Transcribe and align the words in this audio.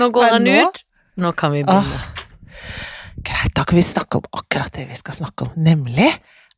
Nå 0.00 0.08
går 0.16 0.30
han 0.34 0.44
nå- 0.48 0.58
ut. 0.68 0.82
Nå 1.20 1.32
kan 1.36 1.52
vi 1.52 1.62
begynne. 1.68 2.00
Greit, 3.26 3.52
da 3.54 3.64
kan 3.68 3.76
vi 3.76 3.82
snakke 3.84 4.20
om 4.20 4.24
akkurat 4.40 4.72
det 4.72 4.86
vi 4.88 4.96
skal 4.98 5.14
snakke 5.18 5.44
om, 5.46 5.50
nemlig 5.60 6.08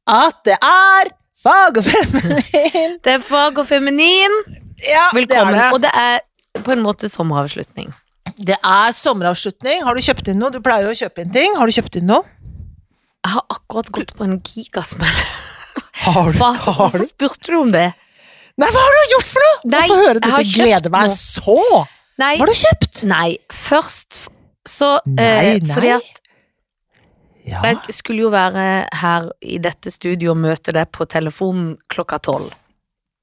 at 0.07 0.39
det 0.47 0.57
er 0.63 1.11
fag 1.43 1.81
og 1.81 1.85
feminin! 1.89 2.99
Det 3.03 3.17
er 3.17 3.25
fag 3.27 3.59
og 3.59 3.67
feminin. 3.67 4.37
Ja, 4.83 5.09
Velkommen. 5.15 5.55
det 5.55 5.63
er 5.65 5.73
Og 5.75 5.81
det. 5.83 5.91
det 5.91 6.05
er 6.59 6.63
på 6.63 6.73
en 6.75 6.83
måte 6.85 7.11
sommeravslutning. 7.11 7.91
Det 8.39 8.57
er 8.63 8.93
sommeravslutning. 8.95 9.83
Har 9.87 9.95
du 9.99 10.03
kjøpt 10.03 10.29
inn 10.31 10.39
noe? 10.43 10.51
Du 10.55 10.61
pleier 10.63 10.87
jo 10.87 10.93
å 10.95 10.99
kjøpe 10.99 11.23
inn 11.25 11.33
ting. 11.35 11.57
Har 11.59 11.67
du 11.67 11.75
kjøpt 11.75 11.99
inn 12.01 12.07
noe? 12.11 12.23
Jeg 13.23 13.35
har 13.37 13.45
akkurat 13.55 13.91
gått 13.95 14.15
på 14.19 14.25
en 14.27 14.39
gigasmell. 14.43 15.19
Har 16.07 16.31
du? 16.33 16.39
Hva, 16.39 16.53
Har 16.59 16.79
hvorfor 16.79 17.03
du? 17.03 17.07
spurte 17.07 17.51
du 17.53 17.59
om 17.61 17.71
det? 17.75 17.89
Nei, 18.59 18.69
hva 18.75 18.83
har 18.87 18.97
du 18.99 19.13
gjort 19.17 19.29
for 19.35 19.45
noe? 19.47 19.59
Nei, 19.75 19.83
Hvorfor 19.89 20.07
høre, 20.09 20.23
dette 20.23 20.43
gleder 20.55 20.91
meg 20.95 21.11
noe. 21.11 21.19
så! 21.19 21.87
Nei, 22.23 22.35
har 22.39 22.51
du 22.51 22.55
kjøpt? 22.57 23.03
nei 23.11 23.37
først 23.51 24.27
så 24.69 24.95
Nei, 25.07 25.25
eh, 25.25 25.59
nei. 25.59 25.75
Fordi 25.75 25.95
at 25.97 26.19
Ja. 27.45 27.61
jeg 27.67 27.95
skulle 27.97 28.23
jo 28.23 28.31
være 28.31 28.87
her 28.95 29.25
i 29.43 29.57
dette 29.59 29.91
studioet 29.91 30.31
og 30.31 30.39
møte 30.39 30.73
deg 30.73 30.93
på 30.95 31.07
telefonen 31.11 31.73
klokka 31.91 32.21
tolv. 32.23 32.53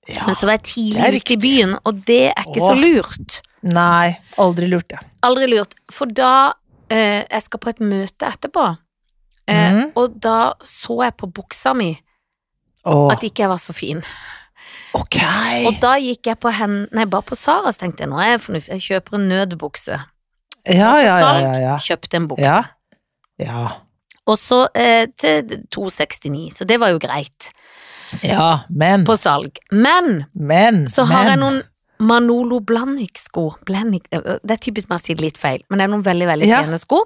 ja. 0.07 0.25
Men 0.25 0.35
så 0.35 0.49
var 0.49 0.57
jeg 0.57 0.63
tidlig 0.63 1.21
ute 1.21 1.33
i 1.33 1.37
byen, 1.37 1.77
og 1.85 2.05
det 2.05 2.33
er 2.33 2.43
ikke 2.43 2.59
så 2.59 2.75
lurt. 2.75 3.41
Nei, 3.63 4.17
aldri 4.37 4.67
lurt 4.67 4.89
det. 4.89 4.99
Aldri 5.23 5.47
lurt. 5.51 5.75
For 5.91 6.05
da 6.05 6.53
eh, 6.89 7.23
Jeg 7.29 7.43
skal 7.43 7.59
på 7.59 7.69
et 7.69 7.79
møte 7.79 8.25
etterpå, 8.27 8.77
eh, 9.47 9.73
mm. 9.73 9.91
og 9.95 10.19
da 10.19 10.53
så 10.63 11.03
jeg 11.05 11.15
på 11.19 11.31
buksa 11.31 11.75
mi 11.75 11.93
Åh, 12.85 13.11
at 13.11 13.23
ikke 13.23 13.43
jeg 13.43 13.49
var 13.49 13.59
så 13.59 13.73
fin. 13.75 14.03
Ok. 14.97 15.19
Og 15.69 15.79
da 15.81 15.95
gikk 16.01 16.31
jeg 16.31 16.39
på 16.41 16.53
hen, 16.55 16.87
nei, 16.95 17.05
bare 17.05 17.27
på 17.29 17.37
Sara, 17.39 17.71
tenkte 17.75 18.05
jeg 18.05 18.11
nå 18.11 18.19
er 18.21 18.35
jeg 18.35 18.41
fornuftig, 18.45 18.77
jeg 18.77 18.87
kjøper 18.87 19.19
en 19.19 19.27
nødbukse. 19.31 19.99
Ja, 20.69 20.91
ja, 21.01 21.15
ja, 21.19 21.31
ja. 21.39 21.53
ja. 21.63 21.77
Kjøpte 21.81 22.19
en 22.19 22.27
bukse. 22.29 22.45
Ja. 22.45 22.59
ja. 23.41 23.63
Og 24.29 24.37
så 24.37 24.65
eh, 24.77 25.07
til 25.17 25.65
269, 25.73 26.59
så 26.59 26.67
det 26.69 26.77
var 26.81 26.93
jo 26.93 27.01
greit. 27.01 27.51
Ja, 28.25 28.65
men 28.69 29.05
På 29.05 29.17
salg. 29.17 29.59
Men 29.71 30.25
Men 30.33 30.87
så 30.89 31.05
har 31.09 31.29
jeg 31.29 31.39
noen 31.41 31.61
Manolo 31.99 32.61
Blahnik-sko. 32.63 33.45
Blahnik, 33.67 34.07
eh, 34.11 34.37
det 34.43 34.55
er 34.55 34.61
typisk 34.63 34.89
meg 34.89 35.01
å 35.01 35.03
si 35.03 35.15
litt 35.19 35.37
feil, 35.37 35.63
men 35.69 35.79
det 35.79 35.87
er 35.87 35.93
noen 35.93 36.05
veldig, 36.05 36.27
veldig 36.33 36.47
Ja. 36.47 36.61
pene 36.63 36.79
sko 36.79 37.03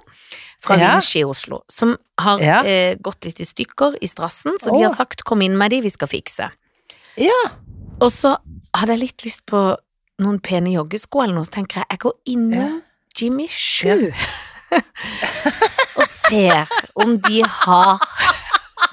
fra 0.60 0.76
Ja. 0.76 0.92
Vinci 0.94 1.20
i 1.20 1.24
Oslo, 1.24 1.62
som 1.68 1.96
har 2.18 2.38
Ja. 2.38 2.62
eh, 2.64 2.94
gått 2.96 3.24
litt 3.24 3.40
i 3.40 3.44
stykker 3.44 3.98
i 4.00 4.06
strassen, 4.06 4.56
så 4.58 4.70
oh. 4.70 4.78
de 4.78 4.84
har 4.84 4.94
sagt 4.94 5.24
kom 5.24 5.42
inn 5.42 5.58
med 5.58 5.70
de, 5.70 5.80
vi 5.80 5.90
skal 5.90 6.08
fikse. 6.08 6.50
Ja. 7.20 7.40
Og 8.02 8.10
så 8.12 8.36
hadde 8.74 8.96
jeg 8.96 9.02
litt 9.06 9.24
lyst 9.26 9.44
på 9.46 9.60
noen 10.22 10.40
pene 10.42 10.72
joggesko 10.74 11.22
eller 11.24 11.34
noe, 11.38 11.46
så 11.46 11.56
tenker 11.60 11.82
jeg 11.82 11.86
jeg 11.94 12.02
går 12.04 12.14
innom 12.34 12.76
Jimmy 13.18 13.46
Choo 13.50 14.10
og 15.98 16.06
ser 16.10 16.70
om 16.98 17.16
de 17.22 17.42
har 17.46 18.02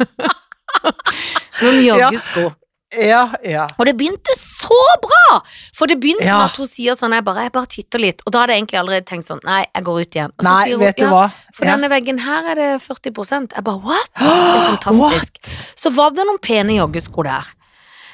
noen 1.61 1.79
joggesko. 1.85 2.51
Ja, 2.91 3.21
ja. 3.47 3.69
Og 3.79 3.85
det 3.87 3.93
begynte 3.95 4.33
så 4.35 4.75
bra! 4.99 5.37
For 5.77 5.87
det 5.87 5.95
begynte 6.03 6.25
Ja. 6.27 6.41
med 6.41 6.49
at 6.51 6.57
hun 6.59 6.67
sier 6.67 6.97
sånn, 6.99 7.13
jeg 7.15 7.23
bare, 7.23 7.45
jeg 7.47 7.53
bare 7.55 7.69
titter 7.71 7.99
litt, 8.03 8.19
og 8.27 8.33
da 8.35 8.41
hadde 8.41 8.51
jeg 8.57 8.63
egentlig 8.65 8.79
allerede 8.81 9.07
tenkt 9.07 9.29
sånn, 9.29 9.39
nei, 9.47 9.61
jeg 9.69 9.85
går 9.87 10.01
ut 10.01 10.17
igjen. 10.17 10.33
Og 10.35 10.43
så 10.43 10.49
Nei, 10.49 10.63
sier 10.65 10.75
hun, 10.75 10.83
vet 10.85 10.97
du 10.99 11.05
ja, 11.05 11.11
hva? 11.13 11.23
For 11.55 11.65
Ja. 11.65 11.71
denne 11.77 11.89
veggen 11.93 12.19
her 12.25 12.49
er 12.51 12.55
det 12.59 12.69
40% 12.83 13.55
Jeg 13.55 13.63
bare, 13.63 13.79
what? 13.79 14.11
Det 14.19 14.27
er 14.27 14.67
fantastisk. 14.75 15.39
What? 15.39 15.55
Så 15.79 15.93
var 15.95 16.11
det 16.11 16.25
noen 16.27 16.41
pene 16.43 16.75
joggesko 16.81 17.23
der. 17.23 17.47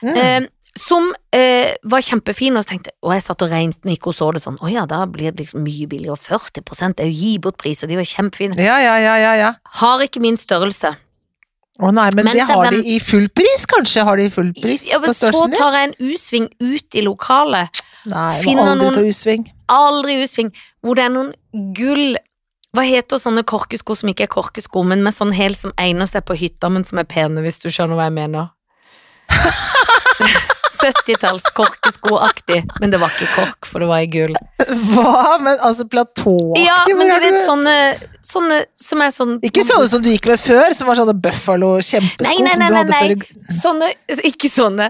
Mm. 0.04 0.18
Eh, 0.18 0.48
som 0.78 1.08
eh, 1.34 1.74
var 1.90 2.04
kjempefine, 2.06 2.60
og 2.60 2.66
så 2.66 2.70
tenkte 2.76 2.92
og 3.02 3.14
jeg 3.16 3.24
satt 3.26 3.42
og 3.42 3.50
regnet 3.50 3.82
når 3.88 3.96
ikke 3.98 4.12
og 4.12 4.16
så 4.18 4.28
det 4.36 4.44
sånn, 4.44 4.60
å 4.62 4.70
ja, 4.70 4.84
da 4.86 5.00
blir 5.10 5.32
det 5.34 5.42
liksom 5.42 5.64
mye 5.66 5.88
billigere, 5.90 6.18
40 6.22 7.00
er 7.02 7.10
jo 7.10 7.16
gi 7.18 7.32
bort 7.42 7.58
pris, 7.58 7.82
og 7.82 7.90
de 7.90 7.98
var 7.98 8.06
kjempefine. 8.06 8.60
Ja, 8.62 8.78
ja, 8.84 8.94
ja, 9.02 9.16
ja, 9.18 9.34
ja. 9.40 9.50
Har 9.82 10.04
ikke 10.06 10.22
min 10.22 10.38
størrelse. 10.38 10.94
Å 11.78 11.92
nei, 11.94 12.08
men 12.18 12.26
Mens 12.26 12.38
det 12.38 12.46
har 12.50 12.72
de 12.74 12.82
i 12.90 12.98
full 13.02 13.28
pris, 13.30 13.66
kanskje? 13.70 14.04
Har 14.06 14.18
de 14.18 14.26
i 14.26 14.34
full 14.34 14.50
pris 14.54 14.88
Ja, 14.90 14.98
men 14.98 15.12
på 15.12 15.14
så 15.14 15.28
størrelsen 15.28 15.52
din? 15.54 15.60
tar 15.60 15.76
jeg 15.78 15.90
en 15.90 15.98
U-sving 16.12 16.48
ut 16.62 16.98
i 16.98 17.04
lokalet, 17.06 17.82
Nei, 18.10 18.42
finner 18.42 18.72
aldri 18.72 18.86
noen- 18.88 18.96
ta 18.96 19.02
U-sving. 19.06 19.44
aldri 19.70 20.16
U-sving, 20.24 20.50
hvor 20.82 20.96
det 20.96 21.06
er 21.06 21.14
noen 21.14 21.34
gull 21.78 22.18
hva 22.74 22.84
heter 22.86 23.18
sånne 23.18 23.44
korkesko 23.48 23.96
som 23.98 24.10
ikke 24.10 24.26
er 24.28 24.34
korkesko, 24.34 24.84
men 24.86 25.02
med 25.02 25.14
sånn 25.14 25.34
hæl 25.34 25.56
som 25.56 25.72
egner 25.78 26.06
seg 26.10 26.26
på 26.26 26.36
hytta, 26.38 26.70
men 26.70 26.84
som 26.84 27.00
er 27.00 27.06
pene, 27.06 27.42
hvis 27.42 27.58
du 27.62 27.70
skjønner 27.70 27.96
hva 27.98 28.10
jeg 28.10 28.14
mener? 28.18 28.50
70-talls 30.78 31.48
korkeskoaktig, 31.58 32.60
men 32.82 32.92
det 32.94 33.00
var 33.02 33.14
ikke 33.14 33.30
kork, 33.34 33.68
for 33.70 33.84
det 33.84 33.90
var 33.90 34.04
i 34.04 34.10
gull. 34.12 34.36
Hva? 34.92 35.38
Men 35.42 35.58
altså 35.66 35.88
platåaktig? 35.90 36.66
Ja, 36.66 36.78
men 36.92 37.10
du 37.10 37.16
vet 37.24 37.40
sånne, 37.48 37.76
sånne 38.26 38.60
som 38.78 39.04
er 39.06 39.14
sånn 39.16 39.34
Ikke 39.48 39.64
sånne 39.66 39.88
som 39.90 40.04
du 40.04 40.10
gikk 40.12 40.28
med 40.30 40.42
før, 40.42 40.76
som 40.76 40.90
var 40.90 41.00
sånne 41.00 41.16
Buffalo 41.24 41.78
kjempesko 41.86 42.28
Nei, 42.28 42.44
nei, 42.44 42.54
som 42.54 42.64
nei, 42.64 42.70
du 42.70 42.78
hadde 42.78 42.94
nei, 42.94 43.02
før. 43.08 43.52
Sånne, 43.58 43.92
ikke 44.32 44.52
sånne. 44.52 44.90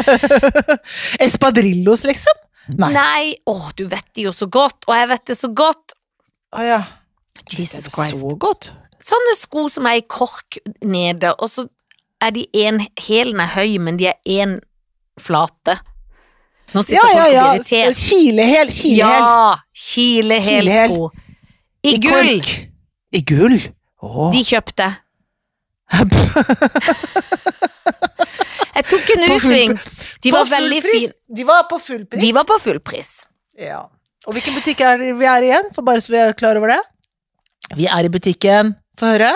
Espadrillos, 1.26 2.04
liksom? 2.10 2.44
Nei. 2.76 2.92
Nei, 2.94 3.24
åh, 3.50 3.70
du 3.78 3.86
vet 3.90 4.06
det 4.14 4.28
jo 4.28 4.34
så 4.36 4.50
godt, 4.50 4.84
og 4.88 4.94
jeg 4.98 5.10
vet 5.14 5.26
det 5.32 5.38
så 5.38 5.50
godt. 5.62 5.96
Å 6.54 6.66
ja. 6.66 6.80
Jesus 7.50 7.88
Christ. 7.90 8.20
Så 8.20 8.36
godt. 8.40 8.72
Sånne 9.00 9.34
sko 9.38 9.64
som 9.72 9.86
er 9.88 10.02
i 10.02 10.06
kork 10.06 10.60
nede, 10.84 11.32
og 11.38 11.50
så 11.50 11.66
er 12.20 12.30
de 12.36 12.46
en, 12.54 12.80
hælen 13.00 13.40
er 13.40 13.50
høy, 13.54 13.76
men 13.82 13.98
de 13.98 14.06
er 14.10 14.18
en 14.24 14.58
flate. 15.20 15.78
Nå 16.74 16.82
sitter 16.86 17.00
Ja, 17.00 17.22
folk 17.22 17.32
ja. 17.32 17.44
og 17.44 17.50
blir 17.50 17.60
irritert. 17.60 17.96
Kilehæl, 17.96 18.68
kilehæl. 18.70 18.96
Ja, 18.96 19.56
kilehælsko. 19.74 21.10
I 21.82 21.94
gull. 22.04 22.40
kork. 22.42 22.50
I 23.12 23.20
gull? 23.26 23.56
Åh. 24.02 24.32
De 24.34 24.44
kjøpte. 24.44 24.90
Jeg 28.76 28.84
tok 28.86 29.10
en 29.16 29.24
U-sving. 29.34 29.72
De 30.22 30.32
var 30.32 30.46
veldig 30.48 30.78
fine. 30.84 31.12
De 31.36 31.46
var 31.48 31.66
på 31.70 31.78
full 31.82 32.04
pris? 32.06 32.22
De 32.22 32.30
var 32.36 32.46
på 32.48 32.56
full 32.62 32.78
pris. 32.84 33.10
Ja. 33.58 33.80
Og 34.28 34.36
hvilken 34.36 34.54
butikk 34.56 34.80
er 34.84 35.00
vi 35.18 35.26
er 35.26 35.42
i 35.42 35.50
igjen, 35.50 35.70
for 35.74 35.82
bare 35.86 36.00
så 36.04 36.12
vi 36.14 36.20
er 36.20 36.36
klar 36.38 36.56
over 36.60 36.68
det? 36.74 36.80
Vi 37.76 37.86
er 37.90 38.06
i 38.06 38.12
butikken, 38.12 38.74
få 38.98 39.14
høre. 39.14 39.32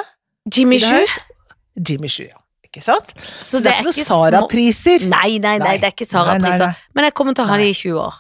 Jimmy 0.55 0.79
Shoe. 0.83 1.05
Jimmy 1.81 2.09
Shoe, 2.13 2.29
ja. 2.29 2.39
Ikke 2.75 2.83
sant? 2.83 3.13
Så 3.39 3.61
det 3.63 3.71
er 3.71 3.83
ikke 3.85 3.93
noen 3.93 4.07
Sara-priser. 4.09 5.05
Nei, 5.07 5.37
nei, 5.39 5.59
nei, 5.63 5.77
det 5.79 5.87
er 5.87 5.95
ikke 5.95 6.09
Sara-priser. 6.11 6.75
Men 6.99 7.05
jeg 7.07 7.15
kommer 7.15 7.37
til 7.39 7.45
å 7.45 7.51
ha 7.53 7.59
de 7.61 7.69
i 7.71 7.75
20 7.77 8.01
år. 8.03 8.17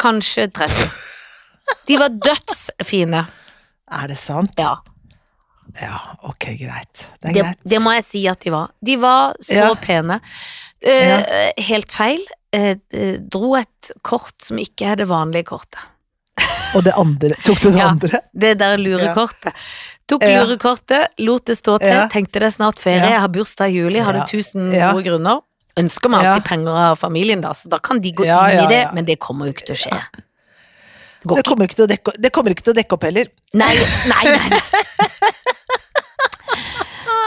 Kanskje 0.00 0.46
30. 0.56 0.86
De 1.90 1.98
var 2.00 2.14
dødsfine. 2.24 3.26
Er 3.92 4.08
det 4.08 4.16
sant? 4.16 4.54
Ja. 4.56 4.78
Ja, 5.76 5.98
ok, 6.24 6.46
greit. 6.56 7.02
Det 7.20 7.28
er 7.28 7.34
Det, 7.34 7.42
greit. 7.42 7.58
det 7.68 7.80
må 7.84 7.92
jeg 7.98 8.04
si 8.06 8.22
at 8.30 8.40
de 8.40 8.50
var. 8.54 8.70
De 8.80 8.96
var 8.96 9.34
så 9.44 9.58
Ja. 9.68 9.74
pene. 9.74 10.20
Eh, 10.80 11.52
Helt 11.68 11.92
feil. 11.92 12.24
Eh, 12.52 12.76
dro 13.28 13.54
et 13.56 13.90
kort 14.02 14.40
som 14.40 14.56
ikke 14.56 14.86
er 14.92 14.96
det 14.96 15.08
vanlige 15.08 15.44
kortet. 15.52 15.76
Og 16.74 16.84
det 16.84 16.92
andre, 16.96 17.34
tok 17.44 17.60
du 17.60 17.70
det 17.70 17.76
Ja. 17.78 17.88
andre? 17.90 18.20
Det 18.32 18.56
der 18.58 18.78
lurekortet. 18.78 19.52
Tok 20.08 20.22
lurekortet, 20.46 21.12
lot 21.20 21.44
det 21.50 21.56
stå 21.58 21.78
til, 21.82 21.90
tenkte 22.12 22.40
det 22.40 22.48
er 22.48 22.54
snart 22.54 22.78
ferie, 22.80 23.02
jeg 23.12 23.20
har 23.20 23.28
bursdag 23.28 23.68
i 23.70 23.76
juli, 23.82 23.98
hadde 24.00 24.22
tusen 24.30 24.70
gode 24.94 25.04
grunner. 25.04 25.42
Ønsker 25.78 26.10
meg 26.10 26.24
alltid 26.34 26.48
penger 26.48 26.78
av 26.84 26.96
familien, 26.98 27.40
da, 27.44 27.50
så 27.54 27.68
da 27.70 27.78
kan 27.78 28.00
de 28.00 28.10
gå 28.12 28.24
inn 28.24 28.62
i 28.64 28.66
det, 28.72 28.80
men 28.94 29.04
det 29.04 29.18
kommer 29.20 29.46
jo 29.46 29.52
ikke 29.52 29.66
til 29.68 29.76
å 29.76 29.82
skje. 29.84 30.00
Det 31.22 31.36
Det 31.36 31.44
kommer 31.44 31.64
ikke 31.68 31.74
til 31.76 31.84
å 31.84 31.90
dekke, 31.90 32.12
det 32.18 32.30
kommer 32.32 32.50
ikke 32.54 32.64
til 32.64 32.72
å 32.72 32.78
dekke 32.78 32.92
opp 32.96 33.04
heller. 33.04 33.26
Nei, 33.54 33.74
nei, 34.06 34.24
nei. 34.24 34.60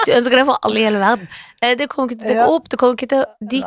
Så 0.02 0.10
jeg 0.10 0.18
ønsker 0.18 0.40
det 0.42 0.46
for 0.48 0.58
alle 0.66 0.80
i 0.82 0.84
hele 0.88 0.98
verden. 1.02 1.28
Eh, 1.62 1.76
Det 1.78 1.88
kommer 1.90 2.10
ikke 2.10 2.24
til 2.24 2.26
å 2.26 2.34
dekke 2.34 2.50
opp, 2.56 2.70
det 2.72 2.78
kommer 2.82 2.96
ikke 2.98 3.10
til 3.12 3.26
de, 3.52 3.60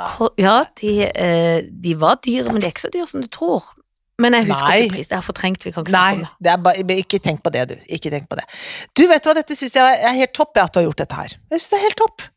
Ja, 0.43 0.65
de, 0.81 0.93
eh, 1.07 1.63
de 1.71 1.95
var 1.95 2.17
dyre, 2.25 2.51
men 2.51 2.59
de 2.61 2.67
er 2.67 2.73
ikke 2.75 2.89
så 2.89 2.91
dyre 2.91 3.07
som 3.07 3.23
du 3.23 3.29
tror. 3.29 3.63
Men 4.23 4.37
jeg 4.39 4.47
husker 4.47 4.71
Nei. 4.71 4.83
ikke 4.85 4.95
pris, 4.95 5.09
det 5.11 5.17
er 5.17 5.25
fortrengt, 5.27 5.65
vi 5.67 5.73
kan 5.75 5.83
ikke 5.83 5.91
snakke 5.91 6.19
Nei, 6.19 6.21
om 6.21 6.27
det. 6.27 6.45
det 6.47 6.53
er 6.53 6.61
bare, 6.63 7.01
ikke 7.03 7.19
tenk 7.19 7.41
på 7.43 7.51
det, 7.55 7.65
du. 7.73 7.75
Ikke 7.97 8.13
tenk 8.15 8.29
på 8.31 8.39
det. 8.39 8.45
Du, 8.95 9.03
vet 9.11 9.25
du 9.25 9.31
hva, 9.31 9.35
dette 9.41 9.57
syns 9.59 9.75
jeg 9.75 9.99
er 10.07 10.15
helt 10.21 10.33
topp, 10.37 10.55
at 10.63 10.71
du 10.71 10.79
har 10.79 10.87
gjort 10.87 11.03
dette 11.03 11.19
her. 11.19 11.35
Jeg 11.51 11.59
syns 11.59 11.73
det 11.73 11.79
er 11.81 11.85
helt 11.89 11.99
topp. 11.99 12.29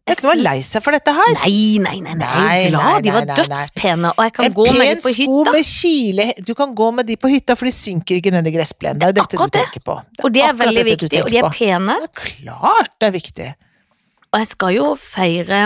Det 0.00 0.14
er 0.14 0.16
ikke 0.16 0.26
noe 0.26 0.32
å 0.34 0.42
lei 0.42 0.62
seg 0.66 0.82
for 0.82 0.96
dette 0.96 1.12
her. 1.14 1.34
Nei, 1.44 1.78
nei, 1.84 1.96
nei, 2.02 2.14
nei, 2.18 2.30
jeg 2.34 2.64
er 2.64 2.72
glad. 2.72 3.04
De 3.04 3.12
var 3.14 3.28
dødspene, 3.30 4.10
og 4.16 4.24
jeg 4.26 4.32
kan 4.34 4.46
En 4.48 4.54
gå 4.56 4.64
med 4.66 4.74
pen 4.74 4.88
En 4.88 5.02
pen 5.04 5.14
sko 5.14 5.36
med 5.46 5.68
kile 5.68 6.26
Du 6.48 6.50
kan 6.58 6.72
gå 6.80 6.88
med 6.96 7.06
de 7.06 7.16
på 7.20 7.30
hytta, 7.30 7.54
for 7.60 7.68
de 7.68 7.74
synker 7.76 8.18
ikke 8.18 8.32
ned 8.34 8.48
i 8.50 8.54
gressplenen. 8.56 8.98
Det 8.98 9.06
er 9.06 9.12
jo 9.12 9.18
dette 9.20 9.38
du 9.38 9.54
tenker 9.54 9.84
på. 9.86 9.98
Og 10.24 10.34
det 10.34 10.42
er 10.48 10.56
veldig 10.58 10.84
viktig, 10.88 11.20
og 11.22 11.30
de 11.30 11.38
er 11.38 11.46
på. 11.46 11.52
pene. 11.60 11.98
Det 12.00 12.10
er 12.10 12.32
klart 12.48 12.90
det 12.96 13.10
er 13.12 13.14
viktig. 13.20 13.48
Og 14.32 14.42
jeg 14.42 14.50
skal 14.50 14.74
jo 14.74 14.88
feire 14.98 15.62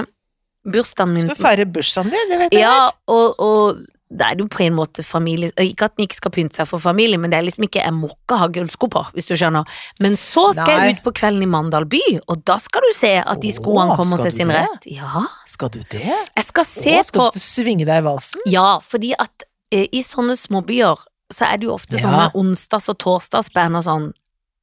bursdagen 0.76 1.14
min. 1.14 1.24
Skal 1.30 1.40
du 1.40 1.46
feire 1.46 1.66
bursdagen 1.78 2.12
din? 2.12 2.30
Det 2.34 2.40
vet 2.42 2.58
jeg. 2.58 2.66
Ja, 2.66 2.90
og, 3.08 3.40
og 3.40 3.84
da 4.14 4.28
er 4.30 4.38
jo 4.38 4.46
på 4.46 4.62
en 4.62 4.76
måte 4.76 5.02
familie 5.02 5.50
Ikke 5.58 5.88
at 5.88 5.96
den 5.96 6.04
ikke 6.06 6.14
skal 6.20 6.30
pynte 6.30 6.54
seg 6.60 6.68
for 6.70 6.78
familie, 6.78 7.18
men 7.18 7.32
det 7.32 7.38
er 7.40 7.46
liksom 7.48 7.64
ikke 7.66 7.80
Jeg 7.82 7.94
må 7.96 8.08
ikke 8.12 8.36
ha 8.38 8.46
gullsko 8.54 8.86
på, 8.94 9.02
hvis 9.16 9.26
du 9.26 9.34
skjønner. 9.34 9.66
Men 10.00 10.14
så 10.20 10.44
skal 10.54 10.78
Nei. 10.78 10.86
jeg 10.86 10.96
ut 10.98 11.02
på 11.08 11.12
kvelden 11.18 11.42
i 11.42 11.50
Mandal 11.50 11.84
by, 11.90 12.00
og 12.28 12.44
da 12.46 12.56
skal 12.62 12.86
du 12.86 12.92
se 12.94 13.10
at 13.20 13.40
de 13.42 13.50
skoene 13.52 13.96
kommer 13.98 14.20
skal 14.20 14.28
til 14.30 14.36
sin 14.38 14.52
det? 14.54 14.60
rett. 14.62 14.86
Ja. 14.94 15.24
Skal 15.50 15.72
du 15.74 15.80
det? 15.90 16.04
Jeg 16.36 16.44
skal 16.46 16.64
se 16.70 16.94
Åh, 16.98 17.02
skal 17.10 17.20
på 17.26 17.30
du 17.34 17.40
svinge 17.42 17.84
deg 17.88 18.02
i 18.02 18.06
valsen? 18.06 18.40
Ja, 18.46 18.78
fordi 18.84 19.12
at 19.18 19.44
eh, 19.74 19.88
i 19.92 20.02
sånne 20.06 20.36
småbyer 20.38 21.02
så 21.34 21.48
er 21.50 21.58
det 21.58 21.66
jo 21.66 21.74
ofte 21.74 21.96
Ja. 21.98 22.04
sånne 22.06 22.30
onsdags- 22.38 22.88
og 22.92 22.98
torsdagsband 23.02 23.76
og 23.80 23.82
sånn. 23.86 24.12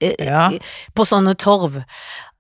Ja. 0.02 0.48
eh, 0.52 0.60
På 0.96 1.06
sånne 1.06 1.36
torv. 1.38 1.84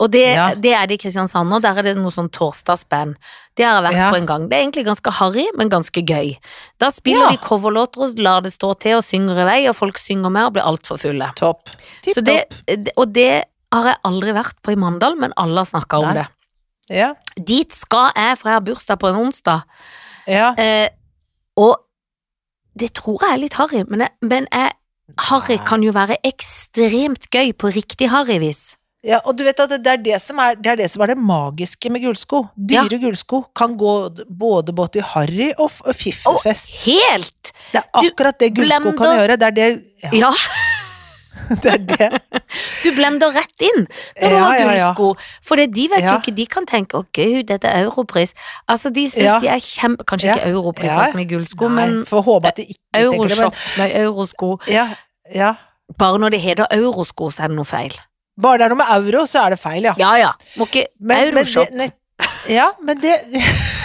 Og 0.01 0.09
det, 0.11 0.23
Ja. 0.35 0.47
det 0.55 0.73
er 0.73 0.87
det 0.87 0.95
i 0.97 1.01
Kristiansand, 1.07 1.53
og 1.53 1.61
der 1.61 1.77
er 1.77 1.83
det 1.83 1.95
noe 1.97 2.09
sånn 2.11 2.29
torsdagsband. 2.33 3.15
Det 3.55 3.65
har 3.65 3.81
jeg 3.81 3.91
vært 3.91 3.97
Ja. 3.99 4.09
på 4.11 4.17
en 4.17 4.25
gang. 4.25 4.49
Det 4.49 4.57
er 4.57 4.63
egentlig 4.65 4.85
ganske 4.85 5.11
harry, 5.19 5.45
men 5.55 5.69
ganske 5.69 6.01
gøy. 6.05 6.37
Da 6.79 6.89
spiller 6.89 7.29
de 7.29 7.37
coverlåter 7.37 8.01
og 8.09 8.17
lar 8.19 8.41
det 8.41 8.53
stå 8.53 8.73
til 8.79 8.97
og 8.97 9.03
synger 9.03 9.37
i 9.41 9.45
vei, 9.45 9.67
og 9.69 9.75
folk 9.75 9.97
synger 9.97 10.31
med 10.31 10.45
og 10.45 10.53
blir 10.53 10.63
altfor 10.63 10.97
fulle. 10.97 11.31
Topp. 11.35 11.69
Det, 12.03 12.93
og 12.97 13.13
det 13.13 13.43
har 13.71 13.83
jeg 13.85 13.97
aldri 14.03 14.33
vært 14.33 14.55
på 14.63 14.71
i 14.71 14.75
Mandal, 14.75 15.15
men 15.15 15.33
alle 15.37 15.57
har 15.63 15.65
snakka 15.65 15.99
om 16.01 16.13
det. 16.15 16.27
Ja. 16.89 17.13
Dit 17.37 17.71
skal 17.71 18.11
jeg, 18.15 18.37
for 18.39 18.49
jeg 18.49 18.55
har 18.57 18.65
bursdag 18.65 18.99
på 18.99 19.07
en 19.09 19.15
onsdag. 19.27 19.63
ja. 20.27 20.53
Eh, 20.57 20.89
og 21.57 21.77
det 22.77 22.93
tror 22.93 23.19
jeg 23.21 23.33
er 23.33 23.37
litt 23.37 23.53
harry, 23.59 23.83
men, 23.87 23.99
jeg, 23.99 24.09
men 24.21 24.47
jeg, 24.51 24.71
harry 25.17 25.57
kan 25.67 25.83
jo 25.83 25.93
være 25.95 26.19
ekstremt 26.27 27.29
gøy 27.33 27.51
på 27.53 27.71
riktig 27.75 28.09
harryvis. 28.11 28.75
Ja, 29.01 29.17
og 29.25 29.33
du 29.33 29.41
vet 29.41 29.57
at 29.57 29.71
det 29.81 29.89
er 29.89 30.01
det 30.05 30.17
som 30.21 30.37
er 30.43 30.53
det, 30.53 30.69
er 30.69 30.77
det, 30.83 30.87
som 30.93 31.01
er 31.01 31.15
det 31.15 31.17
magiske 31.17 31.89
med 31.89 32.03
gullsko. 32.03 32.43
Dyre 32.53 32.99
gullsko 33.01 33.39
kan 33.57 33.73
gå 33.77 33.93
både 34.29 34.75
både 34.77 35.01
i 35.01 35.05
harry 35.13 35.47
og 35.57 35.71
fiffefest. 35.73 36.75
og. 36.75 36.83
Helt! 36.85 37.53
det 37.71 37.79
er 37.81 37.87
akkurat 38.03 38.37
det 38.39 38.51
gullsko 38.53 38.93
kan 38.99 39.15
gjøre. 39.17 39.39
Det 39.41 39.47
er 39.49 39.57
det 39.57 39.69
ja, 40.03 40.11
Ja, 40.27 40.31
det 41.63 41.71
er 41.73 41.77
det. 41.87 42.09
du 42.83 42.89
blender 42.95 43.31
rett 43.35 43.63
inn 43.63 43.85
når 43.85 44.29
du 44.29 44.35
Ja, 44.35 44.41
har 44.43 44.55
ja, 44.59 44.73
ja. 44.75 44.89
For 45.47 45.55
de 45.55 45.85
vet 45.93 46.03
jo 46.03 46.15
ikke, 46.19 46.33
de 46.35 46.45
kan 46.45 46.65
tenke 46.67 46.97
'å 46.99 47.05
gud, 47.15 47.47
dette 47.47 47.67
er 47.71 47.85
europris'. 47.87 48.33
Altså, 48.67 48.91
de 48.93 49.05
syns 49.09 49.41
de 49.41 49.47
er 49.47 49.59
kjempe... 49.63 50.03
Kanskje 50.05 50.35
ikke 50.35 50.51
europris 50.51 50.91
Ja. 50.91 51.05
så 51.07 51.15
mye 51.15 51.29
gullsko, 51.29 51.69
Nei, 51.69 51.75
men 51.87 52.05
får 52.05 52.23
håpe 52.27 52.47
at 52.51 52.55
de 52.59 52.65
ikke 52.73 53.03
euroshop, 53.05 53.55
nei, 53.77 53.89
eurosko. 54.03 54.59
ja, 54.67 54.87
ja. 55.33 55.53
Bare 55.97 56.19
når 56.19 56.29
det 56.35 56.41
heter 56.41 56.67
eurosko, 56.71 57.29
så 57.31 57.43
er 57.43 57.47
det 57.51 57.55
noe 57.57 57.65
feil. 57.67 57.95
Bare 58.41 58.57
det 58.57 58.65
er 58.65 58.69
noe 58.75 58.79
med 58.79 58.91
euro, 58.95 59.25
så 59.27 59.45
er 59.45 59.49
det 59.55 59.59
feil, 59.59 59.83
ja. 59.83 59.93
Ja 59.99 60.11
ja, 60.17 60.31
må 60.57 60.65
ikke 60.67 60.85
Men, 60.99 61.33
men 61.35 61.45
det, 61.45 61.91
ja, 62.49 62.71
men 62.83 63.01
det 63.01 63.15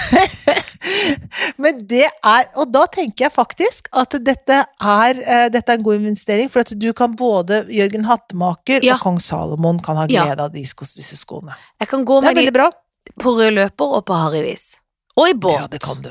Men 1.63 1.83
det 1.87 2.05
er 2.07 2.49
Og 2.57 2.71
da 2.73 2.85
tenker 2.87 3.27
jeg 3.27 3.35
faktisk 3.35 3.89
at 3.93 4.17
dette 4.25 4.59
er, 4.65 5.21
eh, 5.23 5.49
dette 5.53 5.73
er 5.73 5.79
en 5.79 5.87
god 5.87 6.01
investering, 6.01 6.51
for 6.53 6.61
at 6.61 6.73
du 6.79 6.93
kan 6.97 7.17
både 7.17 7.65
Jørgen 7.73 8.07
Hattemaker 8.09 8.85
Ja. 8.85 8.95
og 8.95 9.01
kong 9.07 9.21
Salomon 9.21 9.81
kan 9.81 9.97
ha 9.97 10.07
Ja. 10.09 10.27
glede 10.27 10.41
av 10.41 10.53
de 10.53 10.63
disse 10.63 11.17
skoene. 11.17 11.55
Jeg 11.81 11.89
kan 11.89 12.05
gå 12.05 12.21
med 12.23 12.37
de 12.37 12.71
på 13.21 13.37
rød 13.39 13.55
løper 13.55 13.97
og 13.99 14.05
på 14.07 14.15
harryvis. 14.15 14.77
Og 15.17 15.29
i 15.31 15.35
båt. 15.35 15.61
Ja, 15.61 15.67
det 15.67 15.81
kan 15.81 16.03
du. 16.03 16.11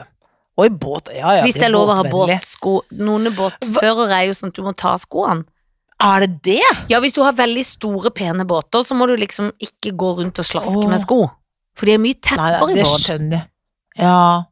Og 0.58 0.66
i 0.66 0.70
båt. 0.70 1.10
Ja, 1.14 1.34
ja, 1.36 1.44
Hvis 1.44 1.54
det 1.60 1.64
er 1.68 1.74
lov 1.76 1.90
å 1.92 1.98
ha 2.00 2.04
båtsko. 2.04 2.82
Noen 2.92 3.28
båtførere 3.36 4.22
er 4.22 4.28
jo 4.30 4.34
sånn 4.38 4.54
at 4.54 4.56
du 4.56 4.64
må 4.64 4.76
ta 4.76 4.96
skoene. 4.98 5.46
Er 6.00 6.26
det 6.26 6.42
det? 6.44 6.64
Ja, 6.92 7.00
hvis 7.00 7.14
du 7.16 7.22
har 7.24 7.36
veldig 7.36 7.64
store, 7.66 8.12
pene 8.12 8.46
båter, 8.48 8.84
så 8.84 8.96
må 8.98 9.08
du 9.08 9.16
liksom 9.16 9.52
ikke 9.64 9.94
gå 9.96 10.18
rundt 10.18 10.40
og 10.40 10.46
slaske 10.48 10.76
Åh. 10.84 10.90
med 10.92 11.00
sko. 11.04 11.30
For 11.76 11.86
det 11.88 11.96
er 11.96 12.04
mye 12.04 12.16
Nei, 12.16 12.22
tepper 12.22 12.66
nei, 12.68 12.72
i 12.72 12.76
det 12.76 12.88
skjønner 12.88 13.38
jeg. 13.38 13.48
Ja, 14.00 14.44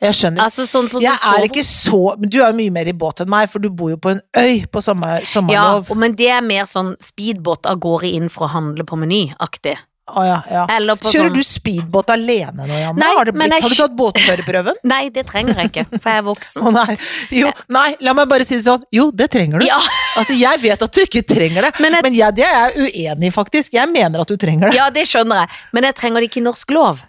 jeg 0.00 0.16
skjønner. 0.16 0.44
Altså 0.46 0.64
sånn 0.68 0.88
på 0.88 1.02
Jeg 1.04 1.12
er 1.12 1.44
ikke 1.44 1.64
så 1.66 2.14
Men 2.20 2.30
du 2.32 2.38
er 2.40 2.46
jo 2.50 2.56
mye 2.56 2.72
mer 2.72 2.88
i 2.88 2.96
båt 2.96 3.20
enn 3.20 3.28
meg, 3.32 3.50
for 3.52 3.60
du 3.60 3.68
bor 3.68 3.90
jo 3.92 3.98
på 4.00 4.14
en 4.14 4.22
øy 4.36 4.64
på 4.72 4.80
sommer, 4.84 5.20
sommerlov. 5.28 5.90
Ja, 5.92 5.98
men 6.00 6.16
det 6.16 6.30
er 6.32 6.40
mer 6.44 6.64
sånn 6.70 6.94
speedbåt 7.04 7.68
av 7.68 7.78
gårde 7.84 8.08
inn 8.08 8.28
for 8.32 8.48
å 8.48 8.52
handle 8.54 8.86
på 8.88 8.96
Meny-aktig. 9.00 9.76
Ah, 10.10 10.24
ja, 10.26 10.38
ja. 10.50 10.62
Kjører 10.66 11.28
sånn 11.28 11.34
du 11.36 11.42
speedbåt 11.46 12.08
alene 12.10 12.64
nå, 12.66 12.74
Janne? 12.80 12.98
Nei, 12.98 13.10
har, 13.14 13.28
men 13.30 13.46
blitt, 13.46 13.52
jeg 13.60 13.62
har 13.62 13.70
du 13.70 13.78
tatt 13.78 13.92
båtførerprøven? 14.00 14.80
Nei, 14.92 15.04
det 15.14 15.22
trenger 15.28 15.60
jeg 15.60 15.70
ikke, 15.70 15.84
for 16.00 16.10
jeg 16.10 16.22
er 16.22 16.24
voksen. 16.26 16.62
oh, 16.66 16.72
nei. 16.74 16.96
Jo, 17.36 17.52
nei, 17.70 17.84
la 18.02 18.14
meg 18.18 18.26
bare 18.32 18.46
si 18.48 18.56
det 18.58 18.64
sånn. 18.66 18.82
Jo, 18.90 19.10
det 19.14 19.28
trenger 19.30 19.62
du. 19.62 19.68
Ja, 19.68 19.78
Altså, 20.18 20.34
jeg 20.34 20.58
vet 20.64 20.82
at 20.82 20.96
du 20.96 21.00
ikke 21.04 21.22
trenger 21.22 21.68
det, 21.68 21.72
Men 21.78 21.94
men, 22.00 22.10
jeg- 22.10 22.24
jeg, 22.24 22.36
det 22.40 22.48
er 22.48 22.58
jeg 22.74 22.88
uenig 22.90 23.30
i, 23.30 23.34
faktisk. 23.34 23.76
Jeg 23.78 23.92
mener 23.92 24.24
at 24.24 24.32
du 24.32 24.34
trenger 24.40 24.70
det. 24.70 24.80
ja, 24.80 24.88
det 24.90 25.06
skjønner 25.06 25.44
jeg, 25.44 25.60
men 25.76 25.86
jeg 25.86 25.98
trenger 26.00 26.24
det 26.24 26.30
ikke 26.32 26.42
i 26.42 26.46
norsk 26.48 26.74
lov. 26.74 27.04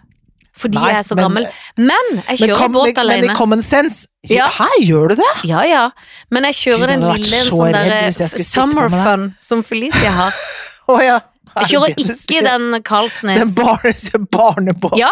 Fordi 0.62 0.78
Nei, 0.78 0.92
jeg 0.92 0.98
er 1.02 1.06
så 1.08 1.16
men- 1.18 1.24
gammel. 1.26 1.48
Men 1.76 2.12
jeg 2.28 2.38
kjører 2.44 2.62
men, 2.68 2.76
båt 2.78 3.02
alene. 3.02 3.26
men 3.26 3.30
i 3.34 3.38
common 3.38 3.62
sense 3.66 4.06
Ja. 4.30 4.46
Her 4.54 4.76
gjør 4.86 5.08
du 5.10 5.16
det? 5.18 5.32
Ja, 5.50 5.64
ja. 5.66 5.82
Men 6.30 6.46
jeg 6.50 6.54
kjører 6.60 6.86
Gud, 6.86 6.94
den 6.94 7.04
lille 7.16 7.42
sånn 7.48 7.74
derre 7.74 8.46
summer 8.46 8.88
fun 8.94 9.28
som 9.42 9.62
Felicia 9.66 10.10
har. 10.20 10.32
Å 10.92 10.98
ja. 11.02 11.20
Jeg 11.52 11.66
Er 11.66 11.68
kjører 11.68 11.98
ikke 12.00 12.38
den 12.46 12.82
Karlsnes. 12.86 13.40
Den 13.42 13.50
barne, 13.52 13.92
barnebåten? 14.36 14.98
Ja. 15.02 15.10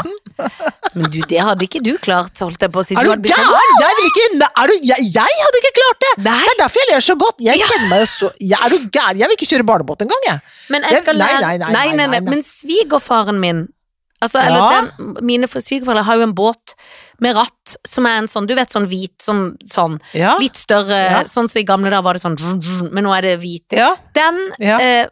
Men 0.94 1.10
du, 1.12 1.18
det 1.28 1.42
hadde 1.44 1.66
ikke 1.66 1.82
du 1.84 1.90
klart, 2.00 2.32
holdt 2.40 2.62
jeg 2.64 2.72
på 2.72 2.80
å 2.80 2.86
si. 2.86 2.96
Er 2.96 3.04
du 3.04 3.28
gæren? 3.28 3.66
Jeg 3.82 4.78
jeg, 4.88 5.10
jeg 5.18 5.42
hadde 5.42 5.60
ikke 5.60 5.72
klart 5.76 6.00
det! 6.06 6.12
Nei, 6.24 6.38
Det 6.40 6.54
er 6.54 6.62
derfor 6.62 6.80
jeg 6.84 6.88
ler 6.94 7.04
så 7.04 7.16
godt. 7.20 7.44
Jeg 7.44 7.60
kjenner 7.60 7.90
meg 7.92 8.00
jo 8.04 8.08
så 8.14 8.30
jeg, 8.40 8.56
Er 8.56 8.72
du 8.72 8.88
gæren? 8.88 9.20
Jeg 9.20 9.28
vil 9.28 9.36
ikke 9.36 9.50
kjøre 9.52 9.68
barnebåt 9.68 10.06
engang, 10.06 10.24
jeg. 10.30 10.40
men 10.72 10.88
jeg 10.88 11.02
skal 11.04 11.20
lære 11.20 11.42
nei, 11.44 11.58
nei, 11.76 11.84
nei. 12.00 12.08
nei. 12.14 12.22
Men 12.30 12.42
svigerfaren 12.46 13.40
min 13.42 13.66
Altså, 14.22 14.38
eller 14.38 14.58
Ja. 14.60 14.80
den, 14.98 15.16
mine 15.24 15.46
svigerforeldre 15.48 16.04
har 16.04 16.16
jo 16.16 16.22
en 16.26 16.34
båt 16.34 16.74
med 17.20 17.34
ratt 17.36 17.76
som 17.86 18.04
er 18.06 18.18
en 18.18 18.26
sånn, 18.28 18.46
du 18.46 18.54
vet, 18.54 18.68
sånn 18.68 18.86
hvit, 18.86 19.16
sånn, 19.24 19.56
sånn, 19.64 19.98
Ja. 20.12 20.36
litt 20.38 20.56
større, 20.56 21.10
Ja. 21.10 21.22
sånn 21.24 21.48
som 21.48 21.60
i 21.60 21.64
gamle 21.64 21.88
dager 21.90 22.02
var 22.02 22.12
det 22.14 22.22
sånn, 22.22 22.92
men 22.92 23.04
nå 23.04 23.16
er 23.16 23.22
det 23.22 23.40
hvit. 23.40 23.64
ja. 23.72 23.94
Den, 24.12 24.52
eh, 24.80 25.06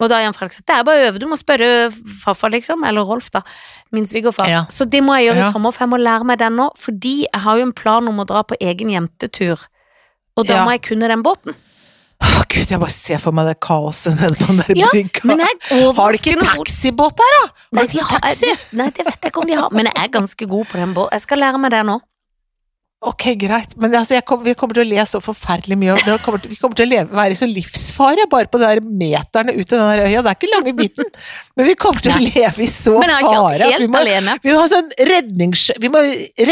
og 0.00 0.08
da 0.08 0.20
Jan 0.22 0.32
Fredrik 0.32 0.52
sagt, 0.52 0.66
det 0.66 0.76
er 0.76 0.84
bare 0.84 0.96
å 1.02 1.08
øve, 1.12 1.18
du 1.18 1.26
må 1.26 1.36
spørre 1.36 1.90
farfar 2.24 2.50
liksom, 2.50 2.84
eller 2.86 3.02
Rolf 3.04 3.30
da, 3.30 3.42
min 3.92 4.04
svigerfar. 4.06 4.46
Så 4.70 4.88
det 4.88 5.02
må 5.02 5.14
jeg 5.18 5.30
gjøre 5.34 5.48
i 5.48 5.52
sommer, 5.52 5.72
for 5.72 5.84
jeg 5.84 5.90
må 5.90 5.98
lære 6.00 6.24
meg 6.24 6.38
den 6.38 6.56
nå, 6.56 6.70
fordi 6.76 7.26
jeg 7.32 7.40
har 7.42 7.56
jo 7.58 7.62
en 7.62 7.72
plan 7.72 8.06
om 8.08 8.18
å 8.18 8.26
dra 8.26 8.42
på 8.42 8.56
egen 8.60 8.88
jentetur, 8.90 9.66
og 10.36 10.46
da 10.46 10.64
må 10.64 10.70
jeg 10.70 10.82
kunne 10.82 11.08
den 11.08 11.22
båten. 11.22 11.54
Gud, 12.52 12.68
jeg 12.68 12.80
bare 12.82 12.92
ser 12.92 13.20
for 13.22 13.32
meg 13.36 13.46
det 13.48 13.54
kaoset 13.64 14.16
nede 14.18 14.36
på 14.36 14.50
den 14.50 14.58
der 14.60 14.76
Ja, 14.76 14.88
brygga. 14.92 15.48
Har 15.96 16.12
de 16.12 16.18
ikke 16.20 16.34
taxibåt 16.44 17.16
der, 17.16 17.36
da? 17.38 17.44
Nei, 17.72 17.82
Har 17.82 17.88
de 17.88 17.96
de 17.96 18.02
har, 18.04 18.20
taxi? 18.26 18.50
nei, 18.76 18.88
det 18.92 19.06
vet 19.08 19.18
jeg 19.22 19.32
ikke 19.32 19.40
om 19.44 19.48
de 19.48 19.56
har, 19.56 19.70
men 19.72 19.88
jeg 19.88 19.96
er 20.04 20.10
ganske 20.18 20.48
god 20.50 20.66
på 20.68 20.80
den 20.82 20.92
båten. 20.96 21.14
Jeg 21.16 21.24
skal 21.24 21.38
lære 21.40 21.58
meg 21.62 21.72
det 21.72 21.82
nå. 21.88 21.98
Ok, 23.02 23.24
greit, 23.34 23.72
men 23.82 23.94
altså, 23.98 24.20
kom, 24.22 24.44
vi 24.46 24.52
kommer 24.54 24.76
til 24.78 24.84
å 24.84 24.86
le 24.86 25.02
så 25.10 25.18
forferdelig 25.22 25.74
mye, 25.80 25.96
det 26.06 26.14
kommer 26.22 26.38
til, 26.38 26.52
vi 26.52 26.58
kommer 26.60 26.78
til 26.78 26.86
å 26.86 26.90
leve, 26.92 27.16
være 27.18 27.34
i 27.34 27.38
så 27.40 27.48
livsfare 27.50 28.28
bare 28.30 28.46
på 28.46 28.60
de 28.62 28.68
meterne 28.86 29.54
ut 29.56 29.64
til 29.66 29.74
den 29.74 30.04
øya. 30.04 30.20
Det 30.22 30.30
er 30.30 30.36
ikke 30.36 30.50
lange 30.52 30.74
biten, 30.78 31.08
men 31.58 31.66
vi 31.66 31.74
kommer 31.82 32.04
til 32.04 32.14
å 32.14 32.20
leve 32.22 32.62
i 32.62 32.68
så 32.70 32.94
fare 33.02 33.66
at 33.66 33.82
vi 33.82 33.88
må, 33.90 34.04
vi 34.06 34.52
må 34.52 34.60
ha 34.60 34.68
sånn 34.70 34.94
rednings... 35.10 35.64
Vi 35.82 35.90
må, 35.90 36.02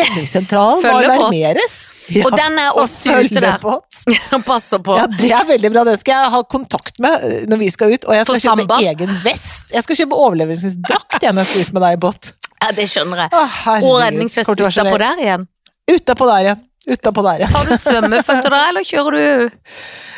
redningssentralen 0.01 0.83
må 0.83 0.97
alarmeres. 1.05 1.79
Ja, 2.11 2.25
Og 2.27 2.35
den 2.35 2.59
er 2.59 2.81
ofte 2.83 3.21
ute 3.23 3.45
der. 3.45 3.63
Og 4.35 4.43
passer 4.43 4.83
på. 4.83 4.99
Ja, 4.99 5.07
det 5.07 5.31
er 5.31 5.47
veldig 5.47 5.71
bra. 5.71 5.87
Det 5.87 6.01
skal 6.01 6.17
jeg 6.17 6.35
ha 6.35 6.43
kontakt 6.51 6.99
med 7.03 7.29
eh, 7.29 7.39
når 7.47 7.63
vi 7.63 7.71
skal 7.71 7.95
ut. 7.95 8.09
Og 8.11 8.17
jeg 8.17 8.27
På 8.27 8.35
skal 8.35 8.49
kjøpe 8.49 8.67
samba? 8.67 8.81
egen 8.91 9.15
vest. 9.23 9.71
Jeg 9.71 9.87
skal 9.87 10.03
kjøpe 10.03 10.19
overlevelsesdrakt 10.27 11.23
jeg, 11.23 11.31
når 11.31 11.45
jeg 11.47 11.53
skal 11.53 11.69
ut 11.69 11.73
med 11.79 11.87
deg 11.87 11.95
i 11.95 12.03
båt. 12.09 12.33
Ja, 12.61 12.75
det 12.77 12.91
skjønner 12.91 13.25
jeg. 13.25 13.33
Å, 13.39 13.79
Og 13.87 13.97
redningsvest 14.03 14.51
utapå 14.51 14.99
der 15.01 15.23
igjen. 15.23 15.49
Utapå 15.91 16.27
der 16.31 16.45
igjen. 16.47 16.67
Utapå 16.91 17.23
der 17.27 17.43
igjen. 17.43 17.53
Har 17.55 17.67
du 17.69 17.77
svømmeføtter 17.77 18.55
da, 18.55 18.61
eller 18.71 18.85
kjører 18.87 19.17
du 19.17 19.25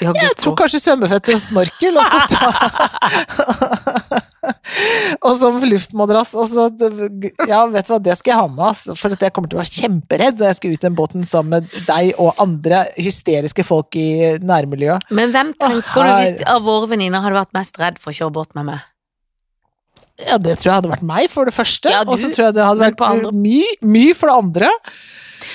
Jeg 0.06 0.34
tror 0.38 0.54
kanskje 0.60 0.80
svømmeføtter 0.84 1.34
og 1.34 1.42
snorkel, 1.42 1.98
og 1.98 2.04
så 2.06 2.18
ta 2.32 2.44
Og 5.22 5.34
som 5.38 5.58
luftmadrass, 5.66 6.32
og 6.38 6.46
så 6.50 6.68
Ja, 7.48 7.64
vet 7.70 7.88
du 7.88 7.92
hva, 7.94 7.98
det 8.02 8.16
skal 8.18 8.32
jeg 8.32 8.40
ha 8.40 8.46
med, 8.46 8.62
ass. 8.70 8.84
For 8.98 9.14
jeg 9.14 9.34
kommer 9.34 9.50
til 9.50 9.58
å 9.58 9.62
være 9.62 9.74
kjemperedd 9.80 10.38
når 10.38 10.50
jeg 10.50 10.58
skal 10.60 10.76
ut 10.76 10.86
den 10.86 10.98
båten 10.98 11.26
sammen 11.28 11.50
med 11.56 11.88
deg 11.88 12.14
og 12.22 12.40
andre 12.42 12.84
hysteriske 12.96 13.66
folk 13.66 13.98
i 13.98 14.38
nærmiljøet. 14.42 15.10
Men 15.14 15.34
hvem 15.34 15.52
tenker 15.58 15.98
du 15.98 16.14
hvis 16.14 16.46
av 16.46 16.64
våre 16.66 16.90
venninner 16.94 17.22
hadde 17.24 17.40
vært 17.40 17.54
mest 17.58 17.78
redd 17.82 18.00
for 18.02 18.14
å 18.14 18.18
kjøre 18.20 18.36
båt 18.38 18.56
med 18.58 18.70
meg? 18.70 18.88
Ja, 20.22 20.36
det 20.38 20.58
tror 20.60 20.68
jeg 20.68 20.76
hadde 20.78 20.92
vært 20.92 21.08
meg, 21.08 21.26
for 21.32 21.48
det 21.48 21.54
første. 21.56 21.90
Ja, 21.90 22.04
og 22.06 22.18
så 22.20 22.30
tror 22.30 22.50
jeg 22.50 22.56
det 22.58 22.66
hadde 22.66 22.92
vært 22.92 23.34
mye 23.34 23.74
my 23.82 24.06
for 24.14 24.30
det 24.30 24.38
andre. 24.44 24.70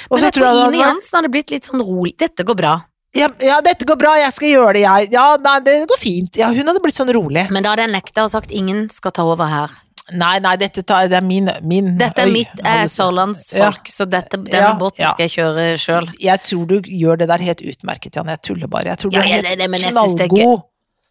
Men 0.10 0.20
så 0.20 0.26
jeg 0.28 0.34
tror 0.38 0.46
tror 0.46 0.60
det 0.72 0.76
Ine 0.78 0.84
Jansen 0.86 1.18
hadde 1.20 1.32
blitt 1.34 1.52
litt 1.52 1.64
sånn 1.70 1.82
rolig. 1.82 2.14
Dette 2.18 2.44
går 2.44 2.56
bra. 2.56 2.76
ja, 3.18 3.30
ja, 3.42 3.62
dette 3.62 3.86
går 3.86 3.98
bra, 3.98 4.14
jeg 4.20 4.34
skal 4.34 4.48
gjøre 4.52 4.74
det, 4.78 4.82
jeg. 4.86 5.12
Ja, 5.12 5.38
nei, 5.42 5.60
det 5.66 5.88
går 5.90 5.98
fint. 6.00 6.36
Ja, 6.38 6.48
hun 6.54 6.68
hadde 6.68 6.82
blitt 6.84 6.96
sånn 7.00 7.10
rolig. 7.16 7.48
Men 7.50 7.64
da 7.64 7.72
hadde 7.74 7.88
jeg 7.88 7.94
nekta 7.96 8.24
og 8.28 8.32
sagt 8.32 8.52
ingen 8.52 8.90
skal 8.94 9.12
ta 9.12 9.24
over 9.26 9.46
her. 9.50 9.70
Nei, 10.14 10.38
nei, 10.40 10.54
dette 10.56 10.84
tar, 10.88 11.10
det 11.12 11.18
er 11.18 11.26
min, 11.26 11.50
min 11.68 11.98
Dette 12.00 12.22
er 12.24 12.30
øy, 12.30 12.32
mitt, 12.32 12.54
jeg 12.62 12.64
hadde- 12.64 12.92
sørlandsfolk, 12.94 13.90
så 13.92 14.06
dette, 14.08 14.38
denne 14.38 14.62
Ja, 14.62 14.78
båten 14.80 15.02
ja. 15.04 15.10
skal 15.12 15.28
jeg 15.28 15.34
kjøre 15.36 15.66
sjøl. 15.84 16.08
Jeg 16.24 16.44
tror 16.48 16.66
du 16.70 16.78
gjør 16.82 17.18
det 17.20 17.28
der 17.28 17.44
helt 17.44 17.60
utmerket, 17.74 18.16
Janne. 18.16 18.38
Jeg 18.38 18.42
tuller 18.48 18.68
bare. 18.72 18.86
Jeg 18.94 18.98
tror 19.02 19.12
du 19.12 19.18
Ja, 19.18 19.24
er 19.24 19.28
helt 19.34 19.44
det- 19.44 19.58
det- 19.58 19.82
jeg 19.82 19.92
knallgod. 19.92 20.64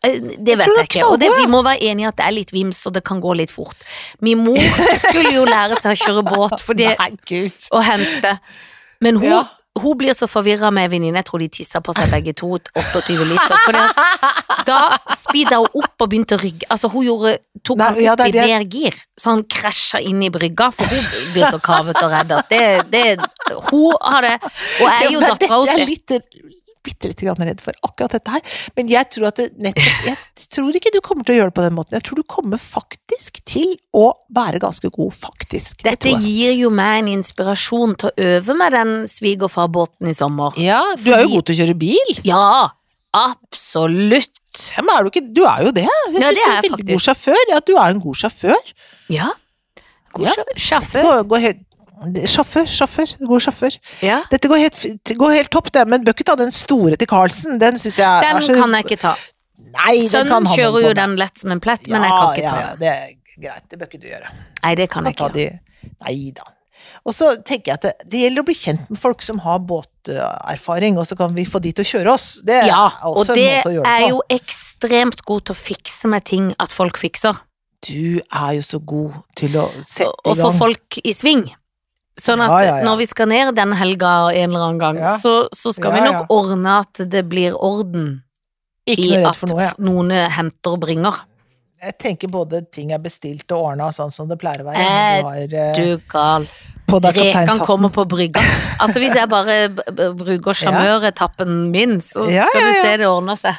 Eh, 0.05 0.21
Det 0.21 0.57
vet 0.59 0.67
jeg 0.67 0.77
er 0.77 0.83
ikke, 0.89 1.05
og 1.11 1.19
det, 1.21 1.29
vi 1.37 1.47
må 1.47 1.63
være 1.65 1.81
enige 1.83 2.05
i 2.05 2.09
at 2.09 2.17
det 2.17 2.25
er 2.27 2.31
litt 2.33 2.51
vims, 2.53 2.87
og 2.87 2.93
det 2.95 3.03
kan 3.05 3.21
gå 3.21 3.35
litt 3.37 3.51
fort. 3.51 3.77
Min 4.21 4.39
mor 4.45 4.57
skulle 4.57 5.33
jo 5.33 5.45
lære 5.45 5.77
seg 5.81 5.93
å 5.93 6.01
kjøre 6.07 6.25
båt 6.25 6.61
fordi, 6.61 6.87
Nei, 6.99 7.11
gud. 7.27 7.53
og 7.73 7.83
hente, 7.85 8.39
men 9.01 9.17
hun 9.17 9.31
Ja. 9.31 9.45
hun 9.77 9.99
blir 9.99 10.15
så 10.17 10.27
forvirra 10.27 10.71
med 10.73 10.89
venninne, 10.91 11.17
jeg 11.21 11.25
tror 11.29 11.39
de 11.39 11.49
tissa 11.49 11.81
på 11.85 11.93
seg 11.93 12.09
begge 12.11 12.33
to, 12.33 12.57
28 12.57 13.25
liter. 13.29 13.57
Fordi 13.67 14.65
da 14.65 14.79
speeda 15.21 15.59
hun 15.61 15.83
opp 15.83 16.01
og 16.01 16.09
begynte 16.09 16.39
å 16.39 16.41
rygge. 16.41 16.65
Altså, 16.73 16.89
hun 16.89 17.05
gjorde, 17.05 17.39
tok 17.63 17.77
Nei, 17.83 17.91
ja, 18.07 18.15
opp 18.17 18.25
i 18.25 18.33
mer 18.33 18.65
gir, 18.65 18.95
så 19.21 19.35
han 19.35 19.45
krasja 19.45 20.01
inn 20.01 20.23
i 20.23 20.31
brygga, 20.33 20.71
for 20.73 20.89
hun 20.89 21.05
blir 21.35 21.45
så 21.53 21.61
kavet 21.61 22.01
og 22.03 22.11
redd 22.11 22.33
at 22.33 22.49
det, 22.49 22.91
det 22.91 23.05
Hun 23.71 23.93
har 24.01 24.23
det, 24.23 24.39
og 24.43 24.87
jeg 24.89 25.05
er 25.05 25.13
jo 25.13 25.21
dattera 25.21 25.61
er 25.61 25.77
hennes. 25.77 26.25
Bitte 26.87 27.11
litt 27.11 27.23
redd 27.27 27.61
for 27.65 27.75
akkurat 27.87 28.15
dette 28.17 28.31
her, 28.37 28.57
men 28.79 28.89
jeg 28.93 29.11
tror 29.11 29.29
at 29.33 29.41
det 29.43 29.49
nettopp 29.59 30.07
Jeg 30.07 30.49
tror 30.55 30.79
ikke 30.79 30.93
du 30.95 31.01
kommer 31.05 31.27
til 31.27 31.35
å 31.35 31.39
gjøre 31.41 31.51
det 31.51 31.57
på 31.59 31.65
den 31.67 31.75
måten. 31.77 31.97
Jeg 31.99 32.05
tror 32.07 32.21
du 32.23 32.27
kommer 32.31 32.61
faktisk 32.63 33.41
til 33.49 33.75
å 33.97 34.07
være 34.37 34.61
ganske 34.63 34.91
god, 34.95 35.13
faktisk. 35.17 35.83
Dette 35.83 36.07
det 36.13 36.21
gir 36.23 36.55
jo 36.61 36.71
meg 36.71 37.03
en 37.03 37.13
inspirasjon 37.19 37.97
til 37.99 38.11
å 38.13 38.27
øve 38.31 38.57
med 38.61 38.73
den 38.77 38.93
svigerfarbåten 39.11 40.11
i 40.13 40.15
sommer. 40.17 40.55
Ja, 40.61 40.83
du 40.97 41.11
er 41.11 41.25
jo 41.25 41.29
Fordi- 41.29 41.35
god 41.37 41.47
til 41.51 41.55
å 41.57 41.61
kjøre 41.65 41.79
bil. 41.83 42.21
Ja, 42.29 42.45
absolutt. 43.17 44.33
Ja, 44.77 44.83
men 44.85 44.93
er 44.97 45.05
du 45.05 45.11
ikke 45.11 45.25
Du 45.37 45.43
er 45.45 45.65
jo 45.67 45.73
det. 45.77 45.85
Jeg 45.87 46.21
Ja, 46.23 46.31
syns 46.31 46.37
du 46.37 46.41
er 46.41 46.47
en 46.47 46.63
veldig 46.63 46.71
faktisk. 46.71 46.89
god 46.93 47.05
sjåfør. 47.07 47.43
Ja, 47.51 47.61
du 47.67 47.73
er 47.77 47.89
en 47.91 48.01
god 48.01 48.17
sjåfør. 48.23 48.73
Ja. 49.13 49.31
God 50.17 50.27
Ja. 50.27 50.45
sjåfør. 50.57 51.03
Gå, 51.03 51.29
gå 51.29 51.41
Sjåfør, 52.29 52.67
sjåfør. 52.69 53.13
God 53.25 53.45
sjåfør. 53.47 53.77
Ja. 54.05 54.19
Dette 54.31 54.51
går 54.53 54.61
helt, 54.67 54.81
går 55.17 55.37
helt 55.39 55.51
topp, 55.55 55.71
det, 55.73 55.87
men 55.89 56.05
bør 56.05 56.17
ikke 56.17 56.27
ta 56.29 56.37
den 56.39 56.53
store 56.53 56.99
til 57.01 57.09
Carlsen. 57.09 57.57
Den 57.63 57.79
syns 57.81 57.97
jeg 58.03 58.27
Den 58.27 58.41
er 58.41 58.45
så 58.45 58.57
kan 58.59 58.77
jeg 58.77 58.89
ikke 58.91 59.01
ta. 59.07 59.15
Nei, 59.77 59.95
Sønnen 60.09 60.49
kjører 60.49 60.91
jo 60.91 60.97
den 60.97 61.17
lett 61.21 61.41
som 61.41 61.53
en 61.53 61.63
plett, 61.63 61.87
men 61.89 62.05
jeg 62.05 62.13
kan 62.13 62.35
ikke 62.35 62.45
ja, 62.45 62.53
ta 62.53 62.61
ja, 62.61 62.69
den. 62.75 62.83
det 62.83 62.91
er 62.93 63.41
greit. 63.41 63.65
Det 63.71 63.81
bør 63.81 63.91
ikke 63.91 64.03
du 64.03 64.07
gjøre. 64.11 64.35
Nei, 64.63 64.75
det 64.79 64.87
kan 64.93 65.09
Kan 65.09 65.11
jeg 65.13 65.17
ikke. 65.17 65.33
de 65.33 65.97
Nei 66.05 66.31
da. 66.37 66.47
Og 67.07 67.15
så 67.15 67.29
tenker 67.47 67.73
jeg 67.73 67.79
at 67.79 67.85
det, 67.87 68.09
det 68.13 68.21
gjelder 68.23 68.43
å 68.43 68.47
bli 68.49 68.57
kjent 68.59 68.89
med 68.93 69.01
folk 69.01 69.23
som 69.25 69.41
har 69.45 69.61
båterfaring, 69.69 70.99
og 71.01 71.07
så 71.09 71.17
kan 71.19 71.35
vi 71.37 71.45
få 71.49 71.61
de 71.65 71.73
til 71.77 71.87
å 71.87 71.91
kjøre 71.91 72.15
oss. 72.15 72.29
Det 72.47 72.61
er 72.63 72.71
Ja, 72.71 72.87
og 73.09 73.23
også 73.23 73.35
en 73.35 73.41
det 73.41 73.51
det 73.67 73.91
er 73.91 74.09
jo 74.11 74.23
ekstremt 74.37 75.23
god 75.27 75.47
til 75.49 75.57
å 75.57 75.61
fikse 75.61 76.11
med 76.13 76.27
ting 76.29 76.51
at 76.63 76.75
folk 76.75 77.01
fikser, 77.01 77.43
Du 77.87 78.21
er 78.33 78.53
jo 78.57 78.63
så 78.65 78.79
god 78.81 79.19
til 79.37 79.57
å 79.61 79.69
sette 79.85 80.09
i 80.09 80.33
gang. 80.33 80.33
Å 80.33 80.35
få 80.41 80.53
folk 80.59 80.97
i 81.05 81.13
sving. 81.15 81.45
Sånn 82.19 82.41
at 82.41 82.49
Ja, 82.51 82.59
ja, 82.65 82.77
ja. 82.79 82.85
når 82.85 82.97
vi 83.03 83.07
skal 83.07 83.29
ned 83.29 83.55
den 83.55 83.73
helga 83.77 84.33
en 84.33 84.51
eller 84.51 84.63
annen 84.71 84.79
gang, 84.81 84.99
så, 85.21 85.49
så 85.53 85.73
skal 85.75 85.93
vi 85.93 86.01
nok 86.01 86.31
ordne 86.33 86.79
at 86.81 87.03
det 87.13 87.25
blir 87.29 87.53
orden 87.55 88.23
i 88.89 89.17
at 89.21 89.43
noe, 89.51 89.67
noen 89.79 90.11
henter 90.33 90.71
og 90.73 90.81
bringer. 90.81 91.19
Jeg 91.83 91.99
tenker 92.01 92.29
både 92.33 92.63
ting 92.73 92.91
er 92.97 92.99
bestilt 93.05 93.53
og 93.53 93.67
ordna 93.73 93.91
sånn 93.93 94.11
som 94.11 94.29
det 94.31 94.39
pleier 94.41 94.63
å 94.65 94.71
være. 94.71 94.81
Er 94.81 95.21
du 95.21 95.27
har 95.29 95.53
eh, 95.61 95.75
Du 95.77 96.01
gal. 96.09 96.47
Rekan 96.89 97.59
kommer 97.67 97.91
på 97.91 98.05
brygga. 98.09 98.41
Altså 98.81 99.01
Hvis 99.03 99.13
jeg 99.19 99.29
bare 99.29 99.69
bruker 100.17 100.55
sjarmøretappen 100.63 101.71
min, 101.75 101.99
så 102.01 102.25
skal 102.25 102.63
du 102.65 102.73
se 102.81 102.97
det 103.03 103.07
ordner 103.11 103.37
seg. 103.37 103.55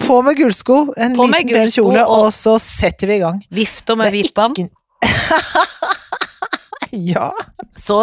På 0.00 0.22
med 0.24 0.34
gullsko, 0.40 0.94
en 0.96 1.14
På 1.14 1.26
liten 1.28 1.46
gullsko 1.52 1.84
kjole, 1.84 2.02
og- 2.08 2.24
og 2.26 2.32
så 2.32 2.56
setter 2.58 3.06
vi 3.06 3.14
i 3.20 3.22
gang. 3.22 3.42
Vifter 3.52 3.96
med 4.00 4.10
vippene. 4.10 4.54
ikke- 4.56 4.70
ja. 6.90 7.30
Så 7.80 7.98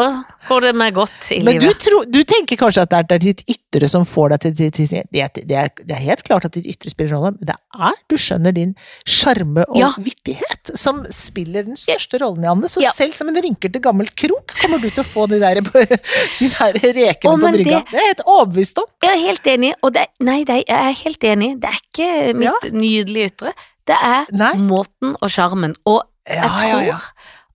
går 0.48 0.62
det 0.66 0.72
meg 0.80 0.94
godt 0.96 1.28
i 1.36 1.42
Men 1.44 1.60
du, 1.60 1.66
livet. 1.68 1.80
tror- 1.84 2.06
du 2.10 2.20
tenker 2.26 2.58
kanskje 2.58 2.82
at 2.88 2.90
det 2.94 3.16
er, 3.18 3.20
ditt 3.20 3.44
ytre 3.52 3.88
som 3.92 4.06
får 4.08 4.30
deg 4.34 4.40
til, 4.42 4.54
til, 4.58 4.72
til 4.72 4.88
det, 5.12 5.22
er, 5.22 5.30
det, 5.36 5.58
er, 5.60 5.70
det 5.86 6.00
helt 6.02 6.24
klart 6.26 6.48
at 6.48 6.56
ditt 6.58 6.66
ytre 6.72 6.90
spiller 6.94 7.14
rolle, 7.18 7.34
men 7.38 7.50
det 7.52 7.56
er, 7.78 7.98
du 8.10 8.16
skjønner, 8.18 8.56
din 8.56 8.72
sjarme 9.06 9.66
og 9.68 9.78
Ja. 9.78 9.92
vittighet 10.02 10.72
som 10.80 11.04
spiller 11.14 11.68
den 11.68 11.78
største 11.78 12.18
rollen 12.24 12.44
i 12.48 12.50
Anne. 12.52 12.72
Så 12.72 12.82
Ja. 12.82 12.92
selv 12.96 13.14
som 13.14 13.30
en 13.30 13.38
rynkete 13.44 13.80
gammel 13.84 14.10
krok 14.18 14.56
kommer 14.62 14.82
du 14.82 14.90
til 14.90 15.04
å 15.04 15.08
få 15.08 15.28
de 15.30 15.40
der, 15.44 15.62
de 16.40 16.50
der 16.50 16.80
rekene 16.98 17.34
oh, 17.34 17.38
på 17.38 17.54
brygga. 17.54 17.82
det- 17.84 17.92
Det 17.92 18.00
er 18.00 18.04
jeg 18.04 18.12
helt 18.16 18.26
overbevist 18.26 18.78
om. 18.82 18.90
Jeg 19.04 19.14
er 19.14 19.24
helt 19.28 19.48
enig, 19.54 19.74
og 19.84 19.94
det, 19.94 20.08
nei, 20.20 20.44
det, 20.44 20.64
jeg 20.68 20.92
er 20.92 21.02
helt 21.06 21.24
enig. 21.24 21.52
Det 21.62 21.70
er 21.70 21.82
ikke 21.86 22.38
mitt 22.44 22.72
nydelige 22.74 23.32
ytre. 23.34 23.54
Det 23.88 23.96
er 24.04 24.26
Nei. 24.36 24.54
måten 24.60 25.14
og 25.22 25.30
sjarmen. 25.32 25.76
Og 25.86 26.02
jeg 26.28 26.44
tror 26.44 26.72
ja, 26.72 26.80
ja. 26.90 26.98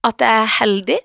at 0.05 0.23
jeg 0.25 0.43
er 0.43 0.47
heldig. 0.61 0.99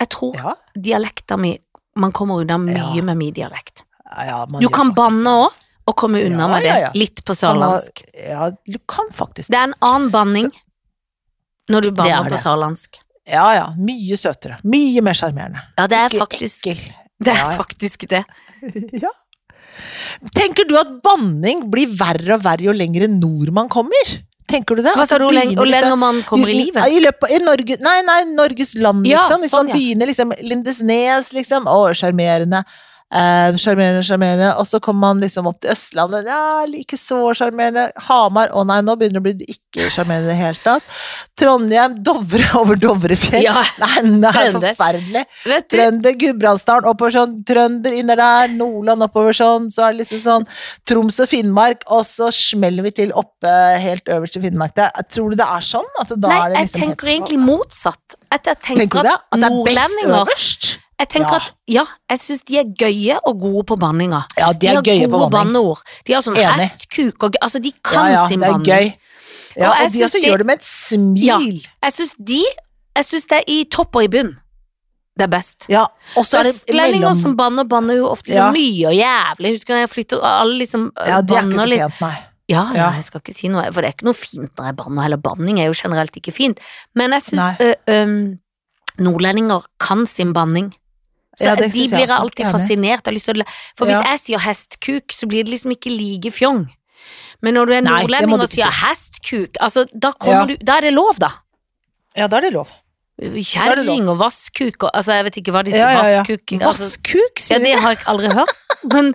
Jeg 0.00 0.08
tror 0.12 0.34
Ja. 0.36 0.54
dialekta 0.76 1.36
mi 1.40 1.58
Man 1.96 2.12
kommer 2.12 2.42
unna 2.42 2.58
mye 2.58 2.96
Ja. 2.96 3.02
med 3.02 3.16
min 3.16 3.32
dialekt. 3.32 3.82
Ja, 4.26 4.44
Du 4.60 4.68
kan 4.68 4.92
banne 4.94 5.24
òg, 5.24 5.44
altså. 5.46 5.60
Og 5.88 5.94
komme 5.96 6.20
unna 6.26 6.46
med 6.48 6.62
det. 6.62 6.90
Litt 6.94 7.24
på 7.24 7.32
sørlandsk. 7.32 8.02
Ja, 8.12 8.50
du 8.50 8.78
kan 8.86 9.06
faktisk 9.10 9.48
Det 9.48 9.54
er 9.56 9.64
en 9.70 9.74
annen 9.80 10.10
banning 10.10 10.50
når 11.70 11.80
du 11.82 11.90
banner 11.92 12.26
er 12.26 12.30
på 12.30 12.36
sørlandsk. 12.42 12.98
Ja, 13.26 13.52
ja. 13.54 13.66
Mye 13.78 14.14
søtere. 14.16 14.58
Mye 14.62 15.00
mer 15.02 15.14
sjarmerende. 15.14 15.62
Ja, 15.78 15.86
det 15.86 15.96
er 15.98 16.08
Ikke 16.10 16.18
faktisk 16.26 16.66
ekkel. 16.66 16.92
Det 17.22 17.32
er 17.32 17.56
faktisk 17.56 18.08
det. 18.08 18.24
ja. 19.02 19.10
Tenker 20.34 20.68
du 20.68 20.76
at 20.78 21.02
banning 21.04 21.64
blir 21.70 21.88
verre 21.96 22.34
og 22.36 22.42
verre 22.44 22.64
jo 22.68 22.72
lenger 22.72 23.08
nord 23.08 23.50
man 23.52 23.68
kommer? 23.72 24.12
Tenker 24.46 24.78
du 24.78 24.82
det? 24.84 24.92
Hva 24.94 25.06
sa 25.08 25.18
du, 25.18 25.26
begynner, 25.26 25.56
hvor 25.58 25.66
lenge, 25.66 25.94
man 25.98 26.20
kommer 26.26 26.50
i 26.50 26.54
livet? 26.54 26.84
I 26.86 27.00
løpet, 27.02 27.32
i 27.34 27.38
Norge, 27.42 27.78
nei, 27.82 27.96
nei, 28.06 28.20
Norges 28.30 28.76
land, 28.78 29.06
Ja, 29.08 29.24
liksom. 29.24 29.42
Hvis 29.42 29.54
sånn, 29.54 29.66
man 29.66 29.72
ja. 29.72 29.78
begynner 29.80 30.10
liksom 30.12 30.34
Lindesnes, 30.38 31.32
liksom. 31.34 31.66
Å, 31.70 31.80
sjarmerende. 31.98 32.62
Eh, 33.14 33.54
Sjarmerende, 33.62 34.02
sjarmerende. 34.02 34.48
Og 34.58 34.66
så 34.66 34.80
kommer 34.82 35.00
man 35.14 35.20
liksom 35.22 35.46
opp 35.46 35.60
til 35.62 35.70
Østlandet. 35.70 36.26
Ja, 36.26 36.64
ikke 36.66 36.98
så 36.98 37.20
sjarmerende. 37.38 37.84
Hamar. 38.08 38.50
Å 38.50 38.64
nei, 38.66 38.80
nå 38.82 38.96
begynner 38.98 39.22
det 39.22 39.22
å 39.22 39.26
bli 39.38 39.46
ikke 39.54 39.86
sjarmerende 39.94 40.26
i 40.26 40.32
det 40.32 40.38
hele 40.40 40.58
tatt. 40.64 40.82
Trondheim. 41.38 41.94
Dovre 42.02 42.48
over 42.60 42.80
Dovrefjell. 42.82 43.44
Ja, 43.46 43.62
Nei, 43.78 43.92
det 44.02 44.30
er 44.32 44.38
Trønder. 44.40 44.74
forferdelig. 44.74 45.22
Trønder, 45.70 46.16
Gudbrandsdalen 46.18 46.90
oppover 46.90 47.14
sånn, 47.14 47.36
Trønder 47.46 47.94
inner 48.00 48.18
der, 48.20 48.48
Nordland 48.56 49.06
oppover 49.06 49.36
sånn, 49.38 49.68
så 49.72 49.86
er 49.86 49.94
det 49.94 50.02
liksom 50.02 50.22
sånn 50.24 50.48
Troms 50.88 51.20
og 51.22 51.30
Finnmark, 51.30 51.84
og 51.92 52.02
så 52.08 52.30
smeller 52.34 52.86
vi 52.88 52.94
til 53.02 53.12
oppe 53.16 53.52
helt 53.82 54.08
øverst 54.12 54.38
i 54.40 54.42
Finnmark 54.48 54.74
Det, 54.76 54.88
Tror 55.14 55.30
du 55.30 55.38
det 55.38 55.46
er 55.46 55.62
sånn? 55.64 55.86
At 56.02 56.10
da 56.16 56.28
Nei, 56.32 56.40
er 56.40 56.48
det 56.50 56.58
jeg 56.58 56.66
liksom 56.70 56.82
tenker 56.88 57.06
helt- 57.06 57.14
egentlig 57.20 57.38
motsatt. 57.46 58.18
At 58.34 58.50
jeg 58.50 58.60
tenker, 58.64 58.82
Tenker 58.82 58.98
du 59.06 59.08
det? 59.08 59.14
At 59.30 59.40
det 59.44 59.52
er 59.52 59.62
best 59.70 60.04
øverst? 60.06 60.68
Jeg 60.98 61.08
tenker 61.12 61.30
Ja. 61.32 61.36
at 61.36 61.54
ja, 61.68 61.82
jeg 62.10 62.18
syns 62.18 62.42
de 62.48 62.58
er 62.58 62.64
gøye 62.64 63.18
og 63.26 63.40
gode 63.40 63.64
på 63.68 63.76
banninga. 63.76 64.22
Ja, 64.38 64.52
de 64.52 64.66
er 64.66 64.74
har 64.76 64.82
gøye 64.82 65.04
på 65.08 65.18
gode 65.18 65.30
banning. 65.30 65.52
banneord. 65.54 65.82
De 66.06 66.12
har 66.14 66.22
sånn 66.22 66.36
Enig. 66.36 66.60
hestkuk 66.70 67.22
og 67.22 67.34
Altså, 67.42 67.60
de 67.62 67.72
kan 67.84 68.10
ja, 68.12 68.26
sin 68.28 68.40
det 68.40 68.48
er 68.48 68.52
banning. 68.52 68.66
gøy. 68.66 68.94
Ja, 69.56 69.70
Og 69.70 69.84
og, 69.84 69.92
de 69.92 70.04
også 70.04 70.20
de- 70.20 70.26
gjør 70.28 70.36
det 70.38 70.46
med 70.46 70.54
et 70.56 70.64
smil. 70.64 71.24
Ja. 71.24 71.38
Ja, 71.38 71.60
Jeg 71.84 71.92
syns 71.92 72.14
de 72.18 72.42
Jeg 72.96 73.04
syns 73.04 73.26
det 73.28 73.38
er 73.38 73.44
i 73.46 73.64
topp 73.70 73.94
og 73.96 74.04
i 74.04 74.08
bunn. 74.08 74.38
Det 75.18 75.24
er 75.24 75.28
best. 75.28 75.66
det 76.44 76.52
Østlendinger 76.54 77.00
mellom... 77.12 77.20
som 77.20 77.36
banner, 77.36 77.64
banner 77.64 77.94
jo 77.96 78.06
ofte 78.08 78.28
Ja. 78.32 78.48
så 78.48 78.52
mye 78.52 78.86
og 78.88 78.94
jævlig. 78.94 79.52
Husker 79.52 79.52
husker 79.52 79.74
når 79.74 79.80
jeg 79.80 79.90
flytter, 79.90 80.20
alle 80.24 80.58
liksom 80.58 80.92
øh, 80.98 81.06
Ja, 81.08 81.20
det 81.20 81.30
er 81.30 81.36
ikke 81.36 81.48
banner 81.48 81.58
så 81.58 81.68
litt. 81.68 81.80
pent, 81.80 82.00
nei. 82.00 82.16
Ja, 82.48 82.62
ja, 82.72 82.74
Ja. 82.74 82.90
jeg 82.92 83.04
skal 83.04 83.20
ikke 83.20 83.34
si 83.36 83.48
noe, 83.48 83.64
for 83.72 83.80
det 83.82 83.84
er 83.88 83.92
ikke 83.92 84.04
noe 84.04 84.14
fint 84.14 84.50
når 84.56 84.64
jeg 84.64 84.76
banner, 84.76 85.04
eller 85.04 85.16
banning 85.16 85.58
er 85.60 85.66
jo 85.66 85.72
generelt 85.76 86.16
ikke 86.16 86.32
fint. 86.32 86.58
Men 86.94 87.10
jeg 87.12 87.22
syns 87.22 87.60
ø, 87.60 88.36
nordlendinger 88.98 89.64
kan 89.80 90.06
sin 90.06 90.32
banning. 90.32 90.74
Så 91.36 91.44
Ja, 91.50 91.54
det 91.54 91.72
de 91.72 91.84
blir 91.88 92.06
jeg 92.06 92.08
alltid 92.10 92.46
fascinert 92.48 93.06
av. 93.08 93.44
For 93.76 93.84
hvis 93.84 94.00
Ja. 94.00 94.12
jeg 94.12 94.20
sier 94.20 94.38
hestkuk, 94.38 95.12
så 95.12 95.28
blir 95.28 95.44
det 95.44 95.52
liksom 95.52 95.70
ikke 95.72 95.92
like 95.92 96.32
fjong. 96.32 96.68
Men 97.42 97.54
når 97.54 97.66
du 97.66 97.72
er 97.72 97.80
nordlending 97.82 98.40
og 98.40 98.48
sier 98.48 98.72
hestkuk, 98.72 99.56
altså, 99.60 99.84
da 99.92 100.12
Ja. 100.24 100.46
du 100.46 100.56
Da 100.56 100.78
er 100.78 100.80
det 100.80 100.94
lov, 100.94 101.18
da. 101.18 101.30
Ja, 102.16 102.26
da 102.26 102.38
er 102.38 102.40
det 102.40 102.52
lov. 102.54 102.68
Kjerring 103.20 104.08
og 104.08 104.18
vasskuk 104.18 104.82
og 104.84 104.90
Altså, 104.92 105.12
jeg 105.16 105.24
vet 105.24 105.36
ikke 105.40 105.52
hva 105.52 105.62
de 105.64 105.70
sier. 105.72 106.02
Vasskuk 106.02 106.52
altså, 106.52 106.84
Vasskuk, 106.84 107.50
Ja, 107.50 107.58
det 107.58 107.78
har 107.80 107.94
jeg 107.94 107.98
aldri 108.06 108.28
hørt. 108.32 108.58
Men 108.92 109.14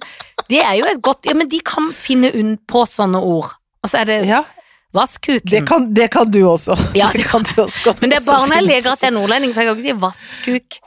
det 0.50 0.62
er 0.64 0.74
jo 0.80 0.86
et 0.86 1.02
godt 1.02 1.26
Ja, 1.26 1.34
men 1.34 1.48
de 1.48 1.60
kan 1.60 1.92
finne 1.94 2.58
på 2.68 2.86
sånne 2.90 3.22
ord. 3.22 3.54
Og 3.84 3.90
så 3.90 4.02
er 4.02 4.06
det 4.06 4.46
vasskuken. 4.94 5.50
det 5.50 5.68
kan, 5.68 5.94
det 5.94 6.10
kan 6.12 6.30
du 6.32 6.42
også. 6.50 6.76
Ja, 6.96 7.10
det 7.18 7.26
kan 7.26 7.44
du 7.44 7.62
også. 7.62 7.94
Men 8.02 8.10
det 8.10 8.22
er 8.22 8.26
bare 8.26 8.48
når 8.48 8.56
jeg 8.56 8.68
leker 8.68 8.92
at 8.92 9.02
jeg 9.02 9.12
er 9.12 9.18
nordlending, 9.18 9.54
for 9.54 9.62
jeg 9.62 9.70
kan 9.70 9.78
ikke 9.78 9.90
si 9.90 10.02
vasskuk. 10.02 10.82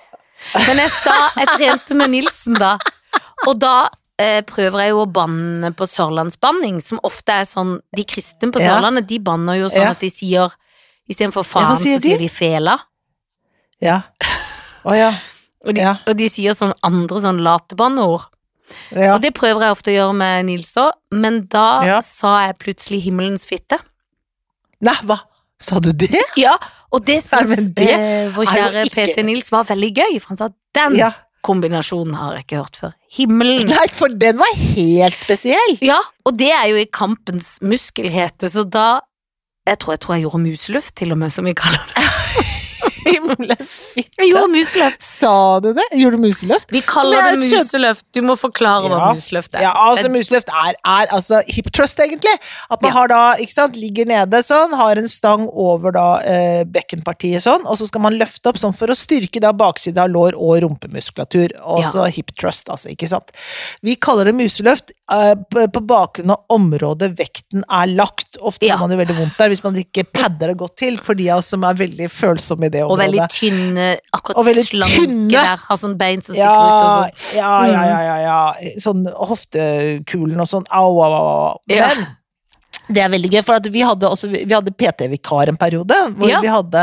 Men 0.67 0.77
jeg 0.85 0.91
sa 0.91 1.15
Jeg 1.41 1.49
trente 1.57 1.95
med 1.99 2.11
Nilsen 2.13 2.55
da, 2.61 2.75
og 3.49 3.59
da 3.63 3.89
eh, 4.21 4.43
prøver 4.47 4.85
jeg 4.85 4.91
jo 4.95 5.03
å 5.05 5.11
banne 5.11 5.71
på 5.75 5.87
sørlandsbanning, 5.91 6.81
som 6.85 7.01
ofte 7.03 7.33
er 7.41 7.45
sånn 7.49 7.79
De 7.97 8.05
kristne 8.05 8.51
på. 8.55 8.61
Sørlandet, 8.63 9.07
de 9.11 9.19
banner 9.19 9.59
jo 9.63 9.69
sånn 9.73 9.83
Ja. 9.89 9.91
at 9.97 10.01
de 10.05 10.11
sier 10.11 10.53
Istedenfor 11.11 11.45
Ja, 11.45 11.51
hva 11.51 11.69
faen, 11.75 11.79
sier 11.83 11.99
så 11.99 12.03
de? 12.03 12.09
sier 12.09 12.19
de 12.19 12.29
fela. 12.33 12.79
Ja. 13.81 14.03
Å 14.85 14.95
ja. 14.97 15.11
Og 15.67 15.75
de, 15.75 15.81
Ja. 15.83 15.97
og 16.07 16.17
de 16.17 16.29
sier 16.29 16.55
sånn 16.57 16.73
andre 16.83 17.19
sånn 17.21 17.43
latebanneord. 17.45 18.25
ja. 18.91 19.15
Og 19.15 19.21
det 19.21 19.35
prøver 19.35 19.61
jeg 19.67 19.75
ofte 19.77 19.91
å 19.93 19.95
gjøre 19.99 20.15
med 20.17 20.47
Nils 20.47 20.75
òg, 20.81 20.93
men 21.13 21.47
da 21.47 21.83
Ja. 21.85 22.01
sa 22.01 22.47
jeg 22.47 22.59
plutselig 22.59 23.03
himmelens 23.05 23.45
fitte. 23.45 23.79
Nei, 24.81 24.95
hva? 25.05 25.19
Sa 25.61 25.79
du 25.81 25.93
det? 25.93 26.11
Ja, 26.37 26.57
og 26.95 27.05
det 27.09 27.19
syns 27.27 27.69
eh, 27.83 28.31
vår 28.37 28.49
kjære 28.53 28.85
PT 28.95 29.25
Nils 29.27 29.51
var 29.53 29.67
veldig 29.69 29.91
gøy, 29.99 30.19
for 30.23 30.35
han 30.35 30.41
sa 30.41 30.49
den 30.79 30.97
Ja. 31.01 31.11
kombinasjonen 31.45 32.15
har 32.17 32.37
jeg 32.39 32.47
ikke 32.47 32.61
hørt 32.63 32.79
før. 32.81 32.93
Himmelen. 33.19 33.67
Nei, 33.69 33.87
for 33.93 34.09
den 34.09 34.39
var 34.41 34.55
helt 34.57 35.19
spesiell. 35.19 35.75
Ja, 35.85 35.99
og 36.25 36.39
det 36.41 36.53
er 36.55 36.69
jo 36.73 36.79
i 36.81 36.87
kampens 36.89 37.59
muskelhete, 37.61 38.49
så 38.53 38.65
da 38.65 39.01
Jeg 39.67 39.79
tror 39.81 39.95
jeg, 39.95 40.01
tror 40.05 40.15
jeg 40.15 40.23
gjorde 40.27 40.43
musluft, 40.45 40.95
til 41.01 41.13
og 41.15 41.19
med, 41.19 41.33
som 41.33 41.47
vi 41.49 41.55
kaller 41.57 41.81
det. 41.95 42.03
Jeg 43.05 43.67
fitte. 43.67 44.27
gjorde 44.29 44.49
museløft. 44.53 45.03
Sa 45.05 45.33
du 45.65 45.71
det? 45.77 45.85
Gjorde 45.99 46.19
du 46.19 46.23
museløft? 46.25 46.71
Vi 46.75 46.81
kaller 46.87 47.29
det 47.31 47.41
museløft. 47.43 48.05
Du 48.15 48.21
må 48.27 48.37
forklare 48.41 48.89
hva 48.91 49.11
museløft 49.17 49.55
er. 49.59 49.65
Ja, 49.67 49.73
altså 49.91 50.11
museløft 50.13 50.51
er, 50.53 50.77
er 50.81 51.13
altså 51.15 51.41
hip 51.51 51.69
trust, 51.75 52.01
egentlig. 52.01 52.35
At 52.71 52.81
man 52.83 52.91
Ja. 52.91 52.95
har 52.99 53.09
da, 53.13 53.21
ikke 53.43 53.53
sant, 53.57 53.77
ligger 53.77 54.07
nede 54.09 54.41
sånn, 54.47 54.75
har 54.79 54.97
en 55.01 55.09
stang 55.09 55.49
over 55.51 55.93
da 55.95 56.07
eh, 56.25 56.65
bekkenpartiet 56.65 57.43
sånn, 57.45 57.65
og 57.67 57.79
så 57.81 57.89
skal 57.91 58.05
man 58.07 58.17
løfte 58.21 58.49
opp 58.53 58.59
sånn 58.61 58.75
for 58.77 58.89
å 58.93 58.97
styrke 58.99 59.41
da 59.43 59.53
baksida 59.53 60.05
av 60.07 60.11
lår 60.15 60.39
og 60.39 60.63
rumpemuskulatur. 60.65 61.55
Altså 61.61 62.07
hip 62.15 62.33
trust, 62.39 62.69
altså, 62.73 62.91
ikke 62.95 63.09
sant. 63.11 63.31
Vi 63.85 63.97
kaller 63.97 64.31
det 64.31 64.37
museløft 64.39 64.93
eh, 65.13 65.35
på, 65.35 65.85
bakgrunn 65.85 66.31
av 66.35 66.45
området 66.55 67.13
vekten 67.19 67.65
er 67.69 67.87
lagt. 67.93 68.39
Ofte 68.41 68.67
Ja. 68.67 68.77
får 68.79 68.87
man 68.89 68.95
jo 68.97 69.01
veldig 69.05 69.17
vondt 69.19 69.37
der 69.39 69.49
hvis 69.53 69.63
man 69.65 69.77
ikke 69.77 70.05
padder 70.15 70.49
det 70.53 70.57
godt 70.61 70.77
til, 70.81 70.99
for 70.99 71.15
de 71.15 71.29
av 71.31 71.39
oss 71.43 71.51
som 71.55 71.65
er 71.65 71.75
veldig 71.75 72.09
følsomme 72.11 72.67
i 72.67 72.73
det 72.73 72.83
Og 72.95 72.99
veldig 73.03 73.27
tynne, 73.35 73.87
akkurat 74.15 74.39
Og 74.41 74.47
veldig 74.49 74.65
slanke 74.71 75.05
tynne. 75.05 75.31
der. 75.35 75.63
Har 75.69 75.77
sånn 75.81 75.97
bein 76.01 76.23
som 76.25 76.35
stikker 76.35 76.49
Ja, 76.49 76.65
ut 76.65 76.75
og 76.75 76.91
sånn. 76.95 77.37
ja, 77.37 77.55
ja, 77.69 77.85
ja, 77.91 78.01
ja, 78.09 78.17
ja. 78.25 78.75
Sånn 78.83 79.05
hoftekulen 79.29 80.41
og 80.41 80.49
sånn. 80.51 80.67
Au, 80.71 80.93
au, 81.03 81.13
au. 81.15 81.59
Men 81.69 82.07
det 82.89 83.03
er 83.05 83.13
veldig 83.13 83.31
gøy, 83.33 83.43
for 83.47 83.57
at 83.57 83.67
vi 83.73 83.81
hadde, 83.87 84.11
hadde 84.53 84.73
PT-vikar 84.77 85.49
en 85.53 85.57
periode, 85.61 85.97
hvor 86.19 86.29
Ja. 86.29 86.41
vi 86.45 86.51
hadde 86.53 86.83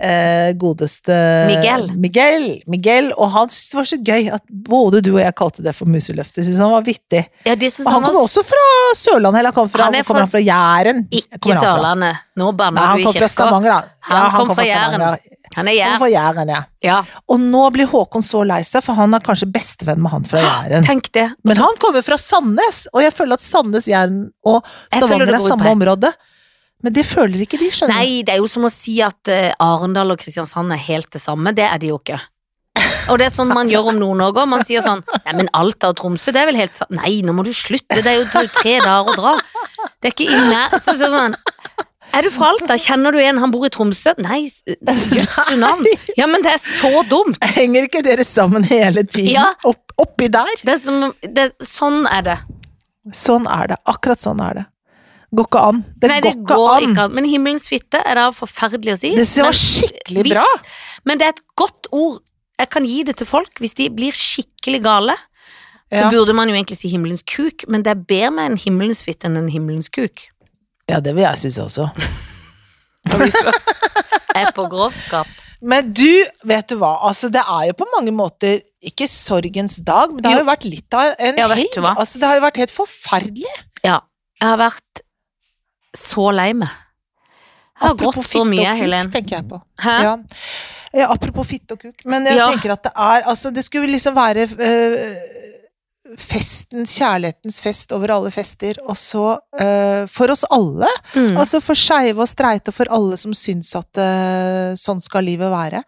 eh, 0.00 0.52
godeste 0.54 1.14
Miguel. 1.48 1.88
Miguel. 1.96 2.46
Miguel, 2.70 3.12
Og 3.16 3.30
han 3.34 3.48
syntes 3.48 3.70
det 3.70 3.78
var 3.78 3.88
så 3.90 3.98
gøy 4.04 4.28
at 4.34 4.42
både 4.48 5.00
du 5.02 5.14
og 5.16 5.20
jeg 5.22 5.34
kalte 5.34 5.64
det 5.64 5.74
for 5.74 5.90
museløftet. 5.90 6.44
Syntes 6.44 6.60
han 6.62 6.70
var 6.70 6.84
vittig. 6.86 7.24
Ja, 7.44 7.54
det 7.54 7.72
Og 7.80 7.90
han 7.90 8.02
kom 8.02 8.12
kommer 8.12 8.22
også 8.22 8.44
fra 8.46 8.66
Sørlandet, 8.96 9.40
eller 9.40 9.52
han 9.56 9.68
fra, 9.72 9.88
Han 9.88 10.04
kommer 10.04 10.20
han 10.26 10.30
fra 10.30 10.44
Jæren? 10.44 11.06
Ikke 11.10 11.38
han 11.42 11.58
fra? 11.58 11.62
Sørlandet. 11.64 12.22
Nå 12.38 12.52
banner 12.52 12.80
han 12.92 12.96
du 12.96 13.02
i 13.02 13.04
kommer 13.08 13.20
fra. 13.24 13.28
Stavanger, 13.28 13.70
da. 13.70 13.82
Han 14.08 14.46
kom 14.46 14.54
fra. 14.54 14.64
Jæren. 14.64 15.18
Han 15.58 15.68
er 15.70 15.78
kommer 15.82 16.04
fra. 16.04 16.08
Jæren, 16.14 16.52
ja. 16.54 16.62
Ja, 16.84 16.98
Og 17.28 17.42
nå 17.42 17.64
blir 17.74 17.90
Håkon 17.90 18.24
så 18.24 18.44
lei 18.46 18.60
seg, 18.66 18.84
for 18.86 18.98
han 18.98 19.16
er 19.16 19.24
kanskje 19.24 19.50
bestevenn 19.52 20.00
med 20.04 20.14
han 20.14 20.26
fra 20.28 20.40
Jæren. 20.44 20.86
tenk 20.86 21.10
det. 21.16 21.28
Men 21.44 21.60
han 21.60 21.78
kommer 21.82 22.06
fra 22.06 22.18
Sandnes, 22.20 22.86
og 22.94 23.02
jeg 23.04 23.14
føler 23.16 23.38
at 23.38 23.44
Sandnes, 23.44 23.90
Jæren 23.90 24.24
og 24.46 24.62
Stavanger 24.94 25.34
er 25.34 25.44
samme 25.44 25.74
område. 25.74 26.14
Men 26.86 26.94
det 26.94 27.02
føler 27.10 27.42
ikke 27.42 27.58
de, 27.58 27.72
skjønner 27.74 27.96
du. 27.96 27.98
Nei, 27.98 28.22
det 28.22 28.36
er 28.36 28.38
jo 28.38 28.48
som 28.50 28.66
å 28.68 28.70
si 28.70 29.00
at 29.02 29.30
eh, 29.34 29.50
Arendal 29.58 30.14
og 30.14 30.20
Kristiansand 30.20 30.70
er 30.76 30.78
helt 30.86 31.10
det 31.10 31.20
samme. 31.22 31.50
Det 31.56 31.66
er 31.66 31.80
de 31.82 31.90
jo 31.90 31.98
ikke. 31.98 32.20
Og 33.08 33.18
det 33.18 33.28
er 33.28 33.32
sånn 33.34 33.50
man 33.50 33.70
gjør 33.72 33.90
om 33.92 33.98
Nord-Norge. 33.98 34.44
Man 34.46 34.64
sier 34.68 34.84
sånn 34.84 35.02
Nei, 35.24 35.34
men 35.40 35.48
Alta 35.56 35.90
og 35.90 35.98
Tromsø, 35.98 36.32
det 36.34 36.42
er 36.42 36.50
vel 36.50 36.60
helt 36.60 36.76
sant 36.78 36.92
Nei, 36.94 37.18
nå 37.24 37.34
må 37.34 37.44
du 37.46 37.50
slutte. 37.56 37.98
Det 37.98 38.06
er 38.06 38.20
jo, 38.20 38.26
tre 38.30 38.76
dager 38.84 39.10
å 39.10 39.16
dra. 39.16 39.34
Det 39.98 40.10
er 40.10 40.14
ikke 40.14 40.28
inne 40.28 40.60
så, 40.76 40.94
så, 40.94 41.08
sånn 41.10 41.34
Er 42.16 42.22
du 42.24 42.30
fra 42.32 42.48
Alta? 42.54 42.74
Kjenner 42.80 43.12
du 43.12 43.18
en 43.20 43.38
han 43.42 43.50
bor 43.52 43.66
i 43.66 43.70
Tromsø? 43.70 44.14
Nei, 44.24 44.40
jøsse 45.14 45.56
navn. 45.60 45.86
Ja, 46.18 46.26
men 46.30 46.42
det 46.42 46.54
er 46.56 46.62
så 46.62 47.02
dumt. 47.08 47.36
Henger 47.54 47.86
ikke 47.88 48.02
dere 48.06 48.24
sammen 48.26 48.64
hele 48.66 49.04
tiden? 49.04 49.34
Ja. 49.36 49.50
Opp, 49.68 49.92
oppi 50.00 50.30
der? 50.32 50.48
Det 50.64 50.74
er 50.74 50.80
som, 50.82 51.12
det, 51.22 51.50
sånn 51.64 52.06
er 52.10 52.24
det. 52.30 52.38
Sånn 53.16 53.46
er 53.50 53.70
det. 53.74 53.78
Akkurat 53.88 54.20
sånn 54.24 54.40
er 54.44 54.60
det. 54.62 54.64
Går 55.36 55.44
ikke 55.50 55.60
an. 55.68 55.82
Det 56.00 56.08
Nei, 56.08 56.20
det 56.24 56.32
går 56.32 56.40
ikke 56.40 56.56
går 56.56 56.70
an. 56.72 56.86
ikke 56.88 57.04
an. 57.04 57.14
Men 57.18 57.28
himmelens 57.28 57.68
fitte 57.68 58.00
er 58.00 58.16
da 58.16 58.30
forferdelig 58.32 58.94
å 58.96 59.00
si. 59.02 59.10
Det 59.18 59.26
var 59.44 59.52
men 59.52 59.58
skikkelig 59.60 60.24
hvis- 60.24 60.38
bra. 60.38 60.46
Men 61.04 61.18
det 61.20 61.26
er 61.28 61.34
et 61.36 61.42
godt 61.60 61.90
ord. 61.92 62.22
Jeg 62.58 62.70
kan 62.74 62.84
gi 62.88 63.02
det 63.06 63.16
til 63.20 63.26
folk 63.28 63.60
hvis 63.62 63.74
de 63.78 63.90
blir 63.94 64.16
skikkelig 64.16 64.80
gale. 64.82 65.14
Så 65.92 66.00
Ja. 66.04 66.10
burde 66.10 66.34
man 66.34 66.48
jo 66.48 66.54
egentlig 66.56 66.76
si 66.80 66.88
himmelens 66.88 67.22
kuk, 67.24 67.64
men 67.68 67.82
det 67.82 67.90
er 67.92 68.00
bedre 68.08 68.30
med 68.32 68.50
en 68.50 68.56
himmelens 68.58 69.02
fitte 69.04 69.24
enn 69.28 69.36
en 69.38 69.48
himmelens 69.48 69.88
kuk. 69.88 70.26
Ja, 70.88 71.00
det 71.04 71.12
vil 71.16 71.24
jeg 71.26 71.38
synes 71.44 71.58
også. 71.66 71.88
Når 73.08 73.20
vi 73.24 73.30
først 73.34 73.70
er 74.36 74.50
på 74.56 74.64
grovskap. 74.70 75.28
Men 75.60 75.88
du, 75.90 76.06
vet 76.46 76.68
du 76.70 76.76
hva, 76.78 76.92
altså 77.08 77.28
det 77.34 77.40
er 77.42 77.64
jo 77.70 77.74
på 77.80 77.86
mange 77.96 78.12
måter 78.14 78.60
ikke 78.88 79.08
sorgens 79.10 79.80
dag, 79.82 80.12
men 80.14 80.22
det 80.22 80.30
har 80.30 80.42
jo 80.44 80.46
vært 80.46 80.66
litt 80.68 80.94
av 80.94 81.16
en 81.18 81.40
Ja, 81.40 81.48
helg. 81.50 81.78
Altså 81.90 82.20
det 82.22 82.28
har 82.30 82.38
jo 82.38 82.44
vært 82.44 82.60
helt 82.62 82.74
forferdelig. 82.74 83.54
Ja. 83.82 83.96
Jeg 84.38 84.46
har 84.52 84.60
vært 84.60 85.02
så 85.98 86.28
lei 86.30 86.52
meg. 86.54 86.70
Jeg 86.70 87.82
har 87.88 87.94
Apropos 87.96 88.20
grått 88.20 88.30
så 88.36 88.44
mye, 88.46 88.74
Helen. 88.78 89.10
tenker 89.10 89.40
jeg 89.40 89.48
på. 89.50 89.58
Hæ? 89.82 89.96
Ja. 90.06 90.14
Ja, 90.96 91.10
apropos 91.12 91.44
fitte 91.50 91.74
og 91.76 91.82
kuk, 91.82 92.06
men 92.08 92.24
jeg 92.24 92.38
tenker 92.40 92.72
at 92.72 92.86
det 92.86 92.92
er 92.96 93.26
Altså, 93.28 93.50
det 93.52 93.60
skulle 93.66 93.90
liksom 93.92 94.14
være 94.16 94.46
øh, 94.48 95.18
festens, 96.16 96.94
kjærlighetens 96.96 97.58
fest 97.60 97.92
over 97.92 98.14
alle 98.14 98.32
fester, 98.32 98.80
og 98.86 98.96
så 98.96 99.26
øh, 99.60 100.06
for 100.08 100.32
oss 100.32 100.46
alle. 100.54 100.88
Mm. 101.12 101.36
Altså 101.36 101.60
for 101.64 101.78
skeive 101.78 102.24
og 102.24 102.30
streite, 102.30 102.72
og 102.72 102.78
for 102.78 102.94
alle 102.94 103.18
som 103.20 103.36
syns 103.36 103.74
at 103.76 104.00
uh, 104.00 104.72
sånn 104.78 105.02
skal 105.04 105.28
livet 105.28 105.52
være. 105.52 105.84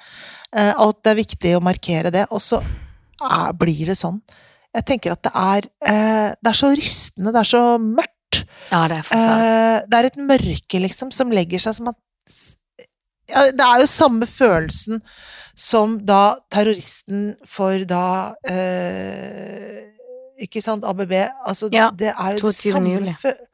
Uh, 0.53 0.75
at 0.75 1.03
det 1.05 1.15
er 1.15 1.21
viktig 1.23 1.57
å 1.57 1.65
markere 1.65 2.13
det. 2.15 2.27
Og 2.35 2.43
så 2.45 2.61
uh, 2.61 3.51
blir 3.57 3.89
det 3.89 3.99
sånn. 4.01 4.21
Jeg 4.77 4.87
tenker 4.87 5.17
at 5.17 5.25
det 5.27 5.33
er 5.35 5.69
eh, 5.91 6.31
Det 6.39 6.53
er 6.53 6.59
så 6.59 6.71
rystende, 6.71 7.35
det 7.35 7.43
er 7.43 7.51
så 7.51 7.65
mørkt. 7.83 8.45
Ja, 8.71 8.85
det 8.91 9.01
er. 9.01 9.11
Eh, 9.17 9.77
det 9.91 9.99
er 9.99 10.09
et 10.09 10.21
mørke, 10.23 10.83
liksom, 10.85 11.11
som 11.15 11.35
legger 11.35 11.63
seg 11.63 11.79
som 11.81 11.91
at 11.91 11.99
ja, 13.31 13.49
Det 13.55 13.67
er 13.67 13.83
jo 13.83 13.91
samme 13.91 14.27
følelsen 14.31 15.03
som 15.61 15.99
da 16.07 16.39
terroristen 16.53 17.35
for 17.49 17.83
da 17.89 18.33
eh, 18.49 19.91
Ikke 20.41 20.63
sant, 20.65 20.85
ABB 20.89 21.13
Altså, 21.47 21.69
Ja, 21.73 21.91
det 21.91 22.15
er 22.15 22.39
jo 22.39 22.49
det 22.49 22.55
samme 22.57 23.05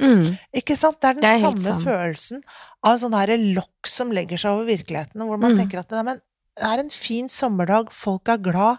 Mm. 0.00 0.38
Ikke 0.54 0.76
sant? 0.76 1.00
Det 1.00 1.08
er 1.10 1.14
den 1.14 1.22
Det 1.22 1.32
er 1.32 1.40
samme 1.40 1.84
følelsen 1.84 2.42
av 2.84 2.98
sånn 3.02 3.14
her 3.18 3.32
lokk 3.56 3.86
som 3.90 4.10
legger 4.12 4.38
seg 4.38 4.50
over 4.52 4.64
virkeligheten, 4.70 5.20
hvor 5.26 5.38
man 5.38 5.52
Mm. 5.56 5.58
tenker 5.64 5.78
at 5.80 5.90
nei, 5.90 6.02
men, 6.02 6.20
det 6.56 6.64
er 6.64 6.78
en 6.84 6.88
fin 6.90 7.26
sommerdag, 7.28 7.90
folk 7.92 8.28
er 8.28 8.38
glad. 8.38 8.78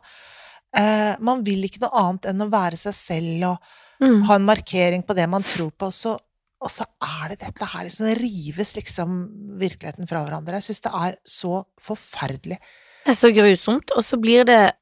Eh, 0.75 1.15
man 1.19 1.43
vil 1.43 1.63
ikke 1.67 1.81
noe 1.81 1.91
annet 1.93 2.25
enn 2.31 2.41
å 2.41 2.49
være 2.49 2.77
seg 2.77 2.93
selv 2.93 3.43
og 3.51 3.57
Mm. 3.99 4.23
ha 4.27 4.35
en 4.35 4.45
markering 4.45 5.03
på 5.05 5.15
det 5.15 5.27
man 5.29 5.43
tror 5.43 5.71
på, 5.71 5.87
og 5.87 5.91
så, 5.93 6.17
og 6.61 6.69
så 6.69 6.85
er 7.01 7.29
det 7.29 7.39
dette 7.39 7.65
her, 7.65 7.83
liksom, 7.83 8.05
det 8.05 8.21
rives 8.21 8.75
liksom 8.75 9.57
virkeligheten 9.59 10.07
fra 10.07 10.23
hverandre. 10.23 10.53
Jeg 10.61 10.63
syns 10.69 10.81
det 10.81 10.91
er 10.93 11.15
så 11.25 11.65
forferdelig. 11.81 12.57
Det 13.05 13.09
er 13.09 13.13
så 13.13 13.31
grusomt, 13.33 13.91
og 13.95 14.03
så 14.03 14.19
blir 14.21 14.45
det 14.45 14.73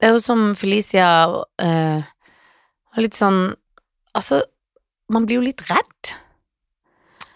Det 0.00 0.08
er 0.08 0.14
jo 0.16 0.20
som 0.24 0.46
Felicia 0.56 1.08
eh, 1.60 2.02
Litt 3.00 3.18
sånn 3.18 3.42
Altså, 4.16 4.40
man 5.12 5.26
blir 5.28 5.38
jo 5.38 5.44
litt 5.46 5.60
redd. 5.68 6.08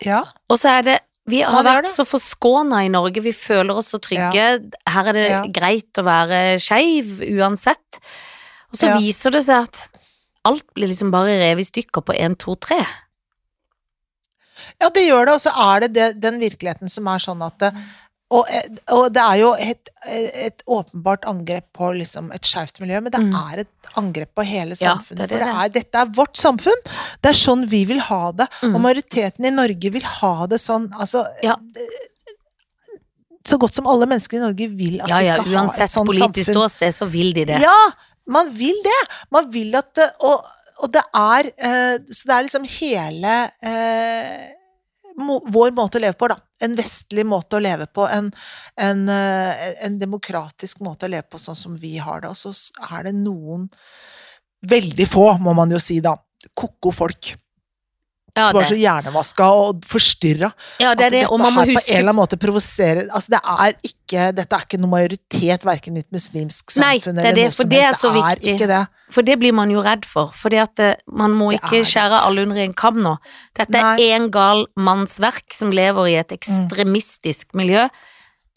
Ja. 0.03 0.23
Og 0.51 0.59
så 0.59 0.73
er 0.81 0.83
det 0.89 0.97
Vi 1.31 1.43
har 1.45 1.55
Ja, 1.55 1.63
vært 1.63 1.87
så 1.95 2.05
forskåna 2.09 2.83
i 2.85 2.91
Norge, 2.93 3.23
vi 3.25 3.33
føler 3.33 3.79
oss 3.79 3.93
så 3.95 4.01
trygge. 4.03 4.49
Her 4.91 5.09
er 5.09 5.13
det 5.17 5.29
Ja. 5.31 5.45
greit 5.47 5.93
å 5.97 6.05
være 6.05 6.59
skeiv 6.61 7.21
uansett. 7.39 8.01
Og 8.73 8.77
så 8.81 8.91
Ja. 8.91 8.99
viser 8.99 9.31
det 9.33 9.45
seg 9.47 9.63
at 9.69 9.89
alt 10.45 10.67
blir 10.75 10.89
liksom 10.89 11.11
bare 11.11 11.39
revet 11.41 11.65
i 11.65 11.71
stykker 11.71 12.05
på 12.05 12.13
én, 12.19 12.37
to, 12.37 12.55
tre. 12.57 12.85
Ja, 14.81 14.91
det 14.91 15.07
gjør 15.09 15.27
det, 15.27 15.35
og 15.35 15.41
så 15.41 15.53
er 15.57 15.81
det, 15.81 15.93
det 15.95 16.21
den 16.21 16.39
virkeligheten 16.41 16.91
som 16.91 17.07
er 17.09 17.19
sånn 17.23 17.43
at 17.47 17.73
og, 18.35 18.49
og 18.97 19.05
det 19.15 19.23
er 19.23 19.37
jo 19.41 19.51
et, 19.61 19.91
et 20.47 20.63
åpenbart 20.67 21.25
angrep 21.31 21.67
på 21.77 21.91
liksom 21.99 22.31
et 22.35 22.47
skeivt 22.49 22.81
miljø, 22.83 23.01
men 23.05 23.13
det 23.15 23.21
Mm. 23.23 23.35
er 23.53 23.63
et 23.65 23.91
angrep 24.01 24.31
på 24.35 24.45
hele 24.49 24.75
Ja, 24.81 24.95
samfunnet. 24.97 25.17
det 25.19 25.23
er 25.23 25.27
det 25.27 25.31
for 25.31 25.45
det 25.45 25.47
det 25.47 25.65
er, 25.65 25.75
dette 25.79 26.01
er 26.03 26.11
vårt 26.19 26.37
samfunn. 26.41 26.83
Det 27.23 27.31
er 27.31 27.39
sånn 27.39 27.67
vi 27.71 27.85
vil 27.93 28.01
ha 28.09 28.23
det. 28.33 28.49
Mm. 28.63 28.75
Og 28.75 28.81
majoriteten 28.89 29.47
i 29.47 29.55
Norge 29.55 29.93
vil 29.95 30.03
ha 30.19 30.35
det 30.51 30.61
sånn. 30.61 30.91
Altså 30.99 31.25
Ja. 31.43 31.57
Så 33.47 33.59
godt 33.61 33.75
som 33.77 33.87
alle 33.93 34.07
mennesker 34.09 34.39
i 34.39 34.41
Norge 34.41 34.69
vil 34.73 35.01
at 35.05 35.11
Ja 35.13 35.19
vi 35.21 35.27
skal 35.29 35.45
ha 35.45 35.65
et 35.67 35.91
sånt 35.93 35.93
samfunn. 35.93 36.09
uansett 36.09 36.33
politisk 36.33 36.51
ståsted, 36.55 36.95
så 36.97 37.09
vil 37.13 37.33
de 37.37 37.45
det. 37.51 37.59
Ja, 37.61 37.77
man 38.27 38.49
vil 38.57 38.79
det. 38.87 39.01
Man 39.31 39.51
vil 39.53 39.75
at 39.77 39.91
det, 39.99 40.07
og, 40.25 40.47
og 40.81 40.93
det 40.95 41.03
er 41.15 41.51
eh, 41.59 41.99
Så 42.09 42.25
det 42.31 42.37
er 42.39 42.47
liksom 42.47 42.65
hele 42.79 43.35
eh, 43.61 44.47
vår 45.17 45.75
måte 45.77 45.99
å 45.99 46.03
leve 46.03 46.17
på, 46.19 46.29
da. 46.31 46.39
En 46.63 46.75
vestlig 46.79 47.25
måte 47.27 47.59
å 47.59 47.63
leve 47.63 47.87
på. 47.87 48.07
En, 48.11 48.31
en, 48.81 49.05
eh, 49.09 49.69
en 49.87 49.99
demokratisk 50.01 50.83
måte 50.85 51.07
å 51.07 51.13
leve 51.13 51.29
på, 51.31 51.41
sånn 51.43 51.59
som 51.59 51.77
vi 51.79 51.97
har 52.03 52.25
det. 52.25 52.33
Og 52.33 52.39
så 52.39 52.55
er 52.91 53.11
det 53.11 53.17
noen 53.19 53.71
Veldig 54.65 55.05
få, 55.05 55.27
må 55.45 55.53
man 55.53 55.69
jo 55.75 55.77
si, 55.77 55.99
da. 56.01 56.15
Ko-ko 56.57 56.89
folk. 56.89 57.35
Ja, 58.35 58.49
som 58.51 58.57
var 58.59 58.65
så 58.67 58.75
hjernevaska 58.75 59.47
og 59.55 59.85
forstyrra. 59.87 60.49
ja, 60.83 60.95
det 60.99 61.05
er 61.07 61.11
det, 61.15 61.21
og 61.31 61.39
man 61.39 61.53
må 61.55 61.63
her 61.63 61.77
på 61.77 61.83
en 61.85 61.97
eller 62.01 62.09
annen 62.11 62.19
måte 62.19 62.39
provoserer 62.43 63.05
Altså, 63.15 63.31
det 63.37 63.41
er 63.45 63.77
ikke 63.87 64.25
Dette 64.35 64.57
er 64.59 64.65
ikke 64.67 64.81
noe 64.83 64.91
majoritet, 64.91 65.63
verken 65.65 65.97
i 65.97 66.03
et 66.03 66.11
muslimsk 66.13 66.75
Nei, 66.83 66.97
samfunn 66.99 67.21
det 67.21 67.29
er 67.31 67.39
det, 67.39 67.45
for 67.55 67.71
det 67.71 67.83
er 67.87 67.95
så 67.95 68.11
Det 68.11 68.25
er 68.25 68.41
viktig. 68.43 68.69
det. 68.73 68.81
For 69.15 69.23
det 69.23 69.37
blir 69.39 69.55
man 69.55 69.71
jo 69.71 69.85
redd 69.87 70.05
for, 70.05 70.33
For 70.35 70.51
at 70.59 70.83
eh, 70.83 70.97
man 71.07 71.31
må 71.39 71.53
ikke 71.55 71.85
skjære 71.87 72.25
alle 72.27 72.43
under 72.43 72.59
en 72.65 72.75
kam 72.75 72.99
nå. 73.05 73.15
Dette 73.55 73.79
er 73.79 73.95
Nei. 73.95 74.09
én 74.17 74.27
gal 74.35 74.67
manns 74.77 75.21
verk 75.23 75.55
som 75.55 75.71
lever 75.71 76.11
i 76.11 76.17
et 76.19 76.35
ekstremistisk 76.35 77.55
miljø. 77.55 77.87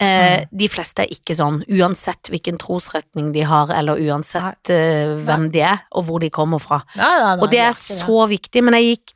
Eh, 0.00 0.44
Mm. 0.48 0.58
De 0.58 0.68
fleste 0.70 1.02
er 1.02 1.10
ikke 1.10 1.34
sånn, 1.34 1.62
uansett 1.74 2.28
hvilken 2.30 2.58
trosretning 2.58 3.32
de 3.34 3.42
har, 3.42 3.70
eller 3.74 3.98
uansett 3.98 4.70
eh, 4.70 5.10
hvem 5.26 5.48
de 5.50 5.60
er, 5.66 5.80
og 5.92 6.04
hvor 6.06 6.20
de 6.22 6.30
kommer 6.30 6.58
fra. 6.62 6.82
Nei, 6.94 7.02
nei, 7.18 7.34
nei, 7.36 7.42
Og 7.42 7.50
det 7.50 7.58
er 7.58 7.72
så 7.74 8.26
viktig, 8.30 8.62
men 8.62 8.74
jeg 8.78 8.92
gikk 8.98 9.14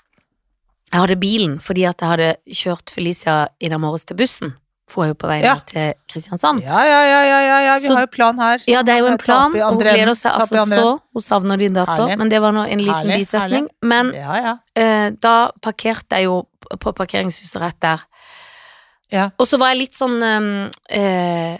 Jeg 0.93 1.01
hadde 1.01 1.17
bilen 1.21 1.59
fordi 1.63 1.87
at 1.89 2.03
jeg 2.03 2.09
hadde 2.11 2.31
kjørt 2.53 2.91
Felicia 2.93 3.37
i 3.61 3.69
dag 3.73 3.81
morges 3.81 4.05
til 4.05 4.17
bussen, 4.19 4.53
for 4.93 5.05
er 5.07 5.13
jo 5.13 5.15
på 5.23 5.27
vei 5.31 5.39
Ja. 5.41 5.55
til 5.65 5.95
Kristiansand. 6.11 6.61
Ja, 6.63 6.83
ja, 6.85 6.99
ja, 7.09 7.21
ja, 7.25 7.61
ja, 7.65 7.79
vi 7.81 7.87
Så- 7.89 7.95
har 7.97 8.03
jo 8.03 8.11
plan 8.13 8.39
her. 8.39 8.59
Ja, 8.69 8.83
det 8.83 8.93
er 8.93 8.99
jo 8.99 9.07
en 9.07 9.17
plan, 9.19 9.55
og 9.57 9.71
hun 9.73 9.79
gleder 9.81 10.15
seg 10.15 10.33
altså 10.33 10.67
så. 10.69 11.01
Hun 11.15 11.23
savner 11.23 11.57
din 11.59 11.73
datter, 11.73 11.97
Herlig. 12.09 12.19
men 12.19 12.29
det 12.29 12.41
var 12.43 12.53
nå 12.53 12.67
en 12.69 12.79
liten 12.79 12.95
Herlig, 13.07 13.19
bisetning. 13.25 13.69
Men 13.83 14.13
Ja, 14.13 14.35
ja. 14.37 14.59
eh, 14.77 15.11
da 15.19 15.51
parkerte 15.63 16.11
jeg 16.21 16.25
jo 16.25 16.47
på 16.79 16.93
parkeringshuset 16.93 17.61
rett 17.61 17.81
der. 17.81 18.01
Ja. 19.11 19.31
Og 19.39 19.47
så 19.49 19.59
var 19.59 19.69
jeg 19.75 19.79
litt 19.79 19.95
sånn 19.95 20.23
um, 20.23 20.71
eh, 20.89 21.59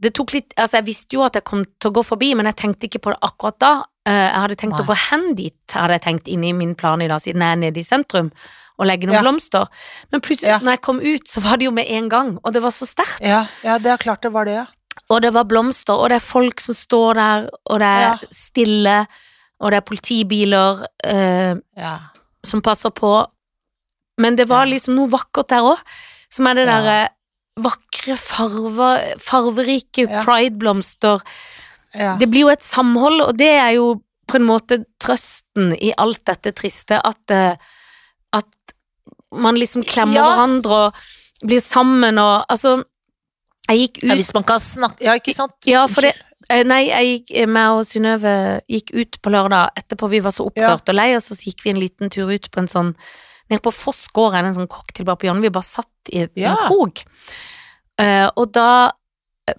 Det 0.00 0.12
tok 0.14 0.32
litt 0.34 0.52
Altså, 0.58 0.72
jeg 0.78 0.84
visste 0.86 1.12
jo 1.16 1.22
at 1.22 1.32
jeg 1.34 1.44
kom 1.44 1.64
til 1.80 1.90
å 1.90 1.94
gå 1.94 2.04
forbi, 2.04 2.34
men 2.34 2.46
jeg 2.46 2.56
tenkte 2.56 2.88
ikke 2.88 3.00
på 3.00 3.10
det 3.12 3.20
akkurat 3.22 3.58
da. 3.58 3.84
Eh, 4.06 4.12
jeg 4.12 4.40
hadde 4.42 4.56
tenkt 4.60 4.76
Nei. 4.76 4.82
å 4.84 4.88
gå 4.90 4.96
hen 5.10 5.34
dit, 5.38 5.56
hadde 5.72 5.94
jeg 5.96 6.02
tenkt 6.04 6.28
inn 6.28 6.44
i 6.44 6.52
min 6.52 6.74
plan 6.76 7.00
i 7.00 7.08
dag, 7.08 7.22
siden 7.24 7.40
jeg 7.40 7.52
er 7.56 7.56
nede 7.62 7.80
i 7.80 7.86
sentrum, 7.86 8.30
og 8.78 8.86
legge 8.86 9.06
noen 9.08 9.14
Ja. 9.16 9.22
blomster. 9.22 9.66
Men 10.12 10.20
plutselig, 10.20 10.48
Ja. 10.50 10.58
når 10.58 10.72
jeg 10.72 10.80
kom 10.82 11.00
ut, 11.00 11.24
så 11.28 11.40
var 11.40 11.56
det 11.56 11.64
jo 11.64 11.70
med 11.70 11.86
en 11.88 12.08
gang, 12.08 12.38
og 12.44 12.52
det 12.52 12.60
var 12.62 12.70
så 12.70 12.86
sterkt. 12.86 13.20
Ja, 13.22 13.46
ja, 13.62 13.78
det 13.78 13.86
er 13.86 13.96
klart 13.96 14.20
det 14.22 14.32
var 14.32 14.44
det, 14.44 14.54
ja. 14.54 14.66
Og 15.10 15.22
det 15.22 15.32
var 15.32 15.44
blomster, 15.44 15.94
og 15.94 16.08
det 16.10 16.16
er 16.16 16.20
folk 16.26 16.60
som 16.60 16.74
står 16.74 17.14
der, 17.14 17.50
og 17.66 17.78
det 17.78 17.86
er 17.86 18.00
Ja. 18.00 18.18
stille, 18.30 19.06
og 19.60 19.70
det 19.70 19.76
er 19.78 19.80
politibiler 19.80 20.86
eh, 21.02 21.54
ja. 21.76 21.98
som 22.44 22.60
passer 22.60 22.90
på. 22.90 23.26
Men 24.18 24.36
det 24.36 24.48
var 24.48 24.66
liksom 24.66 24.94
noe 24.96 25.08
vakkert 25.08 25.48
der 25.48 25.62
òg, 25.62 25.78
som 26.30 26.46
er 26.46 26.54
det 26.54 26.66
derre 26.68 27.08
vakre 27.56 28.16
farver, 28.18 29.14
farverike 29.18 30.06
prideblomster. 30.24 31.20
Ja. 31.94 32.16
Det 32.18 32.28
blir 32.30 32.40
jo 32.46 32.48
et 32.52 32.62
samhold, 32.62 33.20
og 33.28 33.36
det 33.38 33.50
er 33.60 33.70
jo 33.76 34.00
på 34.26 34.36
en 34.38 34.46
måte 34.48 34.84
trøsten 35.00 35.74
i 35.80 35.92
alt 36.00 36.22
dette 36.24 36.52
triste, 36.56 36.96
at, 37.04 37.30
eh, 37.30 37.56
at 38.32 38.74
man 39.32 39.54
liksom 39.60 39.84
klemmer 39.84 40.14
Ja. 40.14 40.28
hverandre 40.30 40.70
og 40.86 40.94
blir 41.44 41.60
sammen 41.60 42.18
og 42.18 42.44
altså 42.48 42.84
Jeg 43.68 43.78
gikk 43.80 43.98
ut 44.04 44.08
ja. 44.10 44.14
Hvis 44.16 44.34
man 44.34 44.44
kan 44.44 44.60
snakke 44.60 45.00
Ja, 45.04 45.14
ikke 45.14 45.34
sant? 45.34 45.52
Ja, 45.66 45.86
for 45.86 46.00
det- 46.02 46.14
Eh, 46.50 46.62
Nei, 46.62 46.88
jeg 46.90 47.24
gikk 47.26 47.48
med 47.48 47.70
og 47.72 47.86
Synnøve 47.86 48.60
gikk 48.68 48.90
ut 48.94 49.16
på 49.22 49.30
lørdag 49.32 49.70
etterpå 49.78 50.10
vi 50.10 50.18
var 50.20 50.30
så 50.30 50.44
opprørt 50.50 50.86
og 50.88 50.94
lei, 50.94 51.14
og 51.14 51.22
så 51.22 51.32
gikk 51.34 51.62
vi 51.64 51.70
en 51.70 51.80
liten 51.80 52.10
tur 52.10 52.28
ut 52.30 52.50
på 52.50 52.58
en 52.60 52.68
sånn 52.68 52.94
Nede 53.50 53.62
på 53.62 53.72
Foss 53.72 54.06
gård 54.12 54.34
er 54.34 54.42
det 54.42 54.48
en 54.56 54.66
sånn 54.66 54.68
cocktailbar 54.68 55.16
på 55.16 55.26
hjørnet, 55.26 55.40
vi 55.42 55.48
bare 55.48 55.62
satt 55.62 55.86
i 56.12 56.28
Ja. 56.36 56.50
en 56.50 56.56
krok. 56.68 57.04
Eh, 57.98 58.28
og 58.36 58.52
da, 58.52 58.86
eh, 58.88 58.92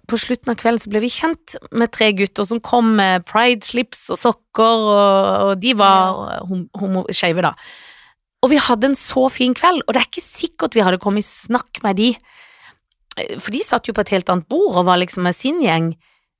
på 0.09 0.17
slutten 0.17 0.49
av 0.49 0.57
kvelden, 0.57 0.81
så 0.81 0.89
ble 0.89 1.01
vi 1.03 1.11
kjent 1.13 1.55
med 1.71 1.91
tre 1.93 2.07
gutter 2.17 2.47
som 2.49 2.61
kom 2.63 2.95
med 2.97 3.25
pride-slips 3.29 4.07
og 4.15 4.17
sokker, 4.17 4.85
og, 4.85 5.27
og 5.49 5.59
de 5.61 5.75
var 5.77 6.41
hom- 6.49 6.69
homo-skeive, 6.79 7.43
da. 7.45 7.51
Og 8.41 8.49
vi 8.53 8.57
hadde 8.61 8.91
en 8.91 8.97
så 8.97 9.27
fin 9.33 9.53
kveld, 9.57 9.83
og 9.85 9.93
det 9.93 10.01
er 10.01 10.09
ikke 10.09 10.25
sikkert 10.25 10.75
vi 10.77 10.83
hadde 10.85 11.01
kommet 11.01 11.25
i 11.25 11.29
snakk 11.29 11.81
med 11.85 11.97
de, 12.01 12.09
for 13.39 13.53
de 13.53 13.61
satt 13.63 13.87
jo 13.87 13.93
på 13.95 14.03
et 14.05 14.11
helt 14.17 14.29
annet 14.33 14.49
bord 14.51 14.75
og 14.81 14.85
var 14.89 14.99
liksom 14.99 15.23
med 15.23 15.37
sin 15.37 15.61
gjeng 15.63 15.93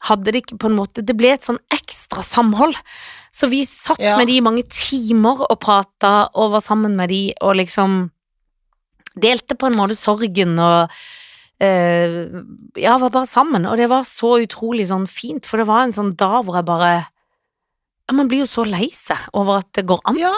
hadde 0.06 0.28
det 0.34 0.42
ikke 0.44 0.58
på 0.60 0.68
en 0.68 0.76
måte 0.76 1.02
Det 1.02 1.16
ble 1.18 1.32
et 1.34 1.42
sånn 1.46 1.58
ekstra 1.74 2.22
samhold. 2.22 2.76
Så 3.34 3.48
vi 3.50 3.64
satt 3.66 3.98
Ja. 4.04 4.18
med 4.20 4.28
de 4.28 4.36
i 4.38 4.44
mange 4.44 4.62
timer 4.68 5.40
og 5.48 5.56
prata 5.64 6.28
og 6.36 6.52
var 6.52 6.62
sammen 6.62 6.98
med 7.00 7.10
de 7.10 7.34
og 7.42 7.56
liksom 7.56 8.12
delte 9.16 9.56
på 9.58 9.70
en 9.72 9.78
måte 9.80 9.96
sorgen 9.98 10.60
og 10.60 10.92
Ja, 12.80 12.98
var 13.02 13.14
bare 13.14 13.30
sammen, 13.30 13.68
og 13.70 13.78
det 13.80 13.90
var 13.92 14.08
så 14.08 14.36
utrolig 14.44 14.88
sånn 14.90 15.08
fint, 15.10 15.48
for 15.48 15.62
det 15.62 15.68
var 15.70 15.86
en 15.86 15.96
sånn 15.96 16.14
dag 16.20 16.42
hvor 16.44 16.60
jeg 16.60 16.68
bare 16.68 16.92
ja, 17.06 18.14
Man 18.14 18.28
blir 18.30 18.44
jo 18.44 18.50
så 18.50 18.66
lei 18.68 18.90
seg 18.94 19.18
over 19.34 19.64
at 19.64 19.72
det 19.78 19.86
går 19.90 20.04
an. 20.06 20.20
Ja, 20.20 20.34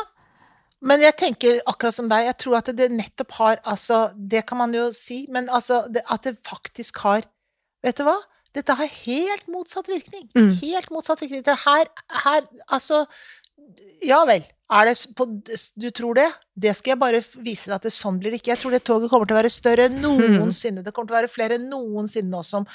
men 0.85 1.01
jeg 1.01 1.15
tenker 1.17 1.59
akkurat 1.65 1.95
som 1.95 2.09
deg, 2.11 2.27
jeg 2.27 2.37
tror 2.43 2.59
at 2.59 2.69
det 2.77 2.89
nettopp 2.93 3.37
har 3.39 3.61
Altså, 3.65 4.07
det 4.15 4.45
kan 4.49 4.61
man 4.61 4.75
jo 4.75 4.89
si, 4.95 5.25
men 5.33 5.49
altså 5.49 5.83
det, 5.89 6.05
at 6.05 6.27
det 6.27 6.37
faktisk 6.45 7.01
har 7.05 7.25
Vet 7.85 7.97
du 7.99 8.05
hva? 8.07 8.17
Dette 8.57 8.73
har 8.73 8.89
helt 8.89 9.43
motsatt 9.53 9.85
virkning. 9.85 10.25
Mm. 10.33 10.55
Helt 10.63 10.89
motsatt 10.89 11.21
virkning. 11.21 11.43
Det 11.45 11.57
her, 11.61 11.89
her 12.23 12.47
Altså 12.73 13.05
Ja 14.05 14.23
vel. 14.29 14.45
Er 14.69 14.85
det 14.89 14.97
på, 15.15 15.23
du 15.79 15.89
tror 15.95 16.17
det? 16.19 16.27
Det 16.59 16.73
skal 16.75 16.91
jeg 16.91 16.99
bare 16.99 17.21
vise 17.45 17.69
deg 17.69 17.75
at 17.77 17.83
det 17.87 17.91
sånn 17.95 18.17
blir 18.19 18.33
det 18.33 18.41
ikke. 18.41 18.51
Jeg 18.55 18.59
tror 18.59 18.71
det 18.75 18.83
toget 18.83 19.09
kommer 19.09 19.25
til 19.29 19.35
å 19.37 19.41
være 19.41 19.51
større 19.53 19.85
enn 19.87 19.99
Hmm. 20.03 20.35
noensinne. 20.35 20.83
Det 20.83 20.91
kommer 20.93 21.07
til 21.07 21.15
å 21.15 21.19
være 21.21 21.31
flere 21.31 21.55
enn 21.55 21.69
noensinne 21.71 22.29
nå 22.33 22.41
som 22.43 22.65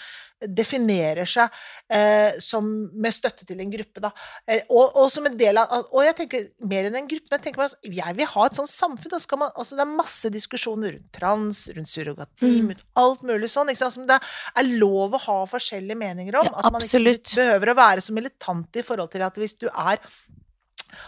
definerer 0.43 1.29
seg 1.29 1.51
eh, 1.93 2.33
som 2.43 2.65
med 2.99 3.15
støtte 3.15 3.45
til 3.47 3.61
en 3.63 3.71
gruppe, 3.71 4.01
da. 4.03 4.11
Eh, 4.49 4.63
og, 4.71 4.97
og 4.99 5.11
som 5.13 5.27
en 5.29 5.37
del 5.39 5.61
av 5.61 5.71
Og 5.93 6.01
jeg 6.03 6.17
tenker 6.19 6.49
mer 6.67 6.89
enn 6.89 6.97
en 6.99 7.07
gruppe, 7.11 7.29
men 7.31 7.39
jeg 7.39 7.45
tenker 7.47 7.63
altså, 7.67 7.79
jeg 7.85 8.17
vil 8.19 8.27
ha 8.33 8.47
et 8.49 8.59
sånt 8.59 8.73
samfunn. 8.73 9.39
Man, 9.39 9.53
altså, 9.55 9.77
det 9.79 9.85
er 9.85 9.93
masse 9.93 10.33
diskusjoner 10.35 10.97
rundt 10.97 11.13
trans, 11.15 11.69
rundt 11.77 11.93
surrogati, 11.93 12.51
Mm. 12.63 12.73
rundt 12.73 12.85
alt 12.97 13.23
mulig 13.23 13.51
sånn. 13.53 13.69
Ikke 13.71 13.85
sant? 13.85 13.93
Som 14.01 14.07
det 14.09 14.19
er 14.57 14.73
lov 14.81 15.13
å 15.15 15.21
ha 15.29 15.39
forskjellige 15.47 15.99
meninger 15.99 16.41
om. 16.41 16.49
Ja, 16.51 16.59
at 16.65 16.73
man 16.73 16.83
ikke 16.83 17.37
behøver 17.37 17.75
å 17.75 17.79
være 17.79 18.01
så 18.01 18.13
militant 18.17 18.75
i 18.81 18.83
forhold 18.83 19.11
til 19.13 19.23
at 19.23 19.35
hvis 19.37 19.55
du 19.61 19.69
er 19.69 19.99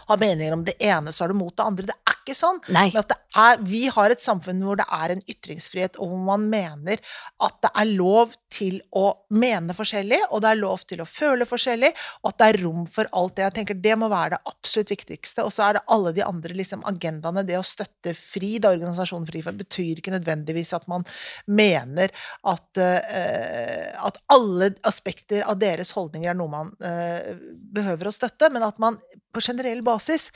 har 0.09 0.21
meninger 0.21 0.57
om 0.57 0.65
det 0.67 0.77
ene, 0.83 1.13
så 1.15 1.25
er 1.25 1.33
du 1.33 1.39
mot 1.39 1.55
det 1.55 1.67
andre. 1.67 1.89
Det 1.91 1.97
er 1.97 2.19
ikke 2.21 2.37
sånn. 2.39 2.61
Nei. 2.75 2.89
Men 2.93 3.03
at 3.03 3.13
det 3.13 3.21
er, 3.45 3.63
vi 3.67 3.83
har 3.93 4.15
et 4.15 4.23
samfunn 4.23 4.63
hvor 4.65 4.79
det 4.79 4.87
er 4.93 5.15
en 5.15 5.23
ytringsfrihet, 5.31 5.99
og 5.99 6.13
hvor 6.13 6.23
man 6.29 6.47
mener 6.51 7.01
at 7.45 7.59
det 7.65 7.73
er 7.83 7.91
lov 7.95 8.35
til 8.55 8.79
å 8.95 9.07
mene 9.35 9.75
forskjellig, 9.77 10.21
og 10.31 10.45
det 10.45 10.53
er 10.53 10.61
lov 10.61 10.85
til 10.89 11.03
å 11.03 11.09
føle 11.09 11.47
forskjellig, 11.49 11.91
og 12.23 12.31
at 12.31 12.41
det 12.41 12.51
er 12.51 12.61
rom 12.65 12.85
for 12.91 13.11
alt 13.17 13.37
det. 13.37 13.47
Jeg 13.47 13.57
tenker 13.59 13.81
Det 13.85 13.97
må 13.99 14.09
være 14.13 14.37
det 14.37 14.53
absolutt 14.53 14.93
viktigste. 14.95 15.45
Og 15.45 15.53
så 15.55 15.67
er 15.69 15.79
det 15.79 15.85
alle 15.95 16.15
de 16.17 16.25
andre 16.25 16.57
liksom, 16.57 16.85
agendaene. 16.89 17.45
Det 17.47 17.59
å 17.59 17.67
støtte 17.67 18.15
FRI, 18.17 18.55
da 18.63 18.73
organisasjonen 18.75 19.27
FRI, 19.29 19.43
for 19.45 19.59
betyr 19.65 20.01
ikke 20.01 20.15
nødvendigvis 20.15 20.73
at 20.77 20.87
man 20.91 21.07
mener 21.47 22.13
at, 22.55 22.69
uh, 22.79 24.07
at 24.09 24.23
alle 24.35 24.73
aspekter 24.87 25.45
av 25.49 25.59
deres 25.61 25.93
holdninger 25.97 26.33
er 26.33 26.39
noe 26.39 26.53
man 26.53 26.73
uh, 26.85 27.35
behøver 27.75 28.09
å 28.09 28.15
støtte, 28.15 28.51
men 28.55 28.65
at 28.67 28.81
man 28.83 28.99
på 29.35 29.43
generell 29.43 29.74
basis 29.83 30.31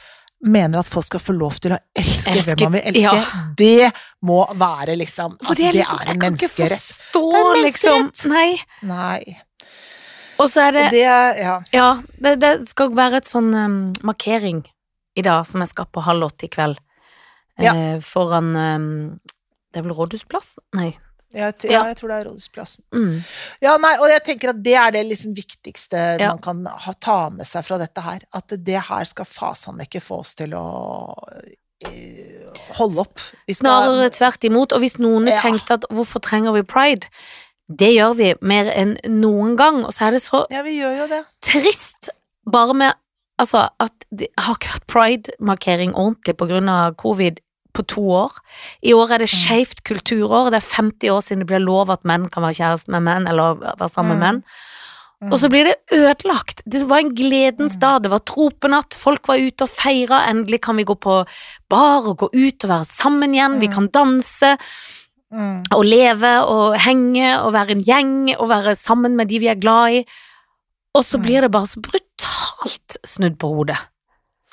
mener 0.47 0.79
at 0.79 0.87
folk 0.87 1.05
skal 1.05 1.21
få 1.21 1.33
lov 1.35 1.57
til 1.59 1.73
å 1.75 1.79
elske, 1.99 2.31
Elske, 2.31 2.55
hvem 2.57 2.71
man 2.73 2.77
vil 2.79 2.89
elske. 2.93 3.15
ja. 3.17 3.43
Det 3.59 3.91
må 4.23 4.39
være 4.55 4.95
liksom 4.97 5.37
altså, 5.41 5.55
det, 5.59 5.73
liksom, 5.75 5.99
er 5.99 6.05
jeg 6.07 6.15
en 6.15 6.21
kan 6.21 6.35
ikke 6.35 6.49
menneskerett. 6.49 6.83
forstå, 6.83 7.23
Det 7.33 7.39
er 7.39 7.57
en 7.57 7.65
liksom. 7.65 8.11
Nei. 8.31 8.51
Nei. 8.83 9.39
Og 10.39 10.47
så 10.53 10.61
er 10.69 10.73
det 10.77 10.85
det 10.95 11.03
er 11.11 11.41
Ja. 11.43 11.55
Ja, 11.75 11.89
det, 12.23 12.37
det 12.41 12.53
skal 12.69 12.93
være 12.95 13.17
et 13.19 13.27
sånn 13.27 13.51
um, 13.55 13.79
markering 14.07 14.63
i 15.19 15.23
dag 15.27 15.47
som 15.47 15.61
jeg 15.65 15.73
skal 15.73 15.87
på 15.91 16.05
halv 16.07 16.29
åtte 16.29 16.47
i 16.47 16.53
kveld. 16.55 16.79
Ja. 17.59 17.73
Eh, 17.75 17.99
foran 18.07 18.55
um, 18.55 19.19
Det 19.75 19.81
er 19.81 19.83
vel 19.89 19.97
Rådhusplassen? 19.99 20.63
Nei. 20.79 20.93
Jeg, 21.35 21.55
Ja. 21.65 21.71
ja, 21.71 21.85
jeg 21.91 21.97
tror 21.99 22.09
det 22.09 22.17
er 22.17 22.25
Rådhusplassen. 22.31 22.85
Mm. 22.95 23.19
Ja, 23.61 23.77
nei, 23.77 23.95
og 24.01 24.09
jeg 24.09 24.23
tenker 24.25 24.49
at 24.55 24.63
det 24.65 24.75
er 24.75 24.91
det 24.97 25.03
liksom 25.07 25.35
viktigste 25.37 26.21
Ja. 26.21 26.29
man 26.33 26.39
kan 26.39 26.65
ha, 26.67 26.93
ta 27.01 27.29
med 27.31 27.47
seg 27.47 27.65
fra 27.67 27.77
dette 27.79 28.01
her. 28.01 28.21
At 28.33 28.49
det 28.49 28.81
her 28.89 29.05
skal 29.05 29.25
fasan 29.29 29.79
ikke 29.85 30.01
få 30.01 30.21
oss 30.21 30.35
til 30.35 30.51
å 30.57 31.15
eh, 31.85 32.49
holde 32.79 33.01
opp. 33.05 33.21
Snarere 33.51 34.09
tvert 34.11 34.45
imot. 34.49 34.73
Og 34.73 34.81
hvis 34.81 34.99
noen 34.99 35.29
Ja. 35.29 35.41
tenkte 35.41 35.75
at 35.79 35.85
hvorfor 35.91 36.21
trenger 36.21 36.53
vi 36.57 36.63
pride? 36.63 37.07
Det 37.71 37.93
gjør 37.95 38.17
vi 38.17 38.35
mer 38.41 38.71
enn 38.73 38.97
noen 39.05 39.55
gang, 39.57 39.85
og 39.85 39.93
så 39.93 40.07
er 40.09 40.11
det 40.13 40.23
så 40.23 40.47
Ja, 40.51 40.63
det. 40.63 41.25
trist 41.43 42.09
bare 42.51 42.75
med 42.75 42.95
Altså, 43.41 43.69
at 43.79 43.93
det 44.11 44.27
har 44.37 44.57
ikke 44.57 44.73
vært 44.81 44.87
pride-markering 44.89 45.93
ordentlig 45.95 46.35
på 46.37 46.49
grunn 46.49 46.69
av 46.69 46.97
covid 46.97 47.39
på 47.79 47.87
to 47.95 48.03
år. 48.21 48.39
I 48.83 48.93
år 48.99 49.15
er 49.15 49.19
det 49.25 49.31
Mm. 49.31 49.39
skeivt 49.45 49.85
kulturår. 49.87 50.51
Det 50.51 50.59
er 50.63 50.75
50 50.77 51.11
år 51.15 51.23
siden 51.23 51.45
det 51.45 51.51
ble 51.53 51.61
lov 51.63 51.91
at 51.95 52.03
menn 52.05 52.29
kan 52.29 52.43
være 52.43 52.59
kjæreste 52.59 52.91
med 52.95 53.03
menn, 53.07 53.29
eller 53.31 53.55
være 53.79 53.89
sammen 53.91 54.19
med 54.19 54.19
Mm. 54.19 54.27
menn. 54.27 54.43
Mm. 55.21 55.33
Og 55.33 55.39
så 55.41 55.49
blir 55.51 55.65
det 55.67 55.75
ødelagt. 55.93 56.61
Det 56.65 56.85
var 56.87 56.99
en 57.03 57.15
gledens 57.15 57.75
dag, 57.81 58.03
det 58.03 58.11
var 58.11 58.21
tropenatt, 58.21 58.95
folk 58.95 59.27
var 59.27 59.41
ute 59.43 59.63
og 59.67 59.69
feira, 59.71 60.21
endelig 60.31 60.61
kan 60.63 60.77
vi 60.77 60.85
gå 60.85 60.95
på 60.95 61.27
bar 61.69 62.07
og 62.07 62.19
gå 62.19 62.29
ut 62.33 62.65
og 62.65 62.71
være 62.71 62.85
sammen 62.87 63.35
igjen, 63.35 63.59
vi 63.59 63.67
kan 63.67 63.89
danse 63.89 64.57
og 65.75 65.85
leve 65.85 66.31
og 66.47 66.77
henge 66.79 67.35
og 67.43 67.53
være 67.53 67.71
en 67.73 67.83
gjeng 67.85 68.37
og 68.39 68.49
være 68.49 68.77
sammen 68.77 69.17
med 69.17 69.29
de 69.29 69.39
vi 69.41 69.49
er 69.49 69.59
glad 69.61 69.91
i. 69.91 70.05
Og 70.95 71.03
så 71.05 71.19
blir 71.21 71.43
det 71.43 71.51
bare 71.51 71.67
så 71.67 71.83
brutalt 71.83 72.97
snudd 73.05 73.37
på 73.39 73.51
hodet. 73.53 73.77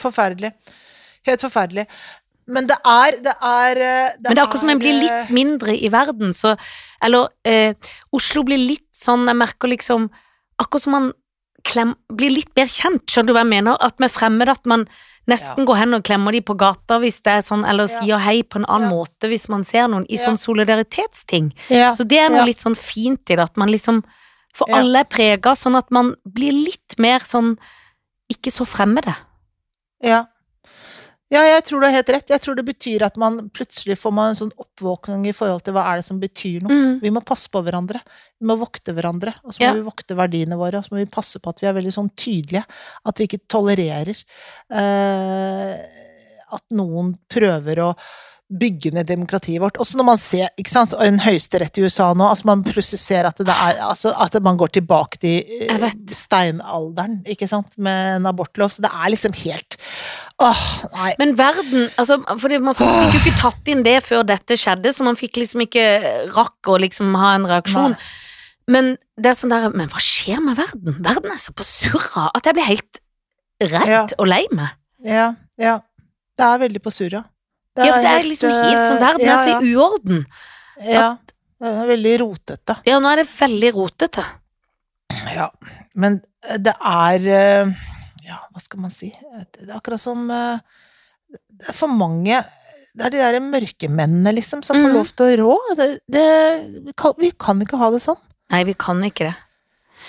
Forferdelig. 0.01 0.51
Helt 1.25 1.41
forferdelig. 1.41 1.85
Men 2.47 2.67
det 2.67 2.77
er 2.85 3.11
Det 3.25 3.33
er 3.41 3.73
det 3.75 4.21
Men 4.21 4.35
det 4.35 4.37
er 4.37 4.43
akkurat 4.45 4.59
som 4.59 4.69
en 4.69 4.79
blir 4.79 4.93
eh, 4.93 5.01
litt 5.01 5.29
mindre 5.33 5.73
i 5.73 5.89
verden, 5.89 6.29
så 6.33 6.55
Eller 7.01 7.29
eh, 7.43 7.73
Oslo 8.13 8.43
blir 8.43 8.57
litt 8.61 8.87
sånn, 8.93 9.25
jeg 9.27 9.35
merker 9.39 9.67
liksom 9.71 10.09
Akkurat 10.61 10.83
som 10.83 10.91
man 10.93 11.11
klem, 11.65 11.95
blir 12.13 12.29
litt 12.29 12.51
mer 12.55 12.67
kjent, 12.69 13.07
skjønner 13.09 13.27
du 13.27 13.33
hva 13.33 13.41
jeg 13.41 13.49
mener? 13.49 13.77
At 13.81 13.95
vi 13.97 14.05
fremmede 14.13 14.51
at 14.53 14.67
man 14.69 14.83
nesten 15.27 15.65
går 15.65 15.75
hen 15.79 15.95
og 15.97 16.03
klemmer 16.05 16.31
de 16.31 16.41
på 16.45 16.53
gata 16.55 16.99
hvis 17.01 17.17
det 17.25 17.31
er 17.33 17.41
sånn, 17.41 17.63
eller 17.65 17.87
Ja. 17.89 17.99
sier 17.99 18.19
hei 18.21 18.43
på 18.43 18.59
en 18.59 18.65
annen 18.69 18.91
Ja. 18.91 18.93
måte 18.93 19.25
hvis 19.27 19.49
man 19.49 19.63
ser 19.63 19.87
noen 19.87 20.05
i 20.07 20.15
Ja. 20.19 20.27
sånn 20.27 20.37
solidaritetsting. 20.37 21.51
ja. 21.69 21.93
Så 21.97 22.05
det 22.07 22.19
er 22.19 22.29
noe 22.29 22.43
Ja. 22.43 22.45
litt 22.45 22.59
sånn 22.61 22.77
fint 22.77 23.21
i 23.31 23.35
det, 23.35 23.39
at 23.39 23.57
man 23.57 23.69
liksom 23.69 24.03
For 24.53 24.67
Ja. 24.69 24.75
alle 24.77 24.99
er 24.99 25.03
prega, 25.05 25.51
sånn 25.57 25.75
at 25.75 25.89
man 25.91 26.15
blir 26.25 26.53
litt 26.53 26.99
mer 26.99 27.19
sånn 27.19 27.57
ikke 28.31 28.51
så 28.53 28.63
fremmede. 28.65 29.13
Ja. 30.01 30.27
Ja, 31.35 31.41
jeg 31.49 31.63
tror 31.67 31.81
du 31.83 31.87
har 31.89 31.95
helt 31.97 32.11
rett. 32.15 32.31
Jeg 32.31 32.41
tror 32.43 32.55
det 32.57 32.65
betyr 32.67 33.03
at 33.05 33.17
man 33.21 33.41
plutselig 33.55 33.97
får 33.99 34.13
man 34.15 34.31
en 34.31 34.39
sånn 34.39 34.53
oppvåkning 34.61 35.25
i 35.29 35.33
forhold 35.35 35.65
til 35.65 35.75
hva 35.75 35.83
er 35.91 35.99
det 35.99 36.07
som 36.07 36.19
betyr 36.21 36.63
noe. 36.63 36.71
Mm. 36.75 36.93
Vi 37.03 37.11
må 37.13 37.23
passe 37.27 37.51
på 37.51 37.61
hverandre. 37.65 37.99
Vi 38.39 38.47
må 38.49 38.57
vokte 38.61 38.95
hverandre. 38.95 39.35
Og 39.43 39.55
så 39.55 39.61
må 39.61 39.67
Ja. 39.67 39.73
vi 39.77 39.85
vokte 39.87 40.17
verdiene 40.17 40.57
våre, 40.59 40.79
og 40.79 40.87
så 40.87 40.95
må 40.95 41.01
vi 41.03 41.11
passe 41.11 41.41
på 41.43 41.51
at 41.51 41.59
vi 41.61 41.67
er 41.67 41.75
veldig 41.77 41.93
sånn 41.97 42.11
tydelige. 42.15 42.63
At 43.05 43.19
vi 43.19 43.27
ikke 43.27 43.43
tolererer 43.51 44.15
uh, 44.71 45.75
at 46.55 46.63
noen 46.71 47.15
prøver 47.31 47.83
å 47.83 47.89
bygge 48.45 48.91
ned 48.93 49.07
demokratiet 49.09 49.57
vårt. 49.63 49.77
Også 49.81 49.97
når 49.97 50.05
man 50.05 50.19
ser 50.21 50.51
ikke 50.59 50.69
sant, 50.69 50.91
en 51.01 51.17
høyesterett 51.23 51.79
i 51.79 51.85
USA 51.87 52.11
nå, 52.13 52.27
altså 52.29 52.45
man 52.45 52.61
plutselig 52.65 52.99
ser 53.01 53.25
at 53.25 53.39
det 53.41 53.49
er 53.53 53.79
altså 53.87 54.11
at 54.21 54.35
man 54.45 54.59
går 54.59 54.69
tilbake 54.77 55.17
til 55.23 55.41
eh, 55.65 55.87
steinalderen, 56.13 57.21
ikke 57.25 57.47
sant, 57.49 57.73
med 57.81 58.19
en 58.19 58.29
abortlov. 58.29 58.69
Så 58.75 58.83
det 58.85 58.91
er 58.93 59.09
liksom 59.15 59.33
helt 59.45 59.79
Åh, 60.43 60.63
nei. 60.91 61.13
Men 61.17 61.31
verden 61.39 61.85
altså, 61.97 62.17
fordi 62.41 62.57
Man 62.59 62.75
fikk 62.75 62.91
jo 62.91 63.19
ikke 63.21 63.35
tatt 63.39 63.69
inn 63.71 63.85
det 63.85 63.97
før 64.03 64.25
dette 64.27 64.57
skjedde, 64.59 64.91
så 64.91 65.05
man 65.07 65.15
fikk 65.15 65.39
liksom 65.39 65.63
ikke 65.63 65.85
rakk 66.35 66.69
å 66.69 66.77
liksom 66.83 67.13
ha 67.21 67.33
en 67.37 67.47
reaksjon. 67.47 67.95
Nei. 67.95 68.09
Men 68.67 68.89
det 69.21 69.29
er 69.31 69.37
sånn 69.37 69.53
der 69.53 69.69
Men 69.77 69.87
hva 69.93 70.01
skjer 70.01 70.41
med 70.43 70.57
verden? 70.59 70.97
Verden 71.05 71.31
er 71.31 71.39
så 71.41 71.53
på 71.55 71.63
surra 71.65 72.27
at 72.35 72.45
jeg 72.49 72.57
blir 72.57 72.67
helt 72.67 72.99
redd 73.63 73.87
Ja. 73.89 74.03
og 74.19 74.27
lei 74.27 74.43
meg. 74.51 74.75
Ja, 75.05 75.31
ja. 75.61 75.79
Det 76.35 76.43
er 76.51 76.59
veldig 76.65 76.81
på 76.83 76.91
surra. 76.91 77.23
Ja, 77.75 77.91
for 77.91 78.01
det 78.05 78.11
er 78.15 78.27
liksom 78.29 78.51
helt 78.55 78.83
sånn 78.85 79.01
Verden 79.01 79.25
ja, 79.27 79.35
er 79.35 79.43
så 79.43 79.55
i 79.65 79.73
uorden. 79.75 80.25
Ja. 80.85 81.07
Det 81.59 81.71
er 81.71 81.87
veldig 81.89 82.13
rotete. 82.21 82.75
Ja, 82.87 82.99
nå 83.03 83.09
er 83.11 83.21
det 83.23 83.27
veldig 83.31 83.71
rotete. 83.75 84.23
Ja. 85.35 85.49
Men 85.95 86.19
det 86.59 86.73
er 86.79 87.27
eh, 87.31 87.71
Ja, 88.25 88.39
hva 88.51 88.59
skal 88.63 88.81
man 88.83 88.91
si? 88.91 89.11
Det 89.55 89.67
er 89.69 89.75
akkurat 89.77 90.01
som 90.01 90.25
eh, 90.33 90.59
Det 91.31 91.69
er 91.71 91.77
for 91.77 91.87
mange 91.93 92.41
Det 92.95 93.05
er 93.05 93.13
de 93.13 93.21
derre 93.21 93.39
mørkemennene, 93.43 94.33
liksom, 94.35 94.63
som 94.63 94.75
får 94.79 94.87
Mhm. 94.89 94.95
lov 94.95 95.09
til 95.15 95.25
å 95.25 95.39
rå. 95.43 95.55
Det, 95.79 95.87
det, 96.11 96.25
vi, 96.85 96.93
kan, 96.95 97.13
vi 97.19 97.31
kan 97.31 97.59
ikke 97.63 97.79
ha 97.81 97.89
det 97.91 97.99
sånn. 98.03 98.19
Nei, 98.53 98.63
vi 98.63 98.73
kan 98.79 99.01
ikke 99.03 99.27
det. 99.31 99.35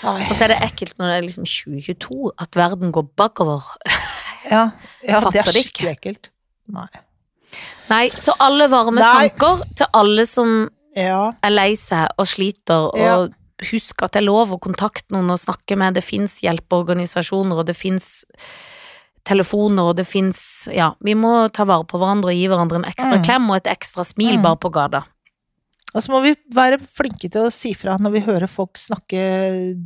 Og 0.06 0.34
så 0.36 0.44
er 0.44 0.52
det 0.54 0.58
ekkelt 0.68 0.94
når 1.00 1.08
det 1.10 1.16
er 1.16 1.24
liksom 1.26 1.46
2022, 1.50 2.30
at 2.38 2.54
verden 2.58 2.92
går 2.94 3.08
bakover. 3.18 3.64
Ja, 4.46 4.68
ja 5.02 5.18
det 5.24 5.40
er 5.40 5.48
det 5.50 5.54
skikkelig 5.64 5.96
ekkelt. 5.96 6.28
Nei. 6.70 6.86
Nei, 7.90 8.08
så 8.10 8.32
alle 8.40 8.68
varme 8.68 9.00
Nei. 9.00 9.28
tanker 9.28 9.62
til 9.76 9.86
alle 9.94 10.26
som 10.26 10.68
Ja. 10.96 11.32
er 11.42 11.50
lei 11.50 11.74
seg 11.76 12.08
og 12.18 12.26
sliter, 12.26 12.90
Ja. 12.96 13.16
og 13.16 13.34
husk 13.70 14.02
at 14.02 14.12
det 14.12 14.22
er 14.22 14.26
lov 14.26 14.50
å 14.50 14.58
kontakte 14.60 15.10
noen 15.12 15.30
og 15.30 15.38
snakke 15.38 15.76
med. 15.76 15.94
Det 15.94 16.04
fins 16.04 16.40
hjelpeorganisasjoner, 16.42 17.56
og 17.58 17.66
det 17.66 17.76
fins 17.76 18.24
telefoner, 19.24 19.82
og 19.90 19.96
det 19.96 20.06
fins 20.06 20.68
Ja, 20.72 20.92
vi 21.00 21.14
må 21.14 21.50
ta 21.52 21.64
vare 21.64 21.84
på 21.84 21.98
hverandre 21.98 22.30
og 22.32 22.34
gi 22.34 22.46
hverandre 22.48 22.76
en 22.76 22.84
ekstra 22.90 23.16
Mm. 23.18 23.24
klem 23.24 23.50
og 23.50 23.56
et 23.56 23.64
ekstra 23.78 24.04
smil 24.04 24.36
Mm. 24.38 24.42
bare 24.42 24.56
på 24.56 24.70
gata. 24.72 25.04
Og 25.96 26.04
så 26.04 26.12
må 26.12 26.18
vi 26.26 26.34
være 26.54 26.76
flinke 26.84 27.30
til 27.32 27.46
å 27.48 27.52
si 27.54 27.70
fra 27.78 27.94
når 27.96 28.12
vi 28.18 28.20
hører 28.26 28.50
folk 28.52 28.76
snakke 28.76 29.22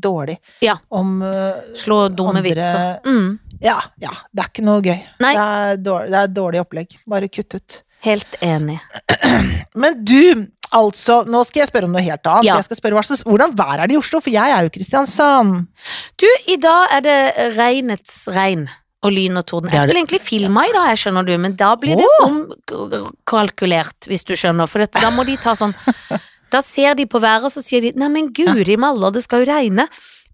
dårlig 0.03 0.37
Ja. 0.65 0.75
om 0.91 1.21
uh, 1.23 1.61
Slå 1.79 2.09
dumme 2.11 2.41
Andre- 2.41 2.49
vitser. 2.49 2.99
Mm, 3.07 3.39
Ja, 3.63 3.77
ja, 4.03 4.11
det 4.33 4.43
er 4.43 4.49
ikke 4.51 4.65
noe 4.67 4.81
gøy. 4.83 4.97
Det, 5.21 5.31
er 5.37 5.77
dårlig, 5.85 6.11
det 6.15 6.21
er 6.25 6.33
dårlig 6.35 6.61
opplegg. 6.65 6.95
Bare 7.07 7.29
kutt 7.29 7.55
ut. 7.59 7.83
helt 8.03 8.37
enig. 8.41 8.79
Men 9.77 9.99
du, 10.09 10.47
altså, 10.73 11.19
nå 11.29 11.43
skal 11.45 11.61
jeg 11.61 11.69
spørre 11.69 11.85
om 11.91 11.93
noe 11.93 12.01
helt 12.07 12.25
annet. 12.27 12.49
Ja. 12.49 12.57
Jeg 12.57 12.65
skal 12.71 12.79
spørre 12.81 13.03
Hvordan 13.29 13.53
vær 13.59 13.83
er 13.85 13.87
det 13.91 13.99
i 13.99 14.01
Oslo? 14.01 14.23
For 14.25 14.33
jeg 14.33 14.55
er 14.57 14.65
jo 14.65 14.73
Kristiansand. 14.73 15.67
Du, 16.17 16.27
i 16.49 16.57
dag 16.57 16.97
er 16.97 17.05
det 17.05 17.19
regnets 17.59 18.23
regn 18.33 18.65
og 19.03 19.13
lyn 19.17 19.37
og 19.41 19.47
torden. 19.49 19.73
Jeg 19.73 19.87
skulle 19.87 20.01
egentlig 20.03 20.21
filma 20.21 20.67
i 20.69 20.73
dag, 20.75 20.91
jeg 20.93 20.99
skjønner 21.05 21.25
du, 21.25 21.33
men 21.41 21.55
da 21.57 21.71
blir 21.81 21.97
det 21.97 22.09
omkalkulert, 22.71 24.09
hvis 24.11 24.25
du 24.29 24.35
skjønner, 24.37 24.69
for 24.69 24.85
da 24.85 25.11
må 25.15 25.25
de 25.29 25.37
ta 25.41 25.55
sånn 25.59 25.75
Da 26.51 26.59
ser 26.67 26.97
de 26.99 27.05
på 27.07 27.21
været, 27.23 27.45
og 27.47 27.53
så 27.55 27.63
sier 27.63 27.81
de 27.85 27.93
'neimen 27.95 28.33
guri 28.35 28.75
malla, 28.77 29.13
det 29.15 29.23
skal 29.23 29.45
jo 29.45 29.53
regne'. 29.53 29.87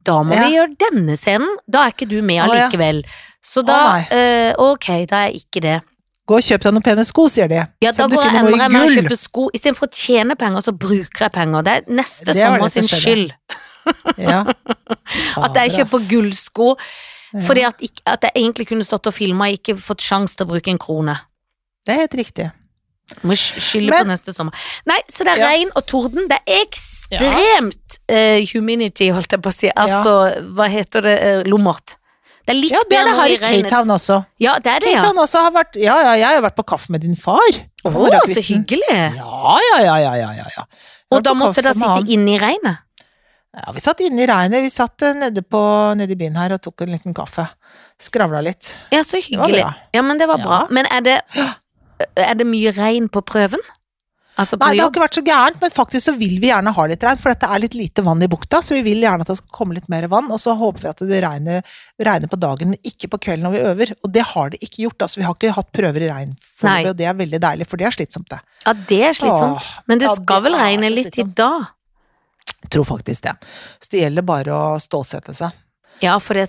Da 0.02 0.22
må 0.22 0.32
Ja. 0.34 0.46
vi 0.46 0.54
gjøre 0.54 0.76
denne 0.80 1.16
scenen. 1.16 1.56
Da 1.68 1.84
er 1.84 1.90
ikke 1.92 2.08
du 2.08 2.22
med 2.22 2.40
allikevel. 2.40 3.02
Så 3.42 3.62
da 3.66 4.06
eh, 4.10 4.54
Ok, 4.56 4.86
da 5.10 5.26
er 5.26 5.32
ikke 5.36 5.60
det. 5.60 5.82
Gå 6.26 6.34
og 6.36 6.42
kjøp 6.42 6.62
deg 6.62 6.72
noen 6.72 6.82
pene 6.82 7.04
sko, 7.04 7.28
sier 7.28 7.48
de. 7.48 7.60
Ja, 7.82 7.92
da 7.92 8.06
går 8.08 8.22
jeg 8.24 8.34
endrer 8.34 8.58
jeg 8.58 8.70
meg 8.72 8.82
og 8.82 8.94
kjøper 8.96 9.18
sko. 9.18 9.50
Istedenfor 9.54 9.86
å 9.86 9.92
tjene 9.92 10.34
penger, 10.36 10.60
så 10.62 10.72
bruker 10.72 11.20
jeg 11.26 11.32
penger. 11.32 11.62
Det 11.62 11.72
er 11.76 11.92
neste 11.92 12.24
Det 12.32 12.34
sommer 12.36 12.68
sin 12.68 12.82
skyld 12.88 13.30
Ja. 14.18 14.40
at 15.44 15.54
jeg 15.54 15.70
kjøper 15.76 16.08
gullsko. 16.10 16.76
Ja. 17.36 17.46
Fordi 17.46 17.64
at, 17.68 17.82
at 18.08 18.28
jeg 18.28 18.32
egentlig 18.34 18.68
kunne 18.70 18.86
stått 18.86 19.08
og 19.10 19.14
filma, 19.14 19.50
ikke 19.52 19.76
fått 19.76 20.04
sjanse 20.04 20.38
til 20.38 20.46
å 20.46 20.54
bruke 20.54 20.72
en 20.72 20.80
krone. 20.80 21.18
Det 21.86 21.94
er 21.94 22.06
helt 22.06 22.16
riktig. 22.18 22.46
Må 23.22 23.36
skylde 23.38 23.94
på 23.94 24.06
neste 24.08 24.32
sommer. 24.34 24.56
Nei, 24.88 24.98
så 25.12 25.22
det 25.26 25.36
er 25.36 25.42
Ja. 25.44 25.50
regn 25.52 25.70
og 25.78 25.84
torden. 25.86 26.26
Det 26.26 26.40
er 26.42 26.64
ekstremt 26.64 27.98
ja. 28.10 28.40
uh, 28.40 28.46
humanity, 28.50 29.12
holdt 29.14 29.36
jeg 29.36 29.42
på 29.44 29.52
å 29.52 29.54
si. 29.54 29.70
Altså, 29.70 30.16
hva 30.56 30.66
heter 30.72 31.06
det, 31.06 31.14
uh, 31.22 31.42
lommert. 31.46 31.94
Det 32.46 32.54
er 32.54 32.58
litt 32.58 32.74
Ja, 32.74 32.80
det 32.88 32.98
er 32.98 33.06
det 33.06 33.14
her 33.18 33.30
i 33.34 33.38
Cape 33.62 33.92
også. 33.94 34.18
Ja, 34.42 34.58
det 34.62 34.72
er 34.72 34.82
det, 34.84 34.90
ja. 34.94 35.06
Også 35.10 35.42
har 35.42 35.54
vært 35.54 35.78
Ja, 35.82 35.96
ja, 36.02 36.12
jeg 36.14 36.38
har 36.38 36.42
vært 36.44 36.58
på 36.58 36.66
kaffe 36.66 36.92
med 36.94 37.02
din 37.02 37.16
far. 37.18 37.42
Å, 37.86 37.90
så 37.90 38.42
hyggelig. 38.42 38.90
Ja, 38.90 39.58
ja, 39.70 39.78
ja, 39.82 39.96
ja, 40.02 40.12
ja, 40.14 40.30
ja. 40.38 40.46
ja. 40.56 40.66
Og 41.10 41.22
da 41.22 41.34
måtte 41.38 41.62
dere 41.62 41.74
sitte 41.74 42.06
inne 42.10 42.34
i 42.34 42.38
regnet. 42.42 42.85
Ja, 43.56 43.72
vi 43.72 43.80
satt 43.80 44.02
inne 44.04 44.24
i 44.24 44.28
regnet. 44.28 44.60
Vi 44.66 44.72
satt 44.72 45.02
eh, 45.06 45.14
nede, 45.16 45.42
på, 45.42 45.60
nede 45.96 46.12
i 46.12 46.18
byen 46.20 46.36
her 46.36 46.56
og 46.56 46.60
tok 46.64 46.84
en 46.84 46.92
liten 46.92 47.16
kaffe. 47.16 47.46
Skravla 48.02 48.42
litt. 48.44 48.74
Ja, 48.92 49.00
så 49.06 49.20
hyggelig. 49.22 49.64
Ja, 49.96 50.04
men 50.04 50.20
det 50.20 50.28
var 50.28 50.42
bra. 50.42 50.60
Ja. 50.66 50.74
Men 50.76 50.90
er 50.92 51.06
det, 51.06 51.16
er 52.20 52.36
det 52.36 52.48
mye 52.48 52.74
regn 52.76 53.08
på 53.12 53.24
prøven? 53.24 53.62
Altså 54.36 54.58
på 54.58 54.66
Nei, 54.66 54.74
det 54.76 54.82
har 54.84 54.90
ikke 54.90 55.00
vært 55.00 55.16
så 55.16 55.22
gærent, 55.24 55.60
men 55.62 55.72
faktisk 55.72 56.04
så 56.10 56.12
vil 56.20 56.34
vi 56.42 56.50
gjerne 56.50 56.72
ha 56.76 56.82
litt 56.90 57.04
regn, 57.06 57.20
for 57.20 57.32
det 57.32 57.48
er 57.48 57.60
litt 57.62 57.76
lite 57.78 58.02
vann 58.04 58.20
i 58.20 58.28
bukta, 58.28 58.60
så 58.60 58.74
vi 58.76 58.82
vil 58.84 59.00
gjerne 59.00 59.24
at 59.24 59.30
det 59.32 59.38
skal 59.38 59.54
komme 59.56 59.76
litt 59.78 59.86
mer 59.92 60.04
vann, 60.12 60.28
og 60.28 60.40
så 60.42 60.52
håper 60.60 60.84
vi 60.84 60.90
at 60.90 61.00
det 61.08 61.20
regner, 61.24 61.78
regner 62.04 62.28
på 62.28 62.38
dagen, 62.42 62.74
men 62.74 62.90
ikke 62.90 63.08
på 63.14 63.20
kvelden 63.28 63.46
når 63.48 63.54
vi 63.54 63.62
øver. 63.70 63.94
Og 64.04 64.12
det 64.12 64.26
har 64.34 64.52
det 64.52 64.60
ikke 64.60 64.82
gjort, 64.82 65.06
altså 65.06 65.22
vi 65.22 65.24
har 65.24 65.38
ikke 65.38 65.54
hatt 65.56 65.70
prøver 65.80 66.04
i 66.04 66.10
regn 66.12 66.36
foreløpig, 66.60 66.90
og 66.92 67.00
det 67.00 67.08
er 67.08 67.16
veldig 67.22 67.40
deilig, 67.46 67.68
for 67.70 67.80
det 67.80 67.88
er 67.88 67.96
slitsomt 67.96 68.28
det. 68.34 68.42
Ja, 68.66 68.76
det 68.92 69.00
er 69.08 69.16
slitsomt. 69.22 69.64
Åh, 69.64 69.88
Men 69.88 70.04
det 70.04 70.10
ja, 70.10 70.18
skal 70.20 70.44
vel 70.44 70.60
regne 70.60 70.92
litt 70.92 71.16
i 71.16 71.26
dag? 71.40 71.72
Tror 72.70 72.84
faktisk 72.88 73.22
det. 73.22 73.36
Så 73.82 73.92
det 73.92 74.02
gjelder 74.04 74.26
bare 74.26 74.54
å 74.56 74.64
stålsette 74.82 75.34
seg 75.36 75.54
Ja, 76.02 76.18
for 76.20 76.36
det. 76.36 76.48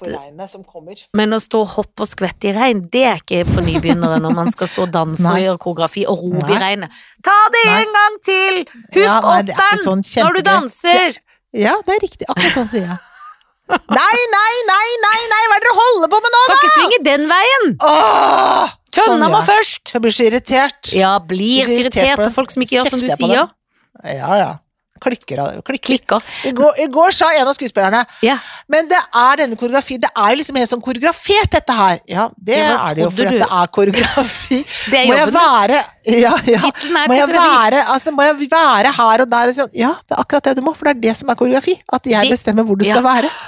Men 1.16 1.36
å 1.36 1.40
stå 1.40 1.62
og 1.64 1.70
hoppe 1.78 2.04
og 2.04 2.10
skvette 2.10 2.50
i 2.50 2.54
regn, 2.56 2.82
det 2.92 3.04
er 3.08 3.22
ikke 3.22 3.46
for 3.48 3.64
nybegynnere 3.64 4.18
når 4.24 4.34
man 4.36 4.52
skal 4.52 4.68
stå 4.68 4.88
og 4.88 4.96
danse 4.96 5.24
og 5.24 5.40
gjøre 5.40 5.62
koreografi 5.64 6.04
og 6.10 6.26
rope 6.26 6.52
i 6.52 6.58
regnet. 6.60 6.98
Ta 7.24 7.38
det 7.56 7.64
Nei. 7.70 7.78
en 7.84 7.94
gang 7.96 8.18
til! 8.28 8.60
Husk 8.98 9.06
Ja, 9.06 9.20
er 9.22 9.46
åtteren 9.46 9.84
sånn 9.86 10.04
når 10.04 10.40
du 10.40 10.42
danser! 10.50 11.22
Ja, 11.56 11.78
det 11.88 11.96
er 11.96 12.04
riktig. 12.04 12.28
Akkurat 12.28 12.58
sånn 12.58 12.68
sier 12.68 12.90
jeg. 12.90 13.00
Nei, 13.68 14.20
nei, 14.32 14.54
nei, 14.68 14.90
nei, 15.04 15.18
nei, 15.32 15.40
hva 15.48 15.56
er 15.56 15.64
det 15.64 15.68
dere 15.68 15.80
holder 15.80 16.12
på 16.12 16.20
med 16.24 16.36
nå, 16.36 16.44
da?! 16.44 16.46
Skal 16.48 16.60
ikke 16.60 16.76
svinge 16.76 17.00
den 17.08 17.26
veien! 17.32 17.74
Åh! 17.88 18.76
Tønna 18.98 19.28
Sånn, 19.28 19.32
må 19.32 19.42
først! 19.48 19.92
Jeg 19.94 20.04
blir 20.04 20.16
så 20.16 20.28
irritert. 20.28 20.94
Ja, 20.96 21.18
blir 21.20 21.64
Blir 21.64 21.68
så 21.68 21.76
irritert 21.82 22.04
irritert 22.04 22.22
på 22.22 22.30
på 22.30 22.36
folk 22.42 22.54
som 22.54 22.64
ikke 22.64 22.80
gjør 22.80 22.94
som 22.94 23.04
du 23.04 23.10
sier. 23.12 23.52
Ja, 24.08 24.38
ja. 24.40 24.50
Klikker 25.04 25.42
av 25.44 25.62
klikker. 25.68 26.24
I 26.48 26.52
går, 26.58 26.80
I 26.84 26.88
går 26.92 27.16
sa 27.16 27.30
en 27.38 27.48
av 27.48 27.56
skuespillerne 27.58 28.04
Ja. 28.26 28.38
Men 28.72 28.88
det 28.90 29.00
er 29.00 29.42
denne 29.44 29.58
koreografien 29.60 30.02
Det 30.02 30.10
er 30.12 30.38
liksom 30.40 30.58
helt 30.60 30.72
sånn 30.72 30.84
koreografert, 30.84 31.52
dette 31.54 31.76
her. 31.78 32.00
Ja, 32.10 32.28
det 32.38 32.58
Ja, 32.58 32.78
er 32.88 32.96
det 32.96 33.04
jo, 33.06 33.10
for 33.12 33.24
du? 33.30 33.38
dette 33.38 33.50
er 33.62 33.72
koreografi. 33.80 34.60
Det 34.92 35.02
er 35.02 35.08
Må 35.12 35.18
jeg 35.20 35.34
være 35.36 35.82
Ja, 36.18 36.34
ja. 36.48 36.62
Må 37.08 37.18
jeg, 37.18 37.30
være, 37.34 37.84
altså, 37.94 38.12
må 38.16 38.24
jeg 38.28 38.50
være 38.52 38.94
her 38.98 39.26
og 39.26 39.30
der 39.32 39.52
og 39.54 39.60
sånn? 39.60 39.74
Ja, 39.76 39.94
det 40.08 40.16
er 40.18 40.24
akkurat 40.24 40.50
det 40.50 40.56
du 40.58 40.64
må, 40.66 40.74
for 40.78 40.90
det 40.90 40.98
er 40.98 41.02
det 41.10 41.16
som 41.20 41.30
er 41.30 41.40
koreografi. 41.40 41.76
At 41.94 42.08
jeg 42.08 42.32
bestemmer 42.32 42.64
hvor 42.68 42.80
du 42.80 42.86
skal 42.88 43.04
være. 43.06 43.32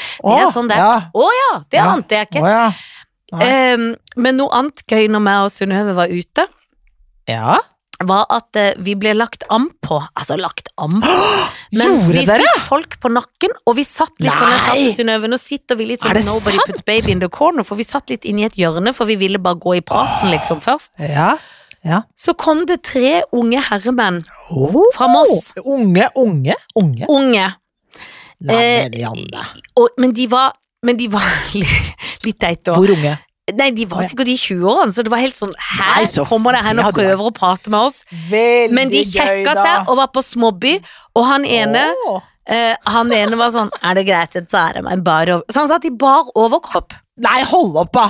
Det 0.00 0.32
er 0.32 0.52
sånn 0.52 0.68
det 0.70 0.76
er. 0.76 0.80
Ja. 0.80 1.10
Oh, 1.12 1.28
ja, 1.36 1.58
det 1.72 1.80
ante 1.84 2.16
jeg 2.16 2.28
ikke. 2.30 2.40
Oh. 2.40 3.42
Ehm, 3.44 3.82
men 4.16 4.38
noe 4.40 4.48
annet 4.56 4.80
gøy 4.88 5.10
når 5.12 5.22
meg 5.26 5.42
og 5.44 5.52
Synnøve 5.52 5.92
var 5.98 6.08
ute, 6.08 6.46
ja. 7.28 7.58
Var 8.08 8.26
at 8.32 8.56
eh, 8.56 8.72
vi 8.80 8.94
ble 8.96 9.12
lagt 9.14 9.42
an 9.52 9.68
på. 9.84 9.98
Altså 10.16 10.36
lagt 10.40 10.68
an 10.80 11.00
på. 11.04 11.14
Men 11.76 11.92
Gjorde 11.92 12.14
vi 12.16 12.24
dere? 12.26 12.46
fikk 12.48 12.64
folk 12.66 12.96
på 13.02 13.10
nakken, 13.12 13.52
og 13.68 13.76
vi 13.78 13.84
satt 13.86 14.14
litt 14.18 14.32
sånn 14.40 14.50
jeg 14.54 14.60
sa 14.64 14.74
til 14.74 14.94
Synnøve, 14.96 15.28
nå 15.30 15.38
sitter 15.38 15.78
vi 15.78 15.86
litt 15.92 16.02
sånn 16.02 16.16
nobody 16.26 16.56
sant? 16.56 16.66
puts 16.72 16.82
baby 16.88 17.12
in 17.14 17.20
the 17.22 17.28
corner, 17.30 17.62
for 17.66 17.78
vi 17.78 17.86
satt 17.86 18.10
litt 18.10 18.24
inni 18.26 18.44
et 18.48 18.56
hjørne, 18.58 18.92
for 18.96 19.06
vi 19.10 19.16
ville 19.20 19.38
bare 19.38 19.60
gå 19.62 19.76
i 19.78 19.82
praten 19.86 20.30
liksom 20.34 20.60
først. 20.64 20.90
Ja. 20.98 21.34
ja. 21.86 22.02
Så 22.18 22.34
kom 22.34 22.64
det 22.66 22.80
tre 22.88 23.20
unge 23.32 23.62
herremenn, 23.70 24.22
Oh. 24.50 24.80
Fra 24.96 25.06
Moss. 25.06 25.52
Unge, 25.62 26.08
unge, 26.18 26.56
unge. 26.74 27.06
unge, 27.08 27.44
Nei, 28.40 28.56
Eh, 28.56 29.04
og, 29.76 29.90
men 30.00 30.14
de 30.16 30.24
var 30.32 30.54
men 30.82 30.96
de 30.96 31.06
var 31.12 31.22
litt, 31.60 32.06
litt 32.24 32.38
teite. 32.40 32.72
Hvor 32.72 32.88
unge? 32.90 33.12
Nei, 33.58 33.70
de 33.76 33.86
var 33.90 34.06
sikkert 34.08 34.30
i 34.32 34.36
20-årene, 34.38 34.94
så 34.94 35.04
det 35.06 35.12
var 35.12 35.22
helt 35.22 35.36
sånn 35.36 35.52
Her 35.56 36.00
Nei, 36.04 36.24
kommer 36.28 36.56
det 36.56 36.62
hen 36.66 36.82
og 36.82 36.90
prøver 36.96 37.26
å 37.26 37.34
prate 37.34 37.72
med 37.72 37.90
oss. 37.90 38.02
Veldig 38.30 38.76
Men 38.76 38.92
de 38.92 39.04
kjekka 39.08 39.54
seg 39.58 39.90
og 39.90 40.00
var 40.00 40.10
på 40.14 40.24
småby, 40.24 40.76
og 41.18 41.28
han 41.28 41.46
ene 41.48 41.84
oh. 42.08 42.22
eh, 42.46 42.74
Han 42.94 43.12
ene 43.14 43.38
var 43.40 43.52
sånn 43.54 43.70
Er 43.82 43.98
det 43.98 44.06
greit 44.08 44.38
så 44.40 44.64
er 44.64 44.78
det 44.78 44.86
meg 44.86 45.04
bar 45.06 45.30
over 45.34 45.46
Så 45.50 45.64
han 45.64 45.70
satt 45.70 45.86
i 45.88 45.92
bar 45.94 46.30
overkropp. 46.38 46.96
Nei, 47.20 47.40
hold 47.50 47.78
opp, 47.82 47.94
da! 47.96 48.08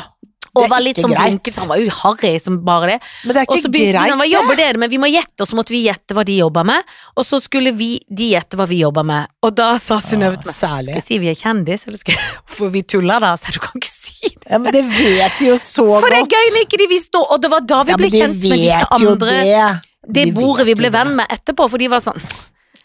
Og 0.59 0.66
var 0.70 0.83
litt 0.83 0.98
sånn 0.98 1.12
blunket, 1.14 1.55
han 1.61 1.68
var 1.70 1.79
jo 1.79 1.90
harry 2.00 2.33
som 2.42 2.57
bare 2.66 2.94
det. 2.94 2.96
Men 3.22 3.37
det 3.37 3.42
er 3.42 3.46
ikke 3.46 3.70
greit, 3.70 3.98
sånn, 4.11 4.18
hva 4.18 4.26
jobber 4.26 4.59
dere 4.59 4.81
med? 4.83 4.90
Vi 4.90 4.98
må 4.98 5.11
gjette, 5.11 5.38
og 5.44 5.46
så 5.46 5.59
måtte 5.59 5.74
vi 5.74 5.85
gjette 5.85 6.16
hva 6.16 6.24
de 6.26 6.40
jobba 6.40 6.64
med. 6.66 6.94
Og 7.14 7.26
så 7.26 7.38
skulle 7.42 7.72
vi, 7.76 7.92
de 8.09 8.33
gjette 8.33 8.59
hva 8.59 8.66
vi 8.70 8.81
jobba 8.83 9.05
med. 9.07 9.31
Og 9.46 9.55
da 9.55 9.70
sa 9.83 10.00
Synnøve 10.03 10.40
til 10.42 10.50
meg 10.50 10.59
Skal 10.59 10.96
jeg 10.96 11.07
si 11.07 11.20
vi 11.22 11.31
er 11.31 11.38
kjendis, 11.38 11.87
eller 11.87 12.03
skal 12.03 12.16
jeg 12.16 12.38
For 12.57 12.74
vi 12.74 12.83
tuller 12.83 13.22
da, 13.22 13.37
så 13.38 13.55
du 13.55 13.61
kan 13.62 13.79
ikke 13.79 13.92
Ja, 14.50 14.59
men 14.59 14.74
det 14.74 14.83
vet 14.83 15.38
de 15.38 15.50
jo 15.50 15.56
så 15.61 15.85
For 16.00 16.11
det 16.11 16.20
er 16.24 16.28
gøy 16.28 16.52
når 16.54 16.64
ikke 16.66 16.78
de 16.80 16.87
visste 16.90 17.16
noe, 17.16 17.28
og 17.30 17.42
det 17.42 17.50
var 17.52 17.64
da 17.72 17.80
vi 17.87 17.94
ja, 17.94 17.98
ble 18.00 18.11
kjent 18.12 18.38
med 18.42 18.62
disse 18.64 18.87
andre. 18.96 19.35
det. 19.40 19.66
Det 20.11 20.24
De 20.26 20.35
bordet 20.35 20.66
vi 20.66 20.76
ble 20.78 20.90
venn 20.92 21.12
med 21.18 21.30
etterpå, 21.30 21.68
for 21.70 21.83
de 21.83 21.90
var 21.92 22.02
sånn 22.04 22.20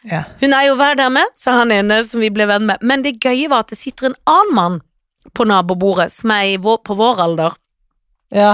Ja. 0.06 0.22
Hun 0.42 0.54
er 0.54 0.68
jo 0.68 0.76
hver 0.78 1.00
med, 1.10 1.34
sa 1.40 1.56
han 1.62 1.74
ene 1.74 2.04
som 2.06 2.22
vi 2.22 2.30
ble 2.30 2.46
venn 2.50 2.68
med. 2.70 2.84
Men 2.86 3.02
det 3.02 3.18
gøye 3.24 3.50
var 3.50 3.66
at 3.66 3.74
det 3.74 3.80
sitter 3.80 4.12
en 4.12 4.20
annen 4.30 4.58
mann 4.58 4.82
på 5.34 5.48
nabobordet 5.50 6.12
som 6.14 6.34
er 6.36 6.60
vår, 6.62 6.84
på 6.86 6.98
vår 7.00 7.24
alder. 7.26 7.56
Ja. 8.36 8.52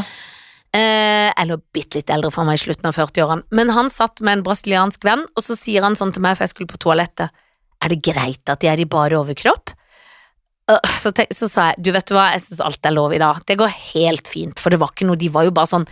Eh, 0.72 1.28
eller 1.36 1.60
bitte 1.76 2.00
litt 2.00 2.12
eldre 2.14 2.32
fra 2.32 2.46
meg 2.48 2.56
i 2.56 2.64
slutten 2.64 2.88
av 2.88 2.96
40-årene. 2.96 3.44
Men 3.52 3.74
han 3.76 3.92
satt 3.92 4.24
med 4.24 4.38
en 4.38 4.46
brasiliansk 4.46 5.04
venn, 5.04 5.26
og 5.36 5.44
så 5.44 5.58
sier 5.60 5.84
han 5.84 5.98
sånn 6.00 6.14
til 6.16 6.24
meg, 6.24 6.38
for 6.38 6.48
jeg 6.48 6.54
skulle 6.54 6.72
på 6.72 6.80
toalettet, 6.80 7.34
er 7.82 7.92
det 7.92 8.00
greit 8.06 8.52
at 8.52 8.62
de 8.62 8.70
er 8.72 8.80
i 8.80 8.88
bare 8.88 9.20
overkropp? 9.20 9.71
Øh, 10.72 10.96
Så, 11.02 11.12
tenk, 11.18 11.34
så 11.36 11.50
sa 11.52 11.72
jeg, 11.72 11.84
du 11.84 11.92
vet 11.96 12.08
du 12.08 12.16
hva, 12.16 12.30
jeg 12.36 12.44
syns 12.46 12.62
alt 12.64 12.86
er 12.88 12.96
lov 12.96 13.14
i 13.14 13.20
dag. 13.22 13.42
Det 13.48 13.58
går 13.60 13.72
helt 13.94 14.28
fint, 14.30 14.60
for 14.62 14.74
det 14.74 14.80
var 14.82 14.94
ikke 14.94 15.08
noe, 15.10 15.20
de 15.20 15.30
var 15.34 15.48
jo 15.48 15.54
bare 15.56 15.70
sånn 15.72 15.88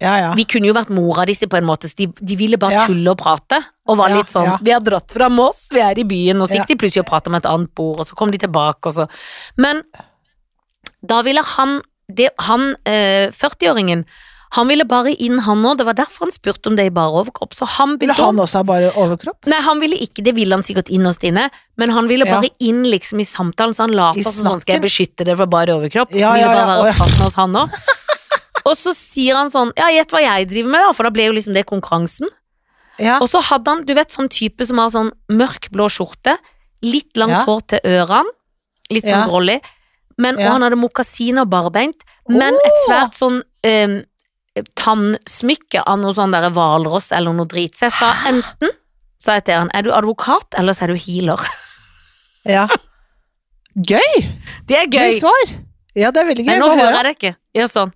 ja, 0.00 0.14
ja. 0.16 0.28
Vi 0.32 0.46
kunne 0.48 0.64
jo 0.64 0.72
vært 0.72 0.88
mora 0.96 1.26
disse 1.28 1.44
på 1.44 1.58
en 1.58 1.66
måte, 1.68 1.84
så 1.90 1.98
de, 1.98 2.06
de 2.24 2.36
ville 2.40 2.56
bare 2.56 2.72
Ja. 2.72 2.86
tulle 2.88 3.10
og 3.12 3.18
prate, 3.20 3.58
og 3.84 3.98
var 4.00 4.08
litt 4.14 4.30
sånn. 4.32 4.54
Vi 4.64 4.72
har 4.72 4.80
dratt 4.80 5.12
fra 5.12 5.28
Moss, 5.28 5.66
vi 5.74 5.82
er 5.84 5.98
i 6.00 6.06
byen, 6.08 6.40
og 6.40 6.48
så 6.48 6.56
gikk 6.56 6.70
de 6.72 6.76
plutselig 6.80 7.02
og 7.04 7.10
prata 7.10 7.28
med 7.28 7.44
et 7.44 7.50
annet 7.50 7.68
bord, 7.76 8.00
og 8.00 8.08
så 8.08 8.16
kom 8.16 8.30
de 8.32 8.38
tilbake, 8.40 8.88
og 8.88 8.94
så 8.96 9.08
Men 9.60 9.82
da 11.04 11.20
ville 11.26 11.42
han 11.44 11.82
det, 12.08 12.30
Han 12.48 12.74
eh, 12.86 13.28
40-åringen 13.30 14.06
han 14.56 14.66
ville 14.66 14.84
bare 14.88 15.12
inn, 15.14 15.38
han 15.46 15.62
òg. 15.62 15.76
Det 15.78 15.86
var 15.86 15.94
derfor 15.94 16.26
han 16.26 16.32
spurte 16.34 16.66
om 16.70 16.76
det 16.78 16.88
i 16.88 16.90
bare 16.94 17.12
overkropp. 17.20 17.52
Så 17.54 17.68
han 17.78 17.96
Ville 18.00 18.16
han 18.18 18.38
også 18.42 18.58
ha 18.58 18.66
bare 18.66 18.88
overkropp? 18.98 19.46
Nei, 19.46 19.60
han 19.62 19.78
ville 19.82 19.94
ikke, 20.02 20.24
det 20.26 20.34
ville 20.34 20.56
han 20.56 20.64
sikkert 20.66 20.90
innerst 20.90 21.22
inne, 21.22 21.48
men 21.78 21.90
han 21.94 22.08
ville 22.10 22.26
Ja. 22.26 22.40
bare 22.40 22.50
inn 22.58 22.82
liksom 22.84 23.20
i 23.22 23.24
samtalen, 23.28 23.74
så 23.74 23.86
han 23.86 23.94
seg 24.14 24.24
som 24.26 24.46
sånn, 24.46 24.60
skal 24.60 24.74
jeg 24.80 24.82
beskytte 24.82 25.24
det 25.24 25.36
for 25.38 25.46
bare 25.46 25.76
overkropp? 25.78 26.10
Ja, 26.12 26.32
ville 26.34 26.46
ja, 26.46 26.50
bare 26.50 26.58
ja, 26.58 26.66
være 26.66 26.82
oh, 26.82 26.86
ja. 26.90 27.24
hos 27.24 27.34
han 27.38 27.54
også. 27.54 27.96
Og 28.66 28.76
så 28.76 28.92
sier 28.94 29.36
han 29.38 29.48
sånn, 29.50 29.70
ja, 29.78 29.86
gjett 29.94 30.10
hva 30.12 30.20
jeg 30.20 30.48
driver 30.50 30.70
med 30.74 30.82
da, 30.84 30.92
for 30.92 31.04
da 31.06 31.10
ble 31.14 31.30
jo 31.30 31.32
liksom 31.32 31.54
det 31.54 31.64
konkurransen. 31.70 32.28
Ja. 33.00 33.16
Og 33.22 33.30
så 33.32 33.40
hadde 33.40 33.70
han, 33.72 33.84
du 33.88 33.94
vet 33.96 34.10
sånn 34.12 34.28
type 34.28 34.66
som 34.66 34.78
har 34.82 34.90
sånn 34.92 35.12
mørkblå 35.32 35.86
skjorte, 35.88 36.36
litt 36.82 37.16
langt 37.16 37.38
Ja. 37.38 37.44
hår 37.46 37.60
til 37.68 37.80
ørene, 37.86 38.28
litt 38.90 39.04
sånn 39.04 39.22
Ja. 39.22 39.26
grålig, 39.30 39.60
men, 40.18 40.36
og 40.36 40.42
han 40.52 40.62
hadde 40.62 40.76
mokasiner 40.76 41.46
barbeint, 41.48 42.02
men 42.28 42.52
et 42.54 42.78
svært 42.86 43.14
sånn 43.16 43.42
eh, 43.64 44.02
tannsmykke 44.78 45.82
av 45.86 45.98
noe 46.02 46.14
sånn 46.16 46.34
der 46.34 46.48
hvalross 46.54 47.10
eller 47.16 47.34
noe 47.36 47.48
drit. 47.50 47.74
Så 47.78 47.88
jeg 47.88 47.96
sa 47.98 48.10
enten, 48.30 48.72
sa 49.20 49.36
jeg 49.38 49.46
til 49.48 49.58
han, 49.62 49.72
er 49.76 49.86
du 49.86 49.90
advokat, 49.94 50.54
eller 50.60 50.76
så 50.76 50.86
er 50.86 50.94
du 50.94 51.00
healer. 51.00 51.42
ja. 52.56 52.66
Gøy! 53.74 54.22
Det 54.68 54.78
er 54.80 54.86
Gøy 54.90 55.10
gøy. 55.12 55.18
svar. 55.20 55.52
Ja, 55.98 56.10
det 56.14 56.22
er 56.22 56.30
veldig 56.30 56.44
gøy. 56.46 56.52
Nei, 56.52 56.60
nå 56.62 56.70
hører 56.74 56.96
jeg 57.00 57.06
det 57.08 57.14
ikke. 57.16 57.34
Gjør 57.58 57.70
sånn. 57.72 57.92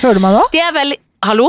Hører 0.00 0.18
du 0.18 0.22
meg 0.24 0.34
nå? 0.36 0.42
Det 0.54 0.60
er 0.64 0.74
veldig, 0.74 0.98
hallo? 1.28 1.48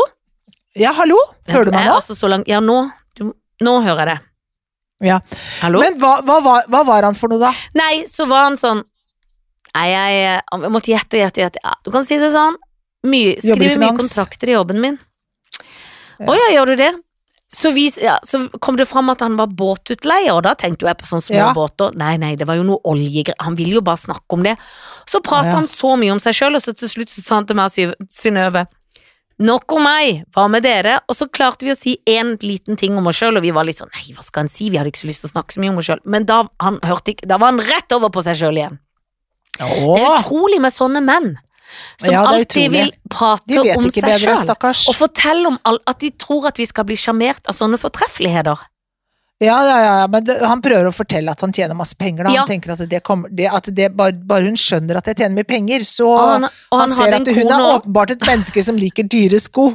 Ja, 0.76 0.92
hallo? 0.98 1.18
Hører 1.50 1.70
du 1.70 1.76
meg 1.76 1.88
nå? 1.88 1.94
Altså 2.00 2.16
så 2.18 2.30
langt, 2.32 2.50
ja 2.52 2.60
nå, 2.64 2.82
du, 3.18 3.30
nå 3.64 3.76
hører 3.86 4.02
jeg 4.02 4.12
det. 4.12 4.32
Ja. 5.10 5.20
Hallo? 5.62 5.80
Men 5.84 5.98
hva, 6.02 6.18
hva, 6.26 6.40
hva 6.72 6.82
var 6.88 7.08
han 7.08 7.16
for 7.18 7.32
noe, 7.32 7.42
da? 7.42 7.52
Nei, 7.78 8.06
så 8.10 8.28
var 8.30 8.46
han 8.50 8.60
sånn 8.60 8.84
Nei, 9.76 9.90
jeg, 9.92 10.20
jeg 10.40 10.70
måtte 10.72 10.88
gjette 10.94 11.18
og 11.18 11.20
gjette 11.20 11.42
og 11.42 11.44
gjette. 11.44 11.62
Ja, 11.66 11.74
du 11.84 11.90
kan 11.92 12.06
si 12.08 12.16
det 12.22 12.30
sånn. 12.32 12.56
Mye, 13.06 13.36
skriver 13.42 13.80
mye 13.82 13.96
kontrakter 13.98 14.52
i 14.52 14.56
jobben 14.58 14.82
min. 14.82 15.00
Å 16.26 16.36
ja, 16.38 16.48
gjør 16.56 16.74
du 16.74 16.76
det? 16.80 16.94
Så, 17.56 17.70
vi, 17.76 17.86
ja, 18.02 18.18
så 18.26 18.48
kom 18.60 18.76
det 18.80 18.88
fram 18.90 19.12
at 19.14 19.22
han 19.24 19.36
var 19.38 19.52
båtutleier, 19.54 20.34
og 20.34 20.42
da 20.48 20.56
tenkte 20.58 20.88
jeg 20.88 20.98
på 21.00 21.08
sånne 21.08 21.24
små 21.28 21.38
Ja. 21.38 21.52
båter. 21.56 21.94
Nei, 21.96 22.16
nei, 22.18 22.34
det 22.36 22.48
var 22.50 22.58
jo 22.58 22.64
noe 22.68 22.82
oljegreier. 22.84 23.38
Han 23.46 23.56
ville 23.56 23.78
jo 23.78 23.82
bare 23.86 24.02
snakke 24.02 24.34
om 24.34 24.44
det. 24.44 24.58
Så 25.06 25.22
pratet 25.22 25.54
Ja. 25.54 25.60
han 25.62 25.68
så 25.68 25.94
mye 25.98 26.12
om 26.12 26.20
seg 26.20 26.34
sjøl, 26.34 26.56
og 26.56 26.62
så 26.64 26.76
til 26.76 26.90
slutt 26.90 27.14
så 27.14 27.22
sa 27.22 27.36
han 27.36 27.46
til 27.46 27.56
meg 27.56 27.70
og 27.72 27.96
Synnøve 28.10 28.68
Nok 29.38 29.74
om 29.76 29.84
meg, 29.84 30.24
hva 30.32 30.50
med 30.50 30.64
dere? 30.64 31.02
Og 31.10 31.16
så 31.18 31.28
klarte 31.28 31.66
vi 31.68 31.72
å 31.74 31.78
si 31.78 31.98
én 32.08 32.38
liten 32.40 32.78
ting 32.78 32.96
om 32.98 33.06
oss 33.08 33.18
sjøl, 33.20 33.36
og 33.36 33.44
vi 33.44 33.52
var 33.52 33.66
litt 33.68 33.78
sånn 33.82 33.92
nei, 33.92 34.14
hva 34.16 34.24
skal 34.24 34.46
han 34.46 34.48
si, 34.48 34.70
vi 34.70 34.78
hadde 34.78 34.94
ikke 34.94 35.04
så 35.04 35.10
lyst 35.10 35.26
til 35.26 35.30
å 35.30 35.34
snakke 35.34 35.52
så 35.58 35.60
mye 35.60 35.74
om 35.74 35.78
oss 35.82 35.90
sjøl. 35.90 36.00
Men 36.06 36.24
da, 36.24 36.48
han 36.64 36.80
ikke, 36.80 37.28
da 37.28 37.38
var 37.38 37.52
han 37.52 37.60
rett 37.60 37.92
over 37.92 38.10
på 38.16 38.24
seg 38.24 38.38
sjøl 38.40 38.56
igjen. 38.56 38.80
Det 39.60 39.66
er 39.68 40.22
utrolig 40.22 40.62
med 40.64 40.72
sånne 40.72 41.04
menn. 41.04 41.36
Som 42.02 42.14
Ja, 42.14 42.26
alltid 42.28 42.72
vil 42.72 42.94
prate 43.10 43.60
om 43.60 43.90
seg 43.90 44.02
bedre, 44.04 44.20
selv 44.20 44.44
stakkars. 44.46 44.86
Og 44.92 44.96
fortelle 45.00 45.48
om 45.54 45.60
all, 45.64 45.80
at 45.88 46.00
de 46.04 46.12
tror 46.12 46.48
at 46.52 46.62
vi 46.62 46.68
skal 46.70 46.88
bli 46.88 46.98
sjarmert 47.00 47.46
av 47.50 47.58
sånne 47.58 47.80
fortreffeligheter. 47.82 48.64
Ja, 49.44 49.58
ja, 49.68 49.80
ja, 49.84 50.08
men 50.08 50.24
det, 50.24 50.38
han 50.48 50.62
prøver 50.64 50.88
å 50.88 50.92
fortelle 50.96 51.34
at 51.36 51.42
han 51.44 51.52
tjener 51.52 51.76
masse 51.76 51.98
penger, 52.00 52.24
da. 52.24 52.32
Ja. 52.32 52.44
Han 52.46 52.54
tenker 52.54 52.72
at 52.72 52.84
det 52.88 53.02
kommer 53.04 53.28
det, 53.36 53.50
at 53.52 53.68
det, 53.76 53.90
bare, 53.98 54.16
bare 54.16 54.48
hun 54.48 54.56
skjønner 54.56 54.96
at 54.96 55.10
jeg 55.12 55.18
tjener 55.20 55.36
mye 55.36 55.50
penger, 55.50 55.84
så 55.84 56.08
Og 56.08 56.22
han, 56.22 56.48
og 56.48 56.80
han, 56.80 56.94
han 56.94 56.94
ser 56.96 57.16
at 57.18 57.32
hun 57.36 57.52
er 57.52 57.66
åpenbart 57.74 58.14
et 58.16 58.24
menneske 58.24 58.64
som 58.64 58.80
liker 58.80 59.10
dyre 59.12 59.42
sko. 59.44 59.74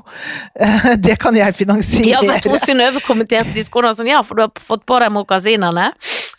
Det 1.04 1.18
kan 1.20 1.36
jeg 1.36 1.44
Ja, 1.44 1.52
finansiere. 1.52 2.22
for 2.22 2.32
jeg 2.32 2.44
tror 2.46 2.64
Synnøve 2.64 3.04
kommenterte 3.04 3.52
de 3.52 3.66
skoene 3.66 3.92
sånn, 3.98 4.08
ja, 4.08 4.22
for 4.24 4.40
du 4.40 4.46
har 4.46 4.64
fått 4.64 4.86
på 4.88 5.02
deg 5.04 5.12
mokasinene. 5.12 5.90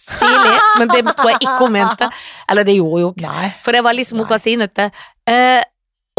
Stilig. 0.01 0.53
Men 0.79 0.89
det 0.89 1.03
tror 1.15 1.29
jeg 1.33 1.41
ikke 1.43 1.57
hun 1.59 1.75
mente. 1.75 2.07
Eller 2.49 2.65
det 2.67 2.77
gjorde 2.79 2.95
hun 2.97 3.03
jo 3.05 3.11
ikke. 3.13 3.33
Nei. 3.35 3.51
For 3.65 3.75
det 3.77 3.83
var 3.85 3.93
liksom 3.97 4.17
Nei. 4.17 4.25
mokasinete. 4.25 4.87
Eh, 5.29 5.61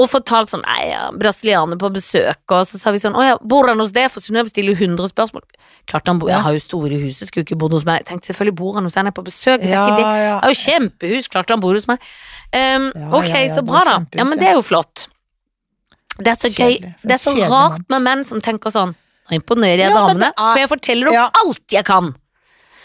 og 0.01 0.07
fortalt 0.09 0.49
sånn, 0.49 0.63
nei, 0.65 0.87
ja, 0.89 1.03
brasilianer 1.13 1.77
på 1.79 1.91
besøk, 1.93 2.41
og 2.49 2.63
så 2.67 2.79
sa 2.81 2.91
vi 2.95 3.01
sånn, 3.03 3.13
å 3.13 3.25
ja, 3.27 3.35
bor 3.45 3.69
han 3.69 3.79
hos 3.83 3.91
deg? 3.93 4.07
For 4.11 4.25
Synnøve 4.25 4.49
stiller 4.49 4.73
jo 4.73 4.87
100 4.89 5.11
spørsmål. 5.13 5.45
Klart 5.91 6.09
han 6.09 6.19
bor, 6.19 6.31
Ja. 6.31 6.39
jeg 6.39 6.47
har 6.47 6.53
jo 6.57 6.63
store 6.65 6.99
hus, 7.03 7.19
skulle 7.29 7.45
ikke 7.45 7.59
bodd 7.61 7.75
hos 7.77 7.85
meg. 7.85 8.01
Jeg 8.01 8.07
tenkte 8.09 8.31
selvfølgelig 8.33 8.57
bor 8.57 8.75
han 8.79 8.85
hos 8.89 8.95
deg, 8.95 9.03
han 9.03 9.11
er 9.13 9.17
på 9.19 9.25
besøk, 9.27 9.61
det 9.61 9.69
er 9.69 9.75
Ja, 9.75 9.83
ikke 9.85 9.99
det. 10.01 10.07
Jeg 10.23 10.41
har 10.41 10.49
jo 10.49 10.61
kjempehus, 10.63 11.29
klart 11.29 11.51
han 11.53 11.61
bor 11.61 11.75
hos 11.77 11.87
meg. 11.91 12.01
Um, 12.57 12.89
ok, 13.21 13.33
så 13.53 13.65
bra 13.69 13.85
da. 13.85 13.99
Ja, 14.17 14.25
men 14.25 14.39
det 14.41 14.49
er 14.49 14.57
jo 14.57 14.63
flott. 14.65 15.07
Det 16.19 16.29
er 16.33 16.41
så 16.41 16.49
gøy, 16.49 16.81
det 17.05 17.13
er 17.13 17.21
så 17.21 17.37
rart 17.51 17.85
med 17.93 18.03
menn 18.03 18.25
som 18.25 18.41
tenker 18.41 18.73
sånn, 18.73 18.95
nå 19.29 19.37
imponerer 19.39 19.87
jeg 19.87 19.93
damene, 19.93 20.33
for 20.37 20.59
jeg 20.61 20.69
forteller 20.73 21.13
dem 21.13 21.41
alt 21.45 21.77
jeg 21.77 21.85
kan. 21.85 22.15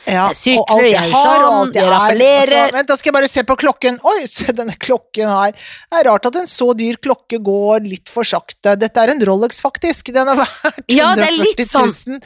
Ja, 0.07 0.29
sykler, 0.31 0.61
og 0.63 0.71
alt 0.77 0.87
jeg 0.93 1.11
har, 1.11 1.41
og 1.43 1.51
sånn, 1.51 1.57
alt 1.59 1.75
jeg 1.75 1.83
jeg 1.83 1.87
er. 1.87 1.91
rappellerer. 1.93 2.53
Altså, 2.61 2.75
vent, 2.77 2.87
da 2.87 2.95
skal 2.99 3.09
jeg 3.11 3.15
bare 3.17 3.29
se 3.31 3.43
på 3.49 3.57
klokken. 3.59 3.99
Oi, 4.07 4.17
se 4.31 4.53
denne 4.55 4.75
klokken 4.79 5.27
her. 5.33 5.51
Det 5.91 5.99
er 5.99 6.07
rart 6.07 6.29
at 6.29 6.39
en 6.41 6.47
så 6.47 6.69
dyr 6.79 6.95
klokke 7.03 7.39
går 7.43 7.83
litt 7.83 8.07
for 8.11 8.23
sakte. 8.27 8.77
Dette 8.79 9.03
er 9.03 9.11
en 9.13 9.23
Rolex, 9.27 9.59
faktisk. 9.65 10.13
Den 10.15 10.31
er 10.31 10.39
verdt 10.39 10.83
Ja, 10.95 11.13
det 11.19 11.27
er 11.27 11.35
litt 11.35 11.59
140 11.59 12.17
000. 12.17 12.21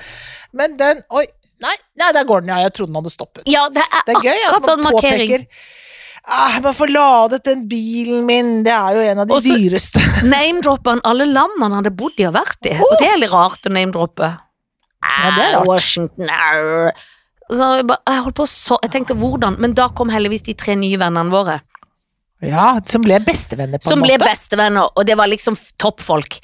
Men 0.54 0.78
den 0.78 1.02
Oi, 1.10 1.26
nei, 1.66 1.74
nei, 1.98 2.12
der 2.14 2.26
går 2.30 2.46
den, 2.46 2.54
ja. 2.54 2.62
Jeg 2.68 2.74
trodde 2.78 2.94
den 2.94 3.02
hadde 3.02 3.14
stoppet. 3.18 3.44
Ja, 3.50 3.66
det 3.74 3.82
er, 3.88 4.04
Det 4.08 4.16
er 4.20 4.28
gøy 4.30 4.42
at 4.52 4.58
sånn 4.70 4.82
man 4.84 4.94
markering. 4.94 5.32
påpeker 5.32 5.48
ah, 6.28 6.52
Jeg 6.54 6.62
må 6.68 6.74
få 6.78 6.86
ladet 6.92 7.40
den 7.50 7.64
bilen 7.72 8.26
min, 8.28 8.50
det 8.68 8.74
er 8.78 8.94
jo 9.00 9.06
en 9.10 9.24
av 9.24 9.28
de 9.32 9.34
Og 9.34 9.42
så- 9.42 9.58
dyreste. 9.58 10.04
Name-dropper 10.36 10.98
han 11.00 11.02
alle 11.04 11.26
land 11.26 11.58
han 11.66 11.74
hadde 11.80 11.96
bodd 11.98 12.20
i 12.22 12.28
og 12.30 12.36
vært 12.38 12.70
i, 12.70 12.76
og 12.78 12.94
det 13.02 13.10
er 13.10 13.18
litt 13.24 13.34
rart 13.34 13.66
å 13.66 13.74
name-droppe. 13.74 14.30
Ja, 15.02 15.32
det 15.34 15.48
er 15.48 15.56
rart. 15.58 15.66
Washington, 15.72 16.30
au. 16.30 16.92
Så 17.52 17.68
jeg, 17.76 17.88
bare, 17.90 18.00
jeg 18.08 18.24
holdt 18.24 18.38
på 18.40 18.46
så 18.48 18.78
Jeg 18.86 18.94
tenkte 18.94 19.16
hvordan, 19.20 19.58
men 19.60 19.74
da 19.76 19.90
kom 19.96 20.12
heldigvis 20.14 20.46
de 20.46 20.56
tre 20.56 20.78
nye 20.80 21.00
vennene 21.00 21.34
våre. 21.34 21.60
Ja, 22.42 22.74
som 22.88 23.04
ble 23.06 23.20
bestevenner, 23.22 23.82
på 23.82 23.92
Som 23.92 24.02
en 24.02 24.08
ble 24.08 24.18
bestevenner, 24.22 24.90
og 24.96 25.06
det 25.06 25.18
var 25.20 25.30
liksom 25.30 25.58
toppfolk. 25.82 26.40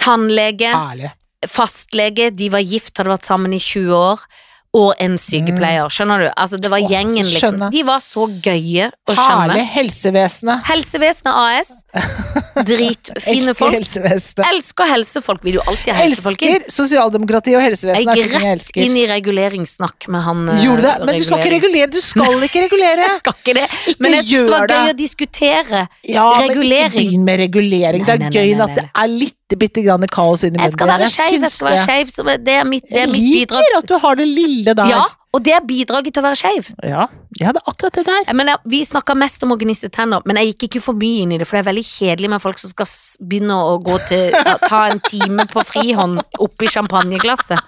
Tannlege, 0.00 0.70
Herlig. 0.72 1.10
fastlege, 1.50 2.30
de 2.32 2.48
var 2.54 2.64
gift, 2.64 2.94
hadde 2.96 3.12
vært 3.12 3.28
sammen 3.28 3.52
i 3.52 3.60
20 3.60 3.92
år. 3.98 4.24
Og 4.72 4.94
en 5.04 5.18
sykepleier, 5.20 5.90
skjønner 5.92 6.22
du? 6.24 6.28
Altså, 6.32 6.56
det 6.56 6.70
var 6.72 6.80
Mm. 6.80 6.86
Åh, 6.86 6.92
gjengen, 6.94 7.26
liksom. 7.28 7.40
skjønne. 7.58 7.66
De 7.74 7.82
var 7.84 8.00
så 8.00 8.24
gøye 8.40 8.86
å 8.88 9.12
skjønne. 9.12 9.52
Herlig. 9.52 9.64
Helsevesenet. 9.74 10.62
Helsevesenet 10.64 11.34
AS. 11.36 11.72
Dritfine 12.68 13.54
folk. 13.56 13.72
helsevesenet. 13.76 14.42
Elsker 14.48 14.88
helsefolk, 14.90 15.42
vil 15.44 15.58
jo 15.58 15.64
alltid 15.68 15.92
ha 15.94 15.98
helsefolk 16.02 16.42
inn. 16.44 16.54
Elsker 16.56 16.74
sosialdemokrati 16.76 17.54
og 17.58 17.62
helsevesenet. 17.64 18.08
Jeg 18.08 18.24
er 18.24 18.32
gikk 18.32 18.46
rett 18.46 18.80
inn 18.86 18.96
i 19.00 19.04
reguleringssnakk 19.10 20.08
med 20.12 20.24
han 20.26 20.42
eh, 20.54 20.62
Gjorde 20.64 20.86
det? 20.88 20.94
Men 21.08 21.20
du 21.20 21.24
skal 21.26 21.42
ikke 21.42 21.52
regulere! 21.56 21.90
Du 21.92 22.00
skal 22.04 22.46
ikke 22.48 22.62
regulere! 22.66 23.06
Jeg 23.08 23.20
skal 23.22 23.38
ikke 23.38 23.56
det. 23.60 23.68
Ikke 23.92 24.06
Men 24.06 24.16
jeg 24.18 24.24
synes 24.28 24.48
det 24.48 24.56
var 24.56 24.66
gøy 24.66 24.72
det. 24.72 24.80
å 24.82 24.98
diskutere. 25.02 25.84
Ja, 26.14 26.26
men 26.40 26.56
ikke 26.56 26.90
begynn 26.96 27.28
med 27.28 27.42
regulering. 27.44 28.08
Det 28.08 28.18
Nei, 28.18 28.28
er 28.28 28.30
nei, 28.30 28.42
gøy 28.56 28.66
at 28.68 28.76
det 28.80 28.88
er 29.04 29.12
litt 29.12 29.38
bitte 29.58 29.82
grann 29.84 30.06
kaos 30.08 30.42
inni 30.44 30.58
Jeg 30.62 30.72
skal 30.72 30.86
være 30.88 31.08
skeiv, 31.08 31.40
jeg 31.42 31.50
skal 31.50 31.68
være 31.68 31.82
skeiv. 31.84 32.38
Det 32.44 32.54
er 32.60 32.64
mitt, 32.64 32.84
det 32.90 33.02
er 33.02 33.06
mitt 33.06 33.48
bidrag. 33.48 33.58
liker 33.60 33.78
at 33.78 33.86
du 33.88 33.98
har 33.98 34.14
det 34.16 34.26
lille 34.28 34.74
der. 34.74 34.86
Ja, 34.92 35.02
og 35.32 35.42
det 35.42 35.52
er 35.56 35.60
bidraget 35.66 36.12
til 36.14 36.22
å 36.22 36.26
være 36.28 36.36
skeiv. 36.42 36.70
ja. 36.84 37.08
Ja, 37.40 37.48
det 37.56 37.62
er 37.64 37.70
akkurat 37.72 37.92
det 37.96 38.04
der. 38.06 38.34
Men 38.34 38.46
jeg- 38.48 38.58
Vi 38.66 38.84
snakka 38.84 39.14
mest 39.16 39.42
om 39.42 39.52
å 39.52 39.56
gnisse 39.58 39.88
tenner, 39.90 40.20
men 40.26 40.36
jeg 40.36 40.52
gikk 40.54 40.68
ikke 40.68 40.82
for 40.82 40.92
mye 40.94 41.22
inn 41.22 41.32
i 41.32 41.38
det, 41.38 41.46
for 41.48 41.56
det 41.56 41.66
er 41.66 41.72
veldig 41.72 41.84
kjedelig 41.84 42.28
med 42.28 42.42
folk 42.42 42.58
som 42.58 42.68
skal 42.70 42.86
begynne 43.26 43.56
å 43.56 43.82
gå 43.82 43.96
til 44.08 44.30
Ta 44.68 44.86
en 44.90 45.00
time 45.00 45.46
på 45.46 45.64
frihånd 45.64 46.20
oppi 46.38 46.66
champagneglasset. 46.66 47.58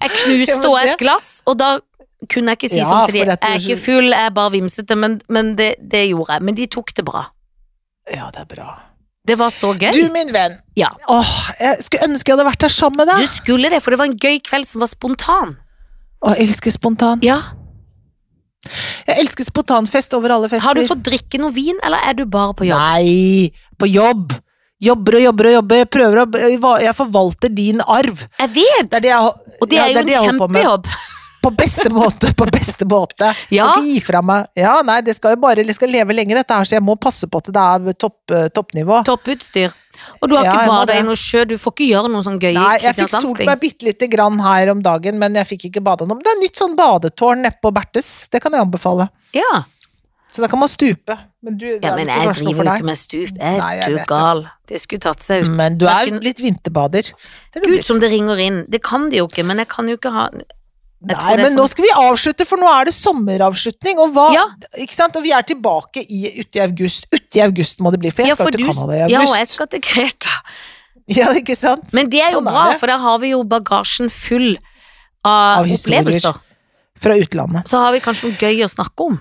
Jeg 0.00 0.10
knuste 0.10 0.66
òg 0.68 0.84
et 0.86 0.98
glass, 0.98 1.42
og 1.46 1.58
da 1.58 1.78
kunne 2.28 2.50
jeg 2.50 2.58
ikke 2.58 2.70
si 2.72 2.78
Ja, 2.78 2.88
sånn 2.90 3.06
til 3.06 3.14
de 3.14 3.18
Jeg 3.30 3.38
er 3.40 3.58
ikke 3.62 3.78
full, 3.78 4.10
jeg 4.10 4.26
er 4.26 4.30
bare 4.30 4.50
vimsete, 4.50 4.96
men, 4.98 5.20
men 5.28 5.54
det, 5.54 5.76
det 5.88 6.08
gjorde 6.10 6.34
jeg. 6.34 6.42
Men 6.42 6.54
de 6.58 6.66
tok 6.66 6.92
det 6.94 7.04
bra. 7.04 7.26
Ja, 8.10 8.30
det 8.34 8.40
er 8.40 8.54
bra. 8.56 8.68
Det 9.28 9.36
var 9.36 9.52
så 9.52 9.74
gøy. 9.76 9.92
Du, 9.92 10.08
min 10.14 10.32
venn. 10.32 10.56
Ja. 10.78 10.88
Åh, 11.12 11.32
jeg 11.60 11.84
skulle 11.84 12.08
ønske 12.08 12.30
jeg 12.30 12.38
hadde 12.38 12.48
vært 12.48 12.64
der 12.64 12.72
sammen 12.72 13.02
med 13.02 13.14
Du 13.20 13.30
skulle 13.36 13.70
det, 13.72 13.82
for 13.84 13.92
det 13.92 14.00
var 14.00 14.08
en 14.08 14.18
gøy 14.18 14.38
kveld 14.46 14.68
som 14.70 14.84
var 14.84 14.90
spontan. 14.90 15.56
Å, 16.24 16.34
jeg 16.34 16.48
elsker 16.48 16.74
spontan. 16.74 17.20
Ja. 17.26 17.38
Jeg 19.06 19.22
elsker 19.22 19.46
spontanfest 19.46 20.16
over 20.16 20.34
alle 20.34 20.50
fester. 20.50 20.66
Har 20.66 20.78
du 20.78 20.88
fått 20.88 21.04
drikke 21.06 21.40
noe 21.40 21.54
vin, 21.54 21.78
eller 21.86 22.02
er 22.08 22.16
du 22.18 22.24
bare 22.28 22.56
på 22.58 22.66
jobb? 22.68 22.80
Nei, 22.80 23.52
på 23.78 23.88
jobb. 23.90 24.34
Jobber 24.78 25.18
og 25.18 25.22
jobber 25.24 25.48
og 25.50 25.54
jobber. 25.56 25.80
Jeg 25.82 25.90
prøver 25.90 26.20
å 26.22 26.72
Jeg 26.82 26.94
forvalter 26.94 27.54
din 27.54 27.80
arv. 27.82 28.24
Jeg 28.38 28.52
vet! 28.54 28.90
Det 28.92 29.04
det 29.06 29.10
jeg, 29.10 29.54
Og 29.58 29.70
det 29.70 29.78
ja, 29.78 29.84
er 29.84 29.94
jo 29.94 29.94
det 29.98 30.18
en 30.18 30.28
kjempejobb. 30.28 30.90
På 31.42 31.50
beste 31.54 31.88
måte, 31.94 32.32
på 32.34 32.46
beste 32.50 32.84
måte. 32.88 33.32
Ja. 33.54 33.68
Skal 33.72 33.84
ikke 33.84 33.92
gi 33.94 34.00
fra 34.04 34.20
meg. 34.22 34.48
Ja, 34.58 34.78
nei, 34.86 35.00
det 35.06 35.14
skal 35.16 35.36
jo 35.36 35.40
bare 35.42 35.62
Det 35.64 35.74
skal 35.76 35.90
leve 35.92 36.14
lenge, 36.16 36.34
dette 36.36 36.54
her, 36.58 36.66
så 36.68 36.76
jeg 36.78 36.84
må 36.84 36.96
passe 37.00 37.28
på 37.30 37.40
at 37.42 37.52
det 37.54 37.62
er 37.64 37.98
topp, 37.98 38.18
eh, 38.34 38.48
toppnivå. 38.54 39.02
Topputstyr. 39.06 39.72
Og 40.22 40.28
du 40.30 40.36
har 40.36 40.44
Ja, 40.46 40.52
ikke 40.54 40.68
bada 40.70 40.94
i 40.98 41.02
noe 41.06 41.16
sjø, 41.18 41.44
du 41.48 41.56
får 41.58 41.72
ikke 41.74 41.88
gjøre 41.88 42.10
noe 42.12 42.22
sånn 42.22 42.36
gøy 42.38 42.52
Nei, 42.54 42.76
jeg 42.84 42.94
fikk 42.94 43.10
solt 43.10 43.40
meg 43.48 43.58
bitte 43.62 43.86
lite 43.88 44.06
grann 44.10 44.38
her 44.44 44.70
om 44.70 44.82
dagen, 44.84 45.18
men 45.18 45.34
jeg 45.40 45.48
fikk 45.54 45.64
ikke 45.72 45.82
bada 45.82 46.06
noe. 46.06 46.18
Men 46.20 46.26
det 46.26 46.34
er 46.36 46.38
nytt 46.44 46.60
sånn 46.60 46.76
badetårn 46.78 47.42
nede 47.46 47.58
på 47.62 47.72
Bertes. 47.74 48.12
Det 48.30 48.42
kan 48.44 48.54
jeg 48.54 48.62
anbefale. 48.66 49.08
Ja. 49.34 49.64
Så 50.30 50.42
da 50.44 50.48
kan 50.52 50.60
man 50.60 50.68
stupe. 50.70 51.16
Men 51.42 51.56
du, 51.58 51.66
ja, 51.80 51.94
men 51.96 52.10
jeg 52.10 52.34
driver 52.36 52.66
jo 52.66 52.72
ikke 52.74 52.84
med 52.90 52.98
stup. 53.00 53.38
Er 53.40 53.88
du 53.94 53.98
gal? 54.10 54.44
Det 54.68 54.80
skulle 54.82 55.00
tatt 55.00 55.22
seg 55.24 55.46
ut. 55.46 55.50
Men 55.56 55.78
du 55.80 55.86
er 55.86 55.94
Hverken- 56.04 56.22
litt 56.22 56.42
vinterbader. 56.42 57.10
Er 57.56 57.64
Gud 57.64 57.84
som 57.86 57.98
det 58.02 58.10
ringer 58.12 58.38
inn. 58.44 58.58
Det 58.68 58.82
kan 58.84 59.08
de 59.10 59.22
jo 59.22 59.26
ikke, 59.30 59.44
men 59.48 59.62
jeg 59.62 59.68
kan 59.72 59.88
jo 59.88 59.96
ikke 59.96 60.12
ha 60.12 60.28
Nei, 60.98 61.36
men 61.38 61.52
sånn. 61.52 61.58
nå 61.60 61.64
skal 61.70 61.84
vi 61.84 61.90
avslutte, 61.94 62.44
for 62.48 62.58
nå 62.58 62.66
er 62.74 62.88
det 62.88 62.94
sommeravslutning. 62.96 64.00
Og, 64.02 64.10
hva, 64.16 64.32
Ja. 64.34 64.46
og 64.48 65.22
vi 65.22 65.30
er 65.30 65.42
tilbake 65.46 66.02
i, 66.02 66.40
ute 66.40 66.58
i 66.58 66.62
august. 66.64 67.06
I 67.38 67.44
august 67.44 67.78
må 67.78 67.92
det 67.94 68.00
bli, 68.02 68.10
for 68.10 68.22
jeg 68.26 68.32
Ja, 68.32 68.34
skal 68.34 68.50
du, 68.50 68.58
til 68.58 68.66
Canada 68.66 68.92
i 68.96 69.10
Ja, 69.12 69.20
og 69.22 69.36
jeg 69.36 69.48
skal 69.48 69.66
til 69.68 69.80
Kreta. 69.80 70.34
Ja, 71.08 71.30
ikke 71.32 71.56
sant? 71.56 71.92
Men 71.94 72.10
det 72.10 72.20
er 72.20 72.32
jo 72.34 72.40
Sånn 72.42 72.50
bra, 72.50 72.66
er 72.72 72.78
for 72.78 72.90
der 72.90 72.98
har 72.98 73.18
vi 73.22 73.30
jo 73.30 73.44
bagasjen 73.44 74.10
full 74.12 74.58
av, 75.24 75.62
Av 75.64 75.70
opplevelser. 75.70 76.36
Fra 76.98 77.14
utlandet. 77.14 77.68
Så 77.70 77.78
har 77.78 77.92
vi 77.94 78.00
kanskje 78.02 78.28
noe 78.32 78.36
gøy 78.42 78.64
å 78.66 78.68
snakke 78.68 79.06
om. 79.06 79.20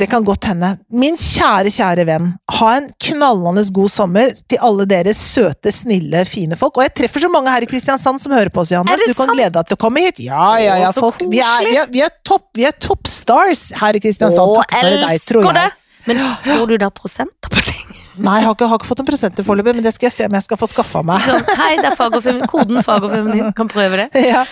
Det 0.00 0.06
kan 0.08 0.24
godt 0.24 0.46
hende. 0.48 0.70
Min 0.96 1.18
kjære, 1.20 1.68
kjære 1.74 2.06
venn, 2.08 2.30
ha 2.56 2.68
en 2.78 2.86
knallende 3.04 3.66
god 3.76 3.92
sommer 3.92 4.32
til 4.48 4.62
alle 4.64 4.86
dere 4.88 5.12
søte, 5.16 5.72
snille, 5.76 6.22
fine 6.28 6.56
folk. 6.56 6.78
Og 6.80 6.86
jeg 6.86 6.94
treffer 7.02 7.26
så 7.26 7.28
mange 7.32 7.52
her 7.52 7.66
i 7.66 7.68
Kristiansand 7.68 8.22
som 8.22 8.32
hører 8.32 8.48
på 8.54 8.62
oss, 8.64 8.72
Johannes. 8.72 9.04
Du 9.04 9.12
kan 9.12 9.28
sant? 9.28 9.36
glede 9.36 9.52
deg 9.58 9.68
til 9.68 9.76
å 9.76 9.82
komme 9.84 10.06
hit. 10.06 10.22
Ja, 10.24 10.54
ja, 10.62 10.78
ja, 10.86 10.94
folk. 10.96 11.20
Vi 11.20 11.42
er, 11.44 11.68
vi 11.68 11.76
er, 11.82 11.92
vi 11.92 12.04
er 12.06 12.14
topp 12.24 12.48
vi 12.56 12.64
er 12.64 12.72
toppstars 12.80 13.68
her 13.76 13.98
i 13.98 14.00
Kristiansand. 14.00 14.40
Å, 14.40 14.64
for 14.64 14.80
være 14.80 15.04
deg, 15.04 15.28
tror 15.28 15.52
det! 15.52 15.68
jeg. 15.68 15.76
Men 16.08 16.20
får 16.46 16.66
du 16.70 16.78
da 16.80 16.88
prosenter 16.94 17.52
på 17.52 17.62
ting? 17.66 17.86
Nei, 18.24 18.40
jeg 18.40 18.48
har 18.48 18.56
ikke, 18.56 18.66
har 18.68 18.80
ikke 18.80 18.88
fått 18.88 19.00
en 19.04 19.08
prosenter 19.08 19.46
foreløpig, 19.46 19.76
men 19.78 19.84
det 19.84 19.92
skal 19.96 20.08
jeg 20.08 20.16
se 20.16 20.26
om 20.28 20.34
jeg 20.36 20.44
skal 20.44 20.58
få 20.60 20.68
skaffa 20.68 21.00
meg. 21.06 21.22
Sånn, 21.24 21.44
hei, 21.60 21.70
det 21.78 21.88
er 21.92 21.96
fag 21.96 22.16
og 22.18 22.24
feminin. 22.24 22.48
Koden 22.50 22.82
fag 22.84 23.06
og 23.06 23.12
feminin. 23.14 23.52
Kan 23.56 23.70
prøve 23.70 24.04
det. 24.04 24.08
Ja, 24.30 24.42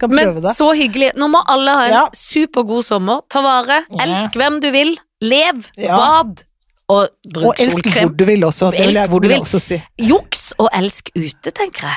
kan 0.00 0.10
Men 0.10 0.24
prøve 0.34 0.42
det. 0.42 0.56
så 0.56 0.72
hyggelig. 0.74 1.10
Nå 1.16 1.28
må 1.30 1.42
alle 1.48 1.70
ha 1.70 1.84
en 1.86 1.92
Ja. 1.92 2.04
supergod 2.14 2.84
sommer. 2.84 3.20
Ta 3.30 3.40
vare. 3.42 3.84
Ja. 3.90 4.02
Elsk 4.04 4.32
hvem 4.36 4.60
du 4.60 4.70
vil. 4.70 4.96
Lev. 5.22 5.64
Ja. 5.78 5.96
Bad. 5.96 6.44
Og 6.88 7.08
bruk 7.32 7.46
Og 7.46 7.54
elsk 7.58 7.82
solkrem. 7.84 8.08
hvor 8.08 8.16
du 8.16 8.24
vil 8.24 8.44
også. 8.44 8.70
Det 8.70 8.78
vil 8.80 8.88
Elsk 8.88 9.00
jeg, 9.00 9.08
hvor 9.08 9.18
du 9.18 9.28
vil 9.28 9.30
jeg 9.30 9.40
vil. 9.40 9.44
også 9.46 9.60
si. 9.60 9.82
Juks 9.98 10.52
og 10.58 10.68
elsk 10.74 11.10
ute, 11.16 11.50
tenker 11.50 11.86
jeg. 11.88 11.96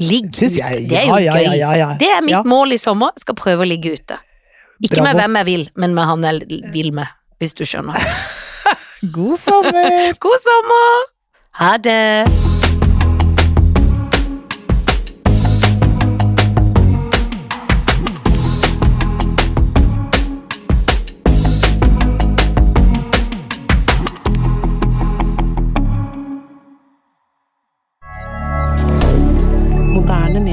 Ligg 0.00 0.34
Syns 0.34 0.56
ute. 0.56 0.64
jeg. 0.64 0.88
Det 0.90 0.98
er 0.98 1.06
jo 1.06 1.16
ja, 1.22 1.32
gøy. 1.32 1.42
ja, 1.44 1.52
ja, 1.54 1.72
ja. 1.78 1.96
Det 2.00 2.08
er 2.16 2.20
mitt 2.22 2.30
Ja. 2.30 2.42
mål 2.42 2.72
i 2.72 2.76
sommer. 2.78 3.12
Jeg 3.14 3.20
skal 3.20 3.34
prøve 3.34 3.62
å 3.62 3.68
ligge 3.68 3.92
ute. 3.92 4.18
Ikke 4.82 5.02
med 5.02 5.14
Bravo. 5.14 5.18
hvem 5.18 5.36
jeg 5.36 5.46
vil, 5.46 5.70
men 5.76 5.94
med 5.94 6.04
han 6.04 6.22
jeg 6.24 6.62
vil 6.72 6.92
med, 6.92 7.06
hvis 7.38 7.54
du 7.54 7.64
skjønner. 7.64 7.94
God 9.12 9.38
sommer! 9.38 10.12
God 10.24 10.38
sommer! 10.42 11.04
Ha 11.52 11.76
det! 11.76 12.43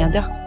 rien. 0.09 0.40